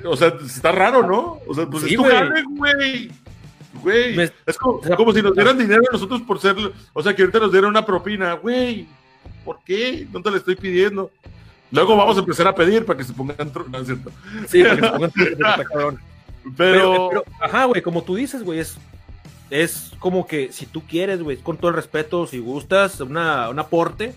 O 0.05 0.15
sea, 0.15 0.33
está 0.43 0.71
raro, 0.71 1.05
¿no? 1.05 1.39
O 1.47 1.53
sea, 1.53 1.67
pues 1.67 1.83
Sí, 1.83 1.93
es 1.93 1.97
tu 1.97 2.03
güey. 2.55 3.11
Güey. 3.81 4.15
Me- 4.15 4.31
es 4.45 4.57
como, 4.57 4.79
como 4.81 5.13
si 5.13 5.21
nos 5.21 5.33
dieran 5.35 5.57
dinero 5.57 5.81
a 5.89 5.93
nosotros 5.93 6.21
por 6.21 6.39
ser, 6.39 6.55
o 6.93 7.03
sea, 7.03 7.15
que 7.15 7.21
ahorita 7.21 7.39
nos 7.39 7.51
dieran 7.51 7.69
una 7.69 7.85
propina, 7.85 8.33
güey. 8.33 8.87
¿Por 9.43 9.59
qué? 9.63 10.07
No 10.11 10.21
te 10.21 10.31
la 10.31 10.37
estoy 10.37 10.55
pidiendo. 10.55 11.11
Luego 11.71 11.95
vamos 11.95 12.15
a 12.17 12.19
empezar 12.21 12.47
a 12.47 12.55
pedir 12.55 12.85
para 12.85 12.97
que 12.97 13.03
se 13.03 13.13
pongan, 13.13 13.51
no 13.69 13.77
es 13.79 13.85
cierto. 13.87 14.11
Sí, 14.47 14.63
para 14.63 14.75
que 14.75 14.81
se 14.81 14.89
pongan-. 14.91 15.11
Pero, 15.75 15.97
Pero, 16.57 17.09
pero, 17.09 17.23
ajá, 17.41 17.65
güey, 17.65 17.81
como 17.81 18.03
tú 18.03 18.13
dices, 18.15 18.43
güey, 18.43 18.59
es, 18.59 18.77
es 19.49 19.91
como 19.97 20.27
que 20.27 20.51
si 20.51 20.67
tú 20.67 20.83
quieres, 20.87 21.23
güey, 21.23 21.37
con 21.37 21.57
todo 21.57 21.69
el 21.69 21.75
respeto, 21.75 22.27
si 22.27 22.37
gustas, 22.37 22.99
una, 23.01 23.49
un 23.49 23.57
aporte, 23.57 24.13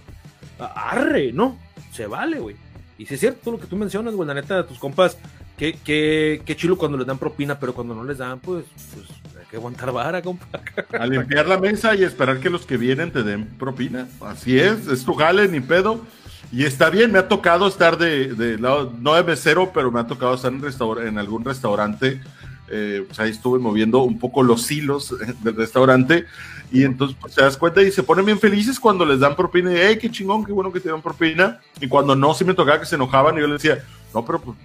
arre, 0.59 1.33
¿no? 1.33 1.57
Se 1.91 2.07
vale, 2.07 2.39
güey. 2.39 2.55
Y 2.99 3.07
si 3.07 3.15
es 3.15 3.21
cierto 3.21 3.51
lo 3.53 3.59
que 3.59 3.67
tú 3.67 3.77
mencionas, 3.77 4.15
güey, 4.15 4.27
la 4.29 4.35
neta, 4.35 4.67
tus 4.67 4.79
compas, 4.79 5.17
qué, 5.57 5.79
qué, 5.85 6.43
qué 6.45 6.55
chilo 6.55 6.77
cuando 6.77 6.99
les 6.99 7.07
dan 7.07 7.17
propina, 7.17 7.59
pero 7.59 7.73
cuando 7.73 7.95
no 7.95 8.05
les 8.05 8.19
dan, 8.19 8.41
pues, 8.41 8.67
pues 8.93 9.07
que 9.51 9.57
aguantar 9.57 9.93
vara, 9.93 10.21
compa. 10.23 10.47
a 10.99 11.07
limpiar 11.07 11.47
la 11.49 11.59
mesa 11.59 11.95
y 11.95 12.05
esperar 12.05 12.39
que 12.41 12.51
los 12.51 12.67
que 12.67 12.77
vienen 12.77 13.11
te 13.11 13.23
den 13.23 13.47
propina. 13.59 14.07
Así 14.21 14.59
es, 14.59 14.87
es 14.89 15.05
tu 15.05 15.15
jale, 15.15 15.49
ni 15.49 15.61
pedo. 15.61 16.01
Y 16.53 16.65
está 16.65 16.89
bien, 16.91 17.13
me 17.13 17.19
ha 17.19 17.29
tocado 17.29 17.67
estar 17.67 17.99
de, 17.99 18.35
de 18.35 18.59
lado, 18.59 18.93
no 19.01 19.15
de 19.15 19.23
mesero, 19.25 19.71
pero 19.73 19.91
me 19.91 20.01
ha 20.01 20.07
tocado 20.07 20.35
estar 20.35 20.53
en, 20.53 20.63
restaur- 20.63 21.07
en 21.07 21.19
algún 21.19 21.45
restaurante. 21.45 22.21
Eh, 22.71 23.05
pues 23.07 23.19
ahí 23.19 23.31
estuve 23.31 23.59
moviendo 23.59 24.03
un 24.03 24.19
poco 24.19 24.43
los 24.43 24.71
hilos 24.71 25.15
del 25.43 25.57
restaurante. 25.57 26.27
Y 26.71 26.85
entonces 26.85 27.17
pues, 27.21 27.35
te 27.35 27.43
das 27.43 27.57
cuenta 27.57 27.83
y 27.83 27.91
se 27.91 28.03
ponen 28.03 28.27
bien 28.27 28.39
felices 28.39 28.79
cuando 28.79 29.05
les 29.07 29.21
dan 29.21 29.35
propina. 29.37 29.73
Y, 29.73 29.77
hey, 29.79 29.99
qué 30.01 30.11
chingón, 30.11 30.45
qué 30.45 30.53
bueno 30.53 30.71
que 30.73 30.81
te 30.81 30.91
dan 30.91 31.01
propina. 31.03 31.61
Y 31.81 31.89
cuando 31.89 32.15
no, 32.15 32.35
sí 32.35 32.45
me 32.45 32.55
tocaba 32.55 32.79
que 32.81 32.87
se 32.87 32.97
enojaban. 32.97 33.37
Y 33.37 33.41
yo 33.41 33.47
les 33.47 33.63
decía, 33.63 33.83
no, 34.15 34.25
pero 34.25 34.41
pues 34.41 34.57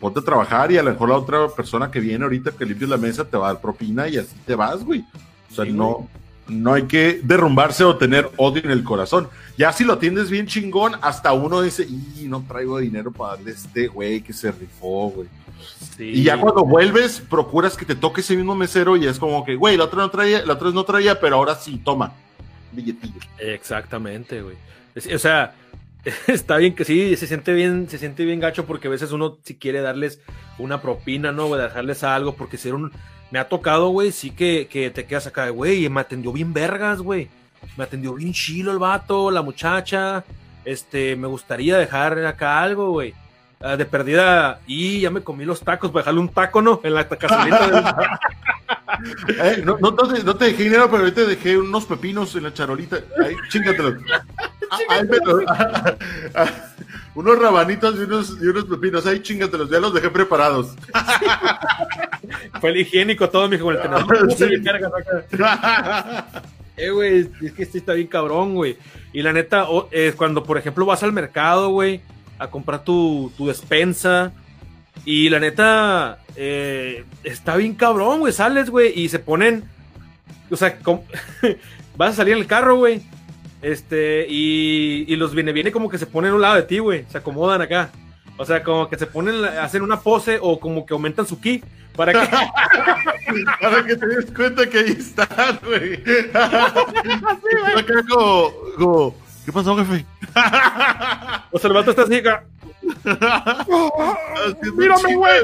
ponte 0.00 0.20
a 0.20 0.22
trabajar 0.24 0.72
y 0.72 0.78
a 0.78 0.82
lo 0.82 0.90
mejor 0.90 1.10
la 1.10 1.16
otra 1.16 1.48
persona 1.48 1.90
que 1.90 2.00
viene 2.00 2.24
ahorita 2.24 2.52
que 2.52 2.64
limpies 2.64 2.90
la 2.90 2.96
mesa 2.96 3.24
te 3.24 3.36
va 3.36 3.50
a 3.50 3.52
dar 3.52 3.62
propina 3.62 4.08
y 4.08 4.16
así 4.16 4.34
te 4.46 4.54
vas, 4.54 4.82
güey. 4.84 5.04
O 5.50 5.54
sea, 5.54 5.64
Sí, 5.64 5.72
no, 5.72 6.08
no 6.48 6.74
hay 6.74 6.84
que 6.84 7.20
derrumbarse 7.22 7.84
o 7.84 7.96
tener 7.96 8.28
odio 8.36 8.62
en 8.64 8.70
el 8.70 8.82
corazón. 8.82 9.28
Ya 9.56 9.72
si 9.72 9.84
lo 9.84 9.94
atiendes 9.94 10.30
bien 10.30 10.46
chingón, 10.46 10.94
hasta 11.02 11.32
uno 11.32 11.62
dice, 11.62 11.86
y 11.86 12.26
no 12.26 12.44
traigo 12.46 12.78
dinero 12.78 13.12
para 13.12 13.36
darle 13.36 13.52
a 13.52 13.54
este 13.54 13.86
güey 13.86 14.20
que 14.22 14.32
se 14.32 14.50
rifó, 14.50 15.10
güey. 15.10 15.28
Sí. 15.96 16.04
Y 16.04 16.22
ya 16.24 16.40
cuando 16.40 16.64
vuelves, 16.64 17.20
procuras 17.20 17.76
que 17.76 17.84
te 17.84 17.94
toque 17.94 18.22
ese 18.22 18.36
mismo 18.36 18.54
mesero 18.54 18.96
y 18.96 19.06
es 19.06 19.18
como 19.18 19.44
que, 19.44 19.54
güey, 19.54 19.76
la 19.76 19.84
otra 19.84 20.00
no 20.00 20.10
traía, 20.10 20.44
la 20.44 20.54
otra 20.54 20.70
no 20.70 20.84
traía, 20.84 21.20
pero 21.20 21.36
ahora 21.36 21.54
sí, 21.54 21.80
toma, 21.84 22.12
billetillo. 22.72 23.20
Exactamente, 23.38 24.40
güey. 24.42 24.56
O 25.14 25.18
sea, 25.18 25.54
está 26.26 26.56
bien 26.56 26.74
que 26.74 26.84
sí, 26.84 27.16
se 27.16 27.26
siente 27.26 27.52
bien, 27.52 27.88
se 27.88 27.98
siente 27.98 28.24
bien 28.24 28.40
gacho 28.40 28.66
porque 28.66 28.88
a 28.88 28.90
veces 28.90 29.12
uno 29.12 29.38
si 29.42 29.56
quiere 29.56 29.80
darles 29.80 30.20
una 30.58 30.80
propina, 30.80 31.32
¿no? 31.32 31.46
Güey, 31.46 31.60
dejarles 31.60 32.04
algo, 32.04 32.34
porque 32.34 32.56
ser 32.58 32.74
un. 32.74 32.92
Me 33.30 33.38
ha 33.38 33.48
tocado, 33.48 33.88
güey, 33.90 34.10
sí 34.10 34.30
que, 34.30 34.66
que 34.68 34.90
te 34.90 35.06
quedas 35.06 35.26
acá, 35.26 35.48
güey, 35.50 35.88
me 35.88 36.00
atendió 36.00 36.32
bien 36.32 36.52
vergas, 36.52 37.00
güey. 37.00 37.28
Me 37.76 37.84
atendió 37.84 38.14
bien 38.14 38.32
chilo 38.32 38.72
el 38.72 38.78
vato, 38.78 39.30
la 39.30 39.42
muchacha. 39.42 40.24
Este, 40.64 41.16
me 41.16 41.28
gustaría 41.28 41.78
dejar 41.78 42.18
acá 42.26 42.62
algo, 42.62 42.90
güey. 42.90 43.14
Ah, 43.60 43.76
de 43.76 43.84
perdida, 43.84 44.60
y 44.66 45.00
ya 45.00 45.10
me 45.10 45.20
comí 45.20 45.44
los 45.44 45.60
tacos, 45.60 45.90
para 45.90 46.00
dejarle 46.00 46.20
un 46.20 46.30
taco, 46.30 46.62
¿no? 46.62 46.80
En 46.82 46.94
la 46.94 47.06
cazuelita 47.06 47.68
del- 47.68 47.84
Eh, 49.28 49.62
no, 49.64 49.78
no, 49.78 49.94
te, 49.94 50.44
dejé 50.44 50.64
dinero, 50.64 50.90
pero 50.90 51.04
ahorita 51.04 51.22
dejé 51.22 51.56
unos 51.56 51.86
pepinos 51.86 52.34
en 52.36 52.42
la 52.44 52.52
charolita. 52.52 52.98
Ahí, 53.24 53.34
chíngatelos. 53.48 53.94
Ah, 54.70 55.02
lo- 55.02 56.46
unos 57.20 57.38
rabanitos 57.38 57.96
y 57.96 58.02
unos, 58.02 58.36
y 58.40 58.46
unos 58.46 58.64
pepinos. 58.64 59.06
Ahí 59.06 59.20
chíngatelos, 59.20 59.68
ya 59.70 59.80
los 59.80 59.92
dejé 59.92 60.10
preparados. 60.10 60.74
Fue 62.60 62.70
el 62.70 62.76
higiénico 62.78 63.28
todo, 63.28 63.48
mijo, 63.48 63.64
con 63.64 63.76
el 63.76 63.82
tenedor. 63.82 64.06
Sí. 64.36 64.44
Eh, 66.76 66.90
güey, 66.90 67.28
es 67.42 67.52
que 67.52 67.62
este 67.62 67.78
está 67.78 67.92
bien 67.92 68.06
cabrón, 68.06 68.54
güey. 68.54 68.76
Y 69.12 69.22
la 69.22 69.32
neta, 69.32 69.68
o- 69.68 69.88
eh, 69.92 70.14
cuando 70.16 70.44
por 70.44 70.56
ejemplo 70.56 70.86
vas 70.86 71.02
al 71.02 71.12
mercado, 71.12 71.68
güey, 71.70 72.00
a 72.38 72.48
comprar 72.48 72.84
tu, 72.84 73.30
tu 73.36 73.46
despensa, 73.48 74.32
y 75.04 75.28
la 75.28 75.40
neta, 75.40 76.20
eh, 76.36 77.04
está 77.22 77.56
bien 77.56 77.74
cabrón, 77.74 78.20
güey, 78.20 78.32
sales, 78.32 78.70
güey, 78.70 78.98
y 78.98 79.08
se 79.10 79.18
ponen, 79.18 79.64
o 80.50 80.56
sea, 80.56 80.78
vas 81.96 82.12
a 82.12 82.16
salir 82.16 82.32
en 82.34 82.40
el 82.40 82.46
carro, 82.46 82.76
güey, 82.76 83.02
este, 83.62 84.26
y, 84.28 85.04
y 85.06 85.16
los 85.16 85.34
viene, 85.34 85.52
viene 85.52 85.72
como 85.72 85.88
que 85.88 85.98
se 85.98 86.06
ponen 86.06 86.32
a 86.32 86.34
un 86.34 86.42
lado 86.42 86.56
de 86.56 86.62
ti, 86.62 86.78
güey, 86.78 87.04
se 87.08 87.18
acomodan 87.18 87.62
acá. 87.62 87.90
O 88.36 88.44
sea, 88.44 88.62
como 88.62 88.88
que 88.88 88.96
se 88.96 89.06
ponen, 89.06 89.44
hacen 89.44 89.82
una 89.82 90.00
pose 90.00 90.38
o 90.40 90.58
como 90.58 90.86
que 90.86 90.94
aumentan 90.94 91.26
su 91.26 91.40
ki 91.40 91.62
para 91.94 92.12
que 92.12 92.18
Para 93.60 93.84
que 93.84 93.96
te 93.96 94.06
des 94.06 94.32
cuenta 94.32 94.68
que 94.68 94.78
ahí 94.78 94.96
están, 94.98 95.60
güey. 95.62 96.02
Acá 97.76 97.94
como, 98.08 98.50
como, 98.78 99.14
¿Qué 99.44 99.52
pasó, 99.52 99.76
jefe? 99.76 100.06
O 101.50 101.58
sea, 101.58 101.68
el 101.68 101.74
vato 101.74 101.90
está 101.90 102.02
así 102.02 102.22
Mírame, 104.74 105.14
güey. 105.14 105.40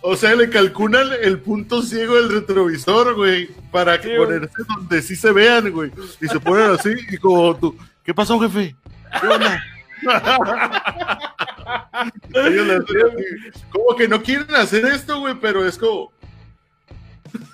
O 0.00 0.14
sea, 0.16 0.34
le 0.36 0.48
calculan 0.48 1.08
el 1.22 1.38
punto 1.40 1.82
ciego 1.82 2.14
del 2.16 2.30
retrovisor, 2.30 3.14
güey, 3.14 3.48
para 3.72 4.00
Sí, 4.00 4.08
güey. 4.08 4.18
ponerse 4.18 4.62
donde 4.76 5.02
sí 5.02 5.16
se 5.16 5.32
vean, 5.32 5.70
güey. 5.72 5.90
Y 6.20 6.26
se 6.28 6.38
ponen 6.40 6.70
así 6.70 6.90
y 7.10 7.16
como 7.16 7.56
tú, 7.56 7.76
¿qué 8.04 8.14
pasó, 8.14 8.38
jefe? 8.40 8.76
¿Qué 9.20 9.26
onda? 9.26 9.62
Ellos 12.34 12.84
como 13.70 13.96
que 13.96 14.06
no 14.08 14.22
quieren 14.22 14.54
hacer 14.54 14.84
esto, 14.86 15.20
güey, 15.20 15.34
pero 15.40 15.66
es 15.66 15.76
como, 15.78 16.12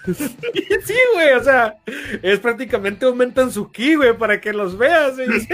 Sí, 0.06 0.94
güey, 1.14 1.32
o 1.38 1.42
sea, 1.44 1.74
es 2.22 2.38
prácticamente 2.40 3.06
aumentan 3.06 3.50
su 3.52 3.70
ki, 3.70 3.94
güey, 3.96 4.16
para 4.16 4.40
que 4.40 4.52
los 4.52 4.76
veas. 4.76 5.16
güey. 5.16 5.28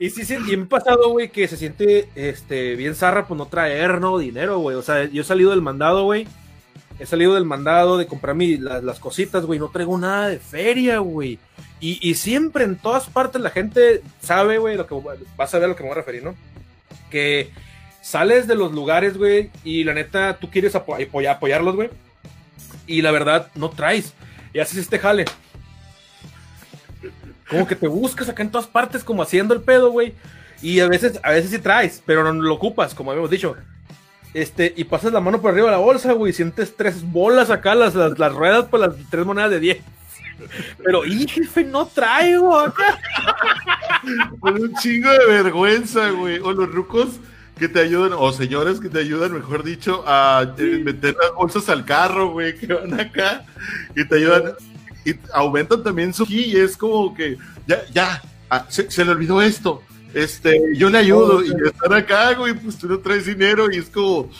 Y 0.00 0.10
sí, 0.10 0.36
me 0.38 0.62
ha 0.62 0.66
pasado, 0.66 1.10
güey, 1.10 1.30
que 1.30 1.48
se 1.48 1.56
siente 1.56 2.08
este, 2.14 2.76
bien 2.76 2.94
zarra 2.94 3.26
por 3.26 3.36
no 3.36 3.46
traer, 3.46 4.00
¿no? 4.00 4.18
Dinero, 4.18 4.58
güey. 4.58 4.76
O 4.76 4.82
sea, 4.82 5.04
yo 5.04 5.22
he 5.22 5.24
salido 5.24 5.50
del 5.50 5.62
mandado, 5.62 6.04
güey. 6.04 6.26
He 7.00 7.06
salido 7.06 7.34
del 7.34 7.44
mandado 7.44 7.98
de 7.98 8.06
comprar 8.06 8.34
mi, 8.36 8.56
las, 8.58 8.82
las 8.84 9.00
cositas, 9.00 9.44
güey. 9.44 9.58
No 9.58 9.70
traigo 9.70 9.98
nada 9.98 10.28
de 10.28 10.38
feria, 10.38 10.98
güey. 10.98 11.38
Y, 11.80 11.98
y 12.08 12.14
siempre 12.14 12.64
en 12.64 12.76
todas 12.76 13.08
partes 13.08 13.40
la 13.40 13.50
gente 13.50 14.02
sabe, 14.20 14.58
güey, 14.58 14.76
lo 14.76 14.86
que 14.86 14.94
vas 15.36 15.54
a 15.54 15.58
ver 15.58 15.64
a 15.66 15.68
lo 15.68 15.76
que 15.76 15.82
me 15.82 15.88
voy 15.88 15.96
a 15.96 16.00
referir, 16.00 16.22
¿no? 16.22 16.34
Que 17.10 17.50
sales 18.02 18.46
de 18.46 18.54
los 18.54 18.72
lugares, 18.72 19.16
güey, 19.18 19.50
y 19.64 19.84
la 19.84 19.94
neta, 19.94 20.38
tú 20.38 20.50
quieres 20.50 20.74
apo- 20.74 20.94
apoyar, 21.00 21.36
apoyarlos, 21.36 21.74
güey. 21.76 21.90
Y 22.86 23.02
la 23.02 23.10
verdad, 23.10 23.50
no 23.54 23.70
traes. 23.70 24.12
Y 24.52 24.60
haces 24.60 24.78
este 24.78 24.98
jale. 24.98 25.24
Como 27.48 27.66
que 27.66 27.76
te 27.76 27.88
buscas 27.88 28.28
acá 28.28 28.42
en 28.42 28.50
todas 28.50 28.66
partes, 28.66 29.04
como 29.04 29.22
haciendo 29.22 29.54
el 29.54 29.62
pedo, 29.62 29.90
güey. 29.90 30.14
Y 30.60 30.80
a 30.80 30.88
veces, 30.88 31.20
a 31.22 31.30
veces 31.30 31.50
sí 31.50 31.58
traes, 31.58 32.02
pero 32.04 32.32
no 32.32 32.42
lo 32.42 32.54
ocupas, 32.54 32.94
como 32.94 33.10
habíamos 33.10 33.30
dicho. 33.30 33.56
Este, 34.34 34.74
y 34.76 34.84
pasas 34.84 35.12
la 35.12 35.20
mano 35.20 35.40
por 35.40 35.52
arriba 35.52 35.66
de 35.66 35.72
la 35.72 35.78
bolsa, 35.78 36.12
güey, 36.12 36.32
sientes 36.32 36.76
tres 36.76 37.02
bolas 37.02 37.50
acá, 37.50 37.74
las, 37.74 37.94
las, 37.94 38.18
las 38.18 38.32
ruedas 38.34 38.66
por 38.66 38.80
las 38.80 38.94
tres 39.10 39.24
monedas 39.24 39.50
de 39.50 39.60
10. 39.60 39.78
Pero, 40.84 41.04
y 41.04 41.26
jefe, 41.26 41.64
no 41.64 41.86
traigo 41.86 42.58
acá. 42.58 42.98
con 44.40 44.60
un 44.60 44.74
chingo 44.76 45.10
de 45.10 45.26
vergüenza, 45.26 46.10
güey. 46.10 46.38
O 46.38 46.52
los 46.52 46.70
rucos 46.70 47.08
que 47.58 47.68
te 47.68 47.80
ayudan, 47.80 48.12
o 48.16 48.32
señores 48.32 48.80
que 48.80 48.88
te 48.88 49.00
ayudan, 49.00 49.32
mejor 49.32 49.64
dicho, 49.64 50.04
a 50.06 50.54
eh, 50.58 50.80
meter 50.84 51.16
las 51.20 51.34
bolsas 51.34 51.68
al 51.68 51.84
carro, 51.84 52.30
güey, 52.30 52.56
que 52.56 52.72
van 52.72 52.98
acá 52.98 53.44
y 53.96 54.06
te 54.06 54.16
ayudan. 54.16 54.54
Y 55.10 55.18
aumentan 55.32 55.82
también 55.82 56.12
su 56.12 56.26
ki 56.26 56.52
y 56.52 56.56
es 56.56 56.76
como 56.76 57.14
que, 57.14 57.36
ya, 57.66 57.82
ya, 57.92 58.22
ah, 58.50 58.64
se, 58.68 58.90
se 58.90 59.04
le 59.04 59.12
olvidó 59.12 59.40
esto. 59.40 59.82
Este, 60.14 60.58
yo 60.74 60.88
le 60.88 60.98
ayudo 60.98 61.44
y 61.44 61.52
están 61.66 61.92
acá, 61.92 62.34
güey, 62.34 62.54
pues 62.54 62.78
tú 62.78 62.88
no 62.88 62.98
traes 62.98 63.26
dinero 63.26 63.70
y 63.70 63.78
es 63.78 63.90
como, 63.90 64.30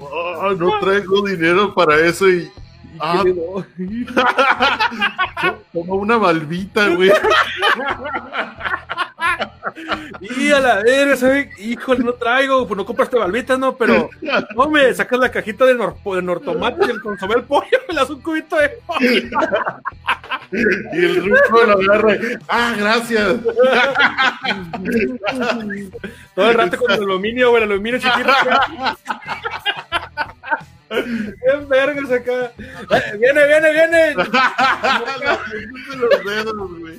"Ah, 0.00 0.54
no 0.56 0.78
traigo 0.78 1.26
dinero 1.26 1.74
para 1.74 1.98
eso 1.98 2.30
y, 2.30 2.48
ah, 3.00 3.24
toma 5.72 5.94
una 5.94 6.16
balbita, 6.16 6.88
güey. 6.94 7.10
y 10.20 10.50
a 10.50 10.60
la 10.60 10.82
verga. 10.82 11.48
Híjole, 11.58 12.04
no 12.04 12.12
traigo, 12.14 12.66
pues 12.66 12.76
no 12.76 12.84
compraste 12.84 13.18
balbitas, 13.18 13.58
¿no? 13.58 13.76
Pero, 13.76 14.08
no 14.56 14.70
me 14.70 14.92
sacas 14.94 15.18
la 15.18 15.30
cajita 15.30 15.66
de, 15.66 15.74
nor 15.74 15.96
de 16.02 16.22
nortomate 16.22 16.86
y 16.86 16.90
el 16.90 17.00
consomé 17.00 17.34
el 17.34 17.44
pollo, 17.44 17.66
me 17.88 17.94
das 17.94 18.10
un 18.10 18.20
cubito 18.20 18.56
de 18.56 18.70
pollo. 18.86 19.08
y 20.92 21.04
el 21.04 21.16
ruco 21.16 21.64
lo 21.64 21.72
agarra. 21.72 22.16
Ah, 22.48 22.74
gracias. 22.78 23.36
Todo 26.34 26.50
el 26.50 26.56
rato 26.56 26.78
con 26.78 26.90
el 26.90 27.02
aluminio, 27.02 27.50
güey, 27.50 27.62
el 27.62 27.70
aluminio 27.70 28.00
chiquito. 28.00 28.32
Bien 30.90 31.68
vergas 31.68 32.10
acá. 32.10 32.50
Viene, 33.18 33.46
viene, 33.46 33.72
viene. 33.72 34.14
los 34.14 34.26
dedos, 36.24 36.78
güey. 36.78 36.98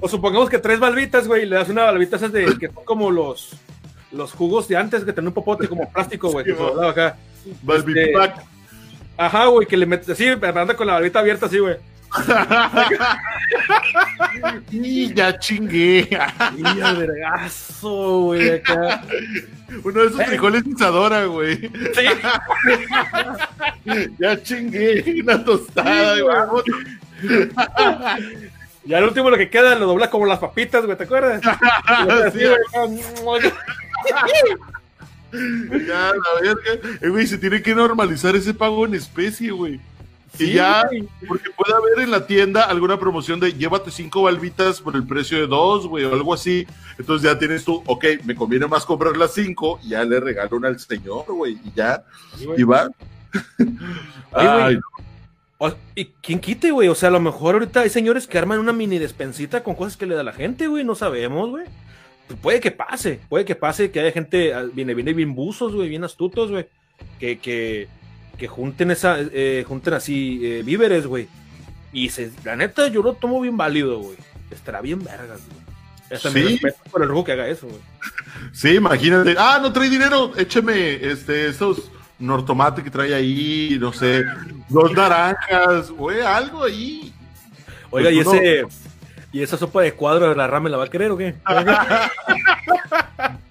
O 0.00 0.08
supongamos 0.08 0.48
que 0.48 0.58
tres 0.58 0.80
balbitas, 0.80 1.28
güey, 1.28 1.42
y 1.42 1.46
le 1.46 1.56
das 1.56 1.68
una 1.68 1.84
balbita 1.84 2.16
esas 2.16 2.32
de 2.32 2.56
que 2.58 2.68
son 2.68 2.86
como 2.86 3.10
los 3.10 3.54
los 4.12 4.32
jugos 4.32 4.66
de 4.68 4.76
antes 4.76 5.04
que 5.04 5.12
tenían 5.12 5.28
un 5.28 5.34
popote 5.34 5.68
como 5.68 5.90
plástico, 5.90 6.30
güey, 6.30 6.46
Sí, 6.46 6.52
que 6.52 6.56
se. 6.56 6.62
Balbipac. 7.62 8.42
Ajá, 9.16 9.46
güey, 9.46 9.66
que 9.66 9.76
le 9.76 9.86
metes 9.86 10.08
así, 10.08 10.28
anda 10.28 10.76
con 10.76 10.86
la 10.86 10.94
balbita 10.94 11.18
abierta 11.18 11.46
así, 11.46 11.58
güey. 11.58 11.76
Y 14.70 15.12
ya 15.14 15.38
chingué. 15.38 16.08
Y 16.56 16.80
al 16.80 16.96
vergazo, 16.96 18.20
güey, 18.22 18.50
acá. 18.50 19.02
Uno 19.82 20.00
de 20.02 20.06
esos 20.08 20.24
frijoles 20.24 20.66
Isadora, 20.66 21.24
güey. 21.26 21.56
Sí. 21.94 22.04
Ya 24.18 24.42
chingué. 24.42 25.22
Una 25.22 25.44
tostada, 25.44 26.14
Sí, 26.16 26.20
güey. 26.22 26.36
güey. 26.48 27.50
Ya 28.84 28.98
al 28.98 29.04
último 29.04 29.30
lo 29.30 29.38
que 29.38 29.48
queda 29.48 29.74
lo 29.76 29.86
doblas 29.86 30.10
como 30.10 30.26
las 30.26 30.38
papitas, 30.38 30.84
güey, 30.84 30.96
¿te 30.96 31.04
acuerdas? 31.04 31.40
Y 32.06 32.10
así, 32.10 32.38
güey, 33.22 33.42
Ya, 35.86 36.12
la 36.12 36.40
verga. 36.42 36.98
Eh, 37.00 37.08
güey, 37.08 37.26
se 37.26 37.38
tiene 37.38 37.62
que 37.62 37.74
normalizar 37.74 38.36
ese 38.36 38.52
pago 38.54 38.84
en 38.86 38.94
especie, 38.94 39.50
güey. 39.50 39.80
Y 40.38 40.52
ya, 40.54 40.82
porque 41.28 41.50
puede 41.56 41.74
haber 41.74 42.00
en 42.04 42.10
la 42.10 42.26
tienda 42.26 42.64
alguna 42.64 42.98
promoción 42.98 43.38
de 43.40 43.52
llévate 43.52 43.90
cinco 43.90 44.22
balbitas 44.22 44.80
por 44.80 44.96
el 44.96 45.06
precio 45.06 45.38
de 45.38 45.46
dos, 45.46 45.86
güey, 45.86 46.04
o 46.04 46.12
algo 46.12 46.34
así. 46.34 46.66
Entonces 46.98 47.30
ya 47.30 47.38
tienes 47.38 47.64
tú, 47.64 47.82
ok, 47.86 48.04
me 48.24 48.34
conviene 48.34 48.66
más 48.66 48.84
comprar 48.84 49.16
las 49.16 49.32
cinco 49.34 49.78
y 49.82 49.90
ya 49.90 50.04
le 50.04 50.18
regalo 50.20 50.56
una 50.56 50.68
al 50.68 50.78
señor, 50.80 51.24
güey, 51.28 51.58
y 51.64 51.72
ya, 51.74 52.04
Sí, 52.36 52.46
y 52.56 52.62
va. 52.64 52.88
Ay, 54.32 54.78
O- 55.58 55.72
¿Y 55.94 56.06
quién 56.20 56.40
quite, 56.40 56.70
güey? 56.72 56.88
O 56.88 56.94
sea, 56.94 57.08
a 57.08 57.12
lo 57.12 57.20
mejor 57.20 57.54
ahorita 57.54 57.80
hay 57.80 57.90
señores 57.90 58.26
que 58.26 58.36
arman 58.38 58.58
una 58.58 58.72
mini 58.72 58.98
despensita 58.98 59.62
con 59.62 59.74
cosas 59.76 59.96
que 59.96 60.06
le 60.06 60.14
da 60.16 60.22
la 60.22 60.32
gente, 60.32 60.66
güey. 60.66 60.84
No 60.84 60.94
sabemos, 60.94 61.48
güey. 61.50 61.64
Pues 62.26 62.38
puede 62.40 62.60
que 62.60 62.70
pase, 62.70 63.20
puede 63.28 63.44
que 63.44 63.54
pase 63.54 63.90
que 63.90 64.00
haya 64.00 64.10
gente, 64.12 64.52
ah, 64.52 64.64
viene, 64.72 64.94
viene 64.94 65.12
bien 65.12 65.34
buzos, 65.34 65.74
güey, 65.74 65.88
bien 65.88 66.04
astutos, 66.04 66.50
güey. 66.50 66.66
Que, 67.20 67.38
que, 67.38 67.88
que 68.38 68.48
junten 68.48 68.90
esa, 68.90 69.16
eh, 69.20 69.64
junten 69.66 69.94
así 69.94 70.40
eh, 70.42 70.62
víveres, 70.64 71.06
güey. 71.06 71.28
Y 71.92 72.08
se, 72.10 72.30
la 72.44 72.56
neta, 72.56 72.88
yo 72.88 73.02
lo 73.02 73.14
tomo 73.14 73.40
bien 73.40 73.56
válido, 73.56 73.98
güey. 74.00 74.16
Estará 74.50 74.80
bien 74.80 75.02
vergas, 75.04 75.40
güey. 75.48 75.64
Hasta 76.12 76.30
Sí. 76.30 76.42
respeto 76.42 76.78
por 76.90 77.02
el 77.02 77.08
ruco 77.08 77.24
que 77.24 77.32
haga 77.32 77.48
eso, 77.48 77.66
güey. 77.66 77.80
Sí, 78.52 78.70
imagínate. 78.74 79.34
Ah, 79.38 79.58
no 79.62 79.72
trae 79.72 79.88
dinero. 79.88 80.32
Écheme 80.36 80.94
este, 80.94 81.48
esos 81.48 81.90
nortomate 82.18 82.82
que 82.82 82.90
trae 82.90 83.14
ahí, 83.14 83.76
no 83.80 83.92
sé, 83.92 84.22
dos 84.68 84.92
naranjas, 84.92 85.90
güey, 85.90 86.20
algo 86.20 86.64
ahí. 86.64 87.12
Oiga, 87.90 88.10
Pues 88.10 88.14
¿y 88.14 88.20
no- 88.20 88.34
ese, 88.34 88.66
y 89.32 89.42
esa 89.42 89.56
sopa 89.56 89.82
de 89.82 89.94
cuadro 89.94 90.28
de 90.28 90.36
la 90.36 90.46
rama 90.46 90.68
la 90.68 90.76
va 90.76 90.84
a 90.84 90.90
querer 90.90 91.10
o 91.10 91.16
qué? 91.16 91.34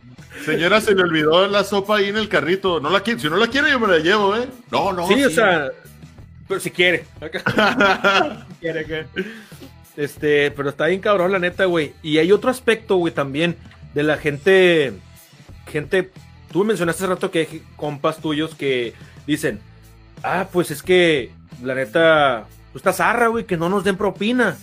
Señora, 0.45 0.81
se 0.81 0.93
le 0.93 1.01
olvidó 1.01 1.47
la 1.47 1.63
sopa 1.63 1.97
ahí 1.97 2.09
en 2.09 2.17
el 2.17 2.29
carrito. 2.29 2.79
No 2.79 2.89
la 2.89 3.01
quiere, 3.01 3.19
si 3.19 3.29
no 3.29 3.37
la 3.37 3.47
quiere, 3.47 3.71
yo 3.71 3.79
me 3.79 3.87
la 3.87 3.99
llevo, 3.99 4.35
¿eh? 4.35 4.47
No, 4.71 4.93
no. 4.93 5.07
sí, 5.07 5.23
o 5.23 5.29
sea, 5.29 5.69
pero 6.47 6.59
si 6.59 6.71
quiere. 6.71 7.05
Acá. 7.21 8.45
quiere 8.59 8.85
que. 8.85 9.05
Este, 9.95 10.51
pero 10.51 10.69
está 10.69 10.87
bien 10.87 10.99
cabrón, 10.99 11.31
la 11.31 11.39
neta, 11.39 11.65
güey. 11.65 11.93
Y 12.01 12.17
hay 12.17 12.31
otro 12.31 12.49
aspecto, 12.49 12.97
güey, 12.97 13.13
también 13.13 13.55
de 13.93 14.03
la 14.03 14.17
gente. 14.17 14.93
Gente, 15.67 16.11
tú 16.51 16.63
mencionaste 16.63 17.03
hace 17.03 17.13
rato 17.13 17.31
que 17.31 17.39
hay 17.39 17.63
compas 17.75 18.17
tuyos 18.17 18.55
que 18.55 18.93
dicen: 19.25 19.59
Ah, 20.23 20.47
pues 20.51 20.71
es 20.71 20.83
que 20.83 21.31
la 21.63 21.75
neta, 21.75 22.45
tú 22.71 22.77
estás 22.77 22.97
zarra, 22.97 23.27
güey, 23.27 23.45
que 23.45 23.57
no 23.57 23.69
nos 23.69 23.83
den 23.83 23.97
propina. 23.97 24.57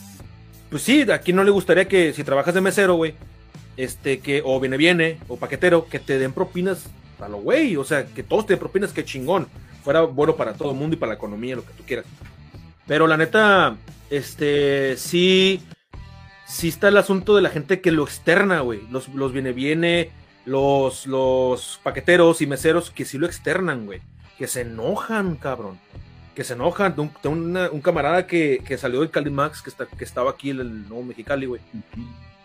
Pues 0.69 0.83
sí, 0.83 1.03
aquí 1.11 1.33
no 1.33 1.43
le 1.43 1.51
gustaría 1.51 1.89
que 1.89 2.13
si 2.13 2.23
trabajas 2.23 2.55
de 2.55 2.61
mesero, 2.61 2.95
güey, 2.95 3.15
este, 3.83 4.21
que, 4.21 4.43
o 4.45 4.61
viene, 4.61 4.77
viene, 4.77 5.19
o 5.29 5.37
paquetero, 5.37 5.87
que 5.87 5.99
te 5.99 6.19
den 6.19 6.33
propinas 6.33 6.87
a 7.19 7.29
lo 7.29 7.39
güey. 7.39 7.77
O 7.77 7.85
sea, 7.85 8.07
que 8.07 8.23
todos 8.23 8.47
te 8.47 8.53
den 8.53 8.61
propinas, 8.61 8.93
que 8.93 9.05
chingón. 9.05 9.49
Fuera 9.83 10.03
bueno 10.03 10.37
para 10.37 10.53
todo 10.53 10.73
el 10.73 10.77
mundo 10.77 10.97
y 10.97 10.99
para 10.99 11.13
la 11.13 11.17
economía, 11.17 11.57
lo 11.57 11.65
que 11.65 11.73
tú 11.73 11.83
quieras. 11.87 12.05
Pero 12.87 13.07
la 13.07 13.17
neta, 13.17 13.77
este, 14.11 14.97
sí, 14.99 15.63
sí 16.47 16.69
está 16.69 16.89
el 16.89 16.99
asunto 16.99 17.35
de 17.35 17.43
la 17.43 17.49
gente 17.49 17.81
que 17.81 17.91
lo 17.91 18.05
externa, 18.05 18.61
güey. 18.61 18.81
Los, 18.91 19.09
los 19.09 19.33
viene, 19.33 19.53
viene, 19.53 20.11
los, 20.45 21.07
los 21.07 21.81
paqueteros 21.83 22.43
y 22.43 22.47
meseros 22.47 22.91
que 22.91 23.07
sí 23.07 23.17
lo 23.17 23.27
externan, 23.27 23.87
güey. 23.87 24.03
Que 24.37 24.47
se 24.47 24.63
enojan, 24.63 25.37
cabrón. 25.37 25.79
Que 26.35 26.45
se 26.45 26.53
enojan. 26.53 26.95
De 26.97 27.29
un, 27.29 27.81
camarada 27.81 28.27
que, 28.27 28.63
que 28.67 28.77
salió 28.77 29.01
del 29.01 29.11
Calimax, 29.11 29.63
que, 29.63 29.71
está, 29.71 29.87
que 29.87 30.05
estaba 30.05 30.33
aquí 30.33 30.51
en 30.51 30.61
el 30.61 30.89
Nuevo 30.89 31.05
Mexicali, 31.05 31.47
güey. 31.47 31.63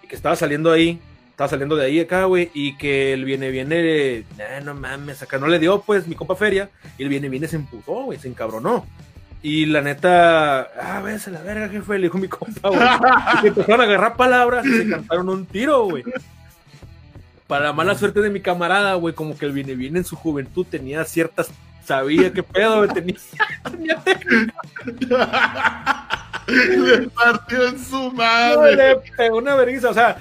Y 0.03 0.07
que 0.07 0.15
estaba 0.15 0.38
saliendo 0.38 0.71
ahí, 0.71 1.01
estaba 1.36 1.49
saliendo 1.49 1.75
de 1.75 1.86
ahí 1.86 1.99
acá, 1.99 2.23
güey. 2.23 2.49
Y 2.53 2.77
que 2.77 3.11
el 3.11 3.25
viene, 3.25 3.51
viene, 3.51 4.23
"Nah, 4.38 4.61
no 4.63 4.73
mames, 4.73 5.21
acá 5.21 5.38
no 5.38 5.47
le 5.47 5.59
dio, 5.59 5.81
pues, 5.81 6.07
mi 6.07 6.15
compa 6.15 6.38
Feria. 6.38 6.69
Y 6.97 7.03
el 7.03 7.09
viene, 7.09 7.27
viene 7.27 7.49
se 7.49 7.57
emputó, 7.57 8.05
güey, 8.05 8.17
se 8.17 8.29
encabronó. 8.29 8.88
Y 9.41 9.65
la 9.65 9.81
neta, 9.81 10.61
ah, 10.61 11.01
véase 11.03 11.31
la 11.31 11.41
verga, 11.41 11.67
jefe, 11.67 11.99
le 11.99 12.03
dijo 12.03 12.17
mi 12.17 12.29
compa, 12.29 12.69
güey. 12.69 12.79
Y 13.33 13.41
se 13.41 13.47
empezaron 13.49 13.81
a 13.81 13.83
agarrar 13.83 14.15
palabras 14.15 14.65
y 14.65 14.77
se 14.77 14.89
cantaron 14.89 15.27
un 15.27 15.45
tiro, 15.45 15.83
güey. 15.83 16.05
Para 17.47 17.65
la 17.65 17.73
mala 17.73 17.95
suerte 17.95 18.21
de 18.21 18.29
mi 18.29 18.39
camarada, 18.39 18.93
güey, 18.93 19.13
como 19.13 19.38
que 19.38 19.45
el 19.45 19.51
viene 19.51 19.75
viene 19.75 19.99
en 19.99 20.05
su 20.05 20.15
juventud 20.15 20.65
tenía 20.65 21.03
ciertas. 21.03 21.51
Sabía 21.83 22.31
qué 22.31 22.43
pedo, 22.43 22.77
güey, 22.77 22.89
tenía, 22.91 23.15
tenía 23.69 24.01
Le 26.48 27.08
partió 27.10 27.68
en 27.68 27.84
su 27.84 27.96
No, 27.96 28.12
madre. 28.12 28.76
le 28.76 28.96
pegó 29.18 29.38
una 29.38 29.56
vergüenza, 29.56 29.89
o 29.89 29.93
sea, 29.93 30.18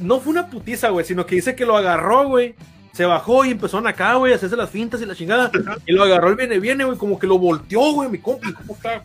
no 0.00 0.20
fue 0.20 0.32
una 0.32 0.48
putiza, 0.48 0.90
güey, 0.90 1.04
sino 1.04 1.24
que 1.26 1.36
dice 1.36 1.54
que 1.54 1.66
lo 1.66 1.76
agarró, 1.76 2.28
güey. 2.28 2.54
Se 2.92 3.04
bajó 3.04 3.44
y 3.44 3.50
empezaron 3.50 3.86
acá, 3.86 4.14
güey, 4.14 4.32
a 4.32 4.36
hacerse 4.36 4.56
las 4.56 4.70
fintas 4.70 5.02
y 5.02 5.06
la 5.06 5.14
chingada. 5.14 5.50
Y 5.84 5.92
lo 5.92 6.02
agarró 6.02 6.30
el 6.30 6.36
viene, 6.36 6.58
viene, 6.58 6.84
güey, 6.84 6.96
como 6.96 7.18
que 7.18 7.26
lo 7.26 7.38
volteó, 7.38 7.92
güey, 7.92 8.08
mi 8.08 8.18
compa, 8.18 8.52
compa 8.54 8.72
está 8.74 9.04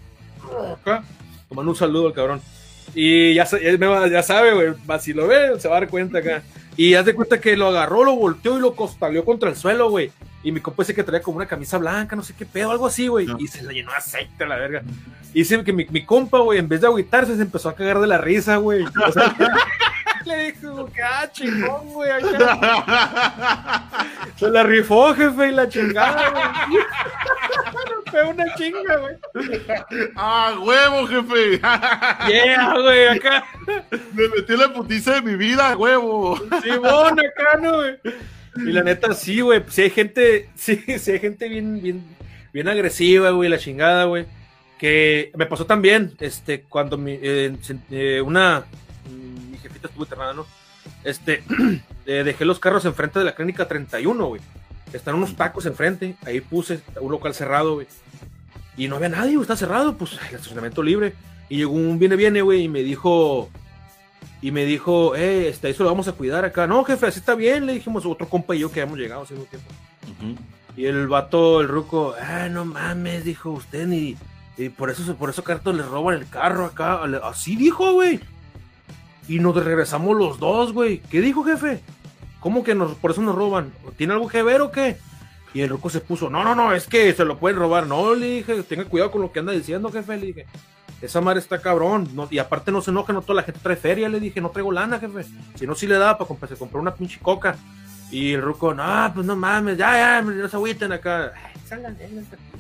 acá. 0.74 1.04
Tomando 1.50 1.72
un 1.72 1.78
saludo 1.78 2.08
al 2.08 2.14
cabrón. 2.14 2.42
Y 2.96 3.34
ya, 3.34 3.46
ya, 4.10 4.24
sabe, 4.24 4.54
güey, 4.54 4.74
si 5.02 5.14
lo 5.14 5.28
ve, 5.28 5.60
se 5.60 5.68
va 5.68 5.78
a 5.78 5.80
dar 5.82 5.90
cuenta 5.90 6.20
acá. 6.20 6.42
Y 6.78 6.94
haz 6.96 7.06
de 7.06 7.14
cuenta 7.14 7.40
que 7.40 7.58
lo 7.58 7.68
agarró, 7.68 8.04
lo 8.04 8.16
volteó 8.16 8.58
y 8.58 8.62
lo 8.62 8.76
costaleó 8.76 9.26
contra 9.26 9.50
el 9.50 9.56
suelo, 9.56 9.90
güey. 9.90 10.12
Y 10.44 10.52
mi 10.52 10.60
compa 10.60 10.84
dice 10.84 10.96
que 10.96 11.04
traía 11.04 11.22
como 11.22 11.38
una 11.38 11.46
camisa 11.46 11.78
blanca, 11.78 12.16
no 12.16 12.24
sé 12.24 12.34
qué 12.34 12.46
pedo, 12.46 12.72
algo 12.72 12.88
así, 12.88 13.08
güey. 13.08 13.28
No. 13.28 13.38
Y 13.40 13.48
se 13.48 13.62
le 13.64 13.74
llenó 13.74 13.92
de 13.92 13.98
aceite 13.98 14.44
a 14.44 14.48
la 14.48 14.56
verga. 14.56 14.82
Y 15.34 15.40
dice 15.40 15.64
que 15.64 15.74
mi, 15.74 15.86
mi 15.86 16.04
compa, 16.04 16.40
güey, 16.40 16.60
en 16.60 16.68
vez 16.68 16.82
de 16.82 16.88
agüitarse, 16.88 17.36
se 17.36 17.42
empezó 17.42 17.70
a 17.70 17.76
cagar 17.76 18.00
de 18.00 18.08
la 18.08 18.18
risa, 18.18 18.58
güey. 18.58 18.84
O 18.84 19.12
sea, 19.12 19.36
le 20.26 20.52
dijo, 20.52 20.86
que 20.88 21.02
ah, 21.02 21.30
chingón, 21.32 21.94
güey. 21.94 22.12
acá". 22.12 23.84
Se 24.36 24.50
la 24.50 24.64
rifó, 24.64 25.14
jefe, 25.14 25.50
y 25.50 25.52
la 25.52 25.68
chingada, 25.68 26.30
güey. 26.30 26.84
Fue 28.12 28.24
una 28.30 28.54
chinga, 28.56 28.98
güey. 28.98 29.16
¡Ah, 30.16 30.56
huevo, 30.62 31.08
jefe! 31.08 31.60
Yeah, 32.28 32.74
güey, 32.74 33.08
acá. 33.08 33.46
Me 34.14 34.28
metí 34.28 34.58
la 34.58 34.74
putiza 34.74 35.16
de 35.16 35.22
mi 35.22 35.36
vida, 35.36 35.76
huevo. 35.78 36.38
Simón, 36.62 37.20
acá, 37.20 37.58
¿no, 37.60 37.78
güey? 37.78 38.00
Y 38.58 38.72
la 38.72 38.84
neta, 38.84 39.14
sí, 39.14 39.42
güey. 39.42 39.64
Si 39.70 39.84
hay 39.84 39.90
gente, 39.90 40.50
sí, 40.56 40.84
sí 41.00 41.12
hay 41.12 41.20
gente 41.20 41.48
bien, 41.48 41.82
bien, 41.82 42.04
bien 42.54 42.68
agresiva, 42.68 43.32
güey, 43.32 43.50
la 43.50 43.58
chingada, 43.58 44.06
güey. 44.06 44.26
Que 44.78 45.32
me 45.36 45.46
pasó 45.46 45.66
también, 45.66 46.14
este, 46.20 46.64
cuando 46.64 46.98
mi, 46.98 47.18
eh, 47.22 47.56
eh, 47.92 48.22
una, 48.22 48.66
jefita 49.62 49.88
estuvo 49.88 50.04
internada, 50.04 50.34
¿no? 50.34 50.46
Este, 51.04 51.44
eh, 52.06 52.24
dejé 52.24 52.46
los 52.46 52.60
carros 52.60 52.86
enfrente 52.86 53.20
de 53.20 53.26
la 53.26 53.36
clínica 53.36 53.68
31, 53.68 54.26
güey. 54.26 54.42
Están 54.94 55.16
unos 55.16 55.36
tacos 55.36 55.66
enfrente, 55.66 56.16
ahí 56.26 56.42
puse 56.42 56.82
un 57.00 57.12
local 57.12 57.34
cerrado, 57.34 57.76
güey. 57.76 57.88
Y 58.78 58.88
no 58.88 58.96
había 58.98 59.10
nadie, 59.10 59.32
güey, 59.32 59.42
está 59.42 59.56
cerrado, 59.56 59.96
pues 59.96 60.14
el 60.14 60.36
estacionamiento 60.36 60.84
libre. 60.84 61.14
Y 61.50 61.58
llegó 61.58 61.74
un 61.74 62.00
viene, 62.00 62.16
viene, 62.16 62.42
güey, 62.42 62.64
y 62.64 62.68
me 62.68 62.82
dijo, 62.82 63.50
y 64.42 64.52
me 64.52 64.66
dijo, 64.66 65.16
eh, 65.16 65.50
este, 65.50 65.70
eso 65.70 65.84
lo 65.84 65.90
vamos 65.90 66.08
a 66.08 66.14
cuidar 66.14 66.46
acá. 66.46 66.68
No, 66.68 66.84
jefe, 66.84 67.08
así 67.08 67.20
está 67.20 67.36
bien, 67.36 67.66
le 67.66 67.74
dijimos 67.74 68.06
otro 68.06 68.28
compa 68.28 68.56
y 68.56 68.60
yo 68.60 68.72
que 68.72 68.82
habíamos 68.82 69.00
llegado 69.00 69.24
hace 69.24 69.36
un 69.36 69.46
tiempo. 69.46 69.70
Y 70.76 70.86
el 70.86 71.08
vato, 71.08 71.62
el 71.62 71.68
ruco, 71.68 72.16
ah, 72.20 72.48
no 72.50 72.66
mames, 72.66 73.26
dijo 73.26 73.52
usted, 73.52 73.88
ni, 73.88 74.18
y 74.58 74.70
por 74.70 74.90
eso, 74.90 75.16
por 75.16 75.30
eso 75.30 75.44
Carto 75.44 75.74
le 75.74 75.84
roban 75.84 76.16
el 76.16 76.28
carro 76.28 76.66
acá. 76.66 77.02
Así 77.24 77.56
dijo, 77.56 77.94
güey. 77.94 78.20
Y 79.32 79.40
nos 79.40 79.56
regresamos 79.56 80.18
los 80.18 80.40
dos, 80.40 80.74
güey. 80.74 81.00
¿Qué 81.10 81.22
dijo, 81.22 81.46
jefe? 81.46 81.80
¿Cómo 82.42 82.66
que 82.66 82.76
nos, 82.76 82.96
por 82.96 83.12
eso 83.12 83.22
nos 83.22 83.34
roban? 83.34 83.72
¿Tiene 83.96 84.12
algo 84.12 84.28
que 84.28 84.44
ver 84.44 84.60
o 84.60 84.72
qué? 84.72 84.98
Y 85.54 85.62
el 85.62 85.70
ruco 85.70 85.90
se 85.90 86.02
puso, 86.02 86.30
no, 86.30 86.44
no, 86.44 86.54
no, 86.54 86.74
es 86.74 86.86
que 86.86 87.14
se 87.14 87.24
lo 87.24 87.38
pueden 87.38 87.58
robar. 87.58 87.88
No, 87.88 88.14
le 88.14 88.26
dije, 88.26 88.62
tenga 88.64 88.84
cuidado 88.84 89.10
con 89.10 89.22
lo 89.22 89.32
que 89.32 89.40
anda 89.40 89.54
diciendo, 89.54 89.90
jefe. 89.90 90.18
Le 90.18 90.26
dije, 90.26 90.48
esa 91.02 91.22
madre 91.22 91.40
está 91.40 91.62
cabrón. 91.62 92.10
y 92.30 92.40
aparte 92.40 92.74
no 92.74 92.82
se 92.82 92.92
enoja, 92.92 93.14
no 93.14 93.22
toda 93.22 93.36
la 93.36 93.44
gente 93.44 93.62
trae 93.64 93.78
feria. 93.78 94.10
Le 94.10 94.20
dije, 94.20 94.42
no 94.42 94.50
traigo 94.50 94.70
lana, 94.70 95.00
jefe. 95.00 95.24
Si 95.56 95.66
no, 95.66 95.76
sí 95.76 95.88
le 95.88 95.96
da 95.96 96.18
para 96.18 96.28
comprar 96.28 96.82
una 96.82 96.94
pinche 96.94 97.18
coca. 97.22 97.56
Y 98.12 98.34
el 98.34 98.42
ruco, 98.42 98.74
no, 98.74 99.12
pues 99.14 99.26
no 99.26 99.38
mames, 99.38 99.78
ya, 99.78 99.94
ya, 99.94 100.22
no 100.22 100.50
se 100.50 100.56
agüiten 100.58 100.92
acá. 100.92 101.32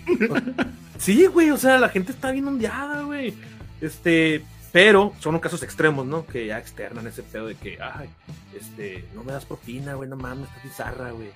sí, 0.97 1.25
güey, 1.25 1.51
o 1.51 1.57
sea, 1.57 1.77
la 1.79 1.89
gente 1.89 2.13
está 2.13 2.31
bien 2.31 2.47
ondeada, 2.47 3.01
güey. 3.01 3.33
Este, 3.81 4.45
pero 4.71 5.13
son 5.19 5.39
casos 5.39 5.63
extremos, 5.63 6.05
¿no? 6.05 6.25
Que 6.25 6.47
ya 6.47 6.57
externan 6.57 7.07
ese 7.07 7.23
pedo 7.23 7.47
de 7.47 7.55
que, 7.55 7.77
ay, 7.81 8.09
este, 8.57 9.05
no 9.13 9.23
me 9.23 9.33
das 9.33 9.45
propina, 9.45 9.95
güey, 9.95 10.09
no 10.09 10.15
mames, 10.15 10.47
está 10.47 10.61
bizarra, 10.63 11.11
güey. 11.11 11.29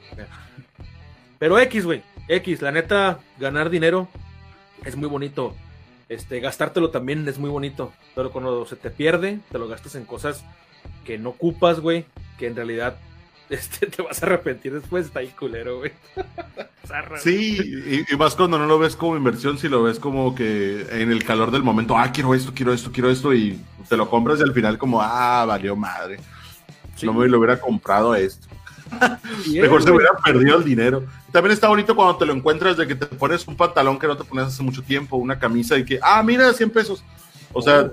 Pero 1.37 1.59
X, 1.59 1.85
güey, 1.85 2.01
X, 2.27 2.61
la 2.61 2.71
neta, 2.71 3.19
ganar 3.37 3.69
dinero 3.69 4.07
es 4.85 4.95
muy 4.95 5.09
bonito. 5.09 5.53
Este, 6.07 6.39
gastártelo 6.39 6.91
también 6.91 7.27
es 7.27 7.37
muy 7.37 7.49
bonito. 7.49 7.91
Pero 8.13 8.31
cuando 8.31 8.65
se 8.65 8.75
te 8.75 8.89
pierde, 8.89 9.39
te 9.51 9.57
lo 9.57 9.67
gastas 9.67 9.95
en 9.95 10.05
cosas 10.05 10.45
que 11.03 11.17
no 11.17 11.29
ocupas, 11.29 11.79
güey, 11.79 12.05
que 12.37 12.47
en 12.47 12.55
realidad 12.55 12.97
este, 13.49 13.87
te 13.87 14.01
vas 14.01 14.21
a 14.21 14.25
arrepentir 14.25 14.73
después, 14.73 15.07
está 15.07 15.19
ahí 15.19 15.27
culero, 15.27 15.79
güey. 15.79 15.91
sí, 17.17 18.05
y, 18.09 18.15
más 18.15 18.35
cuando 18.35 18.57
no 18.57 18.65
lo 18.65 18.79
ves 18.79 18.95
como 18.95 19.17
inversión, 19.17 19.57
si 19.57 19.67
lo 19.67 19.83
ves 19.83 19.99
como 19.99 20.33
que 20.33 20.85
en 20.89 21.11
el 21.11 21.23
calor 21.23 21.51
del 21.51 21.63
momento, 21.63 21.97
ah, 21.97 22.11
quiero 22.11 22.33
esto, 22.33 22.51
quiero 22.55 22.73
esto, 22.73 22.91
quiero 22.91 23.09
esto, 23.09 23.33
y 23.33 23.59
te 23.87 23.97
lo 23.97 24.09
compras 24.09 24.39
y 24.39 24.43
al 24.43 24.53
final 24.53 24.77
como, 24.77 25.01
ah, 25.01 25.45
valió 25.45 25.75
madre. 25.75 26.19
No 27.03 27.13
me 27.13 27.27
lo 27.27 27.39
hubiera 27.39 27.59
comprado 27.59 28.15
esto. 28.15 28.47
Mejor 29.51 29.83
se 29.83 29.91
hubiera 29.91 30.11
perdido 30.23 30.57
el 30.57 30.63
dinero. 30.63 31.03
También 31.31 31.51
está 31.51 31.67
bonito 31.67 31.95
cuando 31.95 32.15
te 32.17 32.25
lo 32.25 32.33
encuentras 32.33 32.77
de 32.77 32.87
que 32.87 32.95
te 32.95 33.05
pones 33.07 33.45
un 33.47 33.57
pantalón 33.57 33.99
que 33.99 34.07
no 34.07 34.15
te 34.15 34.23
pones 34.23 34.45
hace 34.47 34.63
mucho 34.63 34.81
tiempo, 34.81 35.17
una 35.17 35.37
camisa 35.37 35.77
y 35.77 35.83
que, 35.83 35.99
ah, 36.01 36.23
mira, 36.23 36.53
100 36.53 36.69
pesos. 36.69 37.03
O 37.51 37.61
sea, 37.61 37.81
oh. 37.81 37.91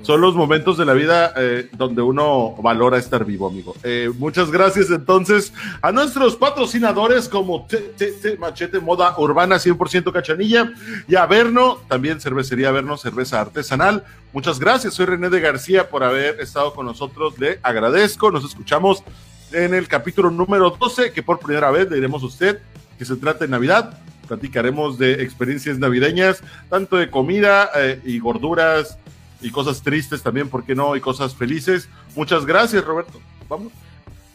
Son 0.00 0.20
los 0.20 0.34
momentos 0.34 0.78
de 0.78 0.84
la 0.84 0.94
vida 0.94 1.32
eh, 1.36 1.68
donde 1.76 2.02
uno 2.02 2.54
valora 2.60 2.98
estar 2.98 3.24
vivo, 3.24 3.48
amigo. 3.48 3.76
Eh, 3.84 4.10
muchas 4.18 4.50
gracias 4.50 4.90
entonces 4.90 5.52
a 5.80 5.92
nuestros 5.92 6.34
patrocinadores 6.34 7.28
como 7.28 7.66
TTT 7.66 8.38
Machete 8.38 8.80
Moda 8.80 9.14
Urbana 9.18 9.56
100% 9.56 10.12
Cachanilla 10.12 10.72
y 11.06 11.14
a 11.14 11.26
Verno, 11.26 11.78
también 11.88 12.20
cervecería 12.20 12.72
Verno, 12.72 12.96
cerveza 12.96 13.40
artesanal. 13.40 14.04
Muchas 14.32 14.58
gracias, 14.58 14.94
soy 14.94 15.06
René 15.06 15.28
de 15.28 15.40
García 15.40 15.88
por 15.88 16.02
haber 16.02 16.40
estado 16.40 16.74
con 16.74 16.86
nosotros, 16.86 17.38
le 17.38 17.60
agradezco. 17.62 18.30
Nos 18.30 18.44
escuchamos 18.44 19.04
en 19.52 19.74
el 19.74 19.86
capítulo 19.86 20.30
número 20.30 20.70
12, 20.70 21.12
que 21.12 21.22
por 21.22 21.38
primera 21.38 21.70
vez 21.70 21.88
le 21.88 21.96
diremos 21.96 22.22
a 22.22 22.26
usted 22.26 22.60
que 22.98 23.04
se 23.04 23.16
trata 23.16 23.44
de 23.44 23.50
Navidad. 23.50 23.98
Platicaremos 24.26 24.98
de 24.98 25.22
experiencias 25.22 25.78
navideñas, 25.78 26.42
tanto 26.70 26.96
de 26.96 27.10
comida 27.10 27.70
eh, 27.76 28.00
y 28.04 28.18
gorduras 28.18 28.98
y 29.42 29.50
cosas 29.50 29.82
tristes 29.82 30.22
también, 30.22 30.48
¿por 30.48 30.64
qué 30.64 30.74
no? 30.74 30.96
Y 30.96 31.00
cosas 31.00 31.34
felices. 31.34 31.88
Muchas 32.14 32.46
gracias, 32.46 32.84
Roberto. 32.84 33.20
Vamos. 33.48 33.72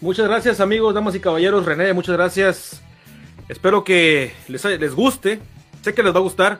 Muchas 0.01 0.27
gracias, 0.27 0.59
amigos, 0.59 0.93
damas 0.93 1.15
y 1.15 1.19
caballeros. 1.19 1.65
René, 1.65 1.93
muchas 1.93 2.15
gracias. 2.15 2.81
Espero 3.49 3.83
que 3.83 4.33
les, 4.47 4.63
les 4.63 4.93
guste. 4.93 5.39
Sé 5.81 5.93
que 5.93 6.03
les 6.03 6.13
va 6.13 6.19
a 6.19 6.23
gustar. 6.23 6.59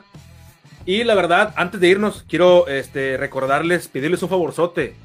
Y 0.86 1.04
la 1.04 1.14
verdad, 1.14 1.52
antes 1.56 1.80
de 1.80 1.88
irnos, 1.88 2.24
quiero 2.28 2.66
este, 2.66 3.16
recordarles, 3.16 3.88
pedirles 3.88 4.22
un 4.22 4.30
favorzote. 4.30 4.96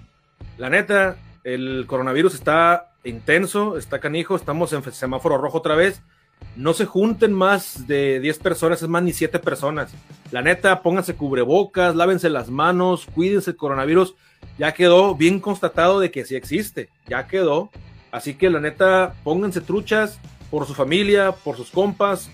La 0.58 0.70
neta, 0.70 1.18
el 1.44 1.86
coronavirus 1.88 2.36
está 2.36 2.94
intenso, 3.04 3.78
está 3.78 4.00
canijo, 4.00 4.36
estamos 4.36 4.72
en 4.72 4.84
semáforo 4.94 5.38
rojo 5.38 5.58
otra 5.58 5.76
vez 5.76 6.02
no 6.56 6.74
se 6.74 6.86
junten 6.86 7.34
más 7.34 7.88
de 7.88 8.20
10 8.20 8.40
personas, 8.40 8.82
es 8.82 8.90
más 8.90 9.04
ni 9.04 9.14
7 9.14 9.40
personas. 9.40 9.92
La 10.32 10.42
neta, 10.42 10.82
pónganse 10.82 11.16
cubrebocas, 11.16 11.96
lávense 11.96 12.30
las 12.30 12.50
manos, 12.50 13.08
cuídense 13.14 13.52
el 13.52 13.58
coronavirus. 13.58 14.16
Ya 14.58 14.74
quedó 14.74 15.16
bien 15.16 15.40
constatado 15.40 16.00
de 16.00 16.12
que 16.12 16.26
sí 16.26 16.36
existe, 16.36 16.90
ya 17.08 17.28
quedó. 17.28 17.70
Así 18.12 18.36
que 18.36 18.50
la 18.50 18.60
neta, 18.60 19.16
pónganse 19.24 19.62
truchas 19.62 20.20
por 20.52 20.68
su 20.68 20.74
familia, 20.74 21.32
por 21.32 21.58
sus 21.58 21.72
compas, 21.72 22.30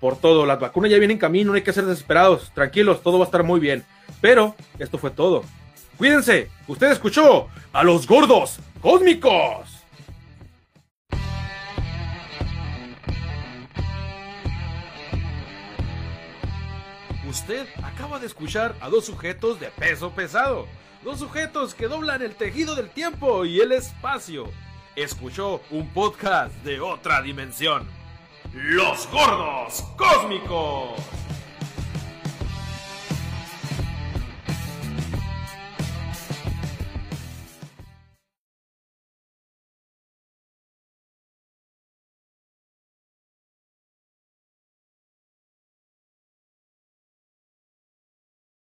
por 0.00 0.16
todo. 0.16 0.46
Las 0.46 0.60
vacunas 0.60 0.90
ya 0.90 0.98
vienen 0.98 1.16
en 1.16 1.20
camino, 1.20 1.50
no 1.50 1.56
hay 1.56 1.62
que 1.62 1.72
ser 1.72 1.84
desesperados. 1.84 2.50
Tranquilos, 2.54 3.02
todo 3.02 3.18
va 3.18 3.24
a 3.24 3.26
estar 3.26 3.44
muy 3.44 3.60
bien. 3.60 3.84
Pero 4.20 4.54
esto 4.78 4.98
fue 4.98 5.10
todo. 5.10 5.44
Cuídense, 5.98 6.48
usted 6.66 6.90
escuchó 6.90 7.48
a 7.72 7.84
los 7.84 8.06
gordos 8.06 8.58
cósmicos. 8.80 9.71
Usted 17.42 17.66
acaba 17.82 18.20
de 18.20 18.26
escuchar 18.26 18.76
a 18.80 18.88
dos 18.88 19.06
sujetos 19.06 19.58
de 19.58 19.66
peso 19.66 20.12
pesado. 20.12 20.68
Dos 21.02 21.18
sujetos 21.18 21.74
que 21.74 21.88
doblan 21.88 22.22
el 22.22 22.36
tejido 22.36 22.76
del 22.76 22.88
tiempo 22.88 23.44
y 23.44 23.58
el 23.58 23.72
espacio. 23.72 24.48
Escuchó 24.94 25.60
un 25.72 25.88
podcast 25.88 26.54
de 26.62 26.80
otra 26.80 27.20
dimensión. 27.20 27.88
Los 28.54 29.08
gordos 29.10 29.82
cósmicos. 29.96 31.00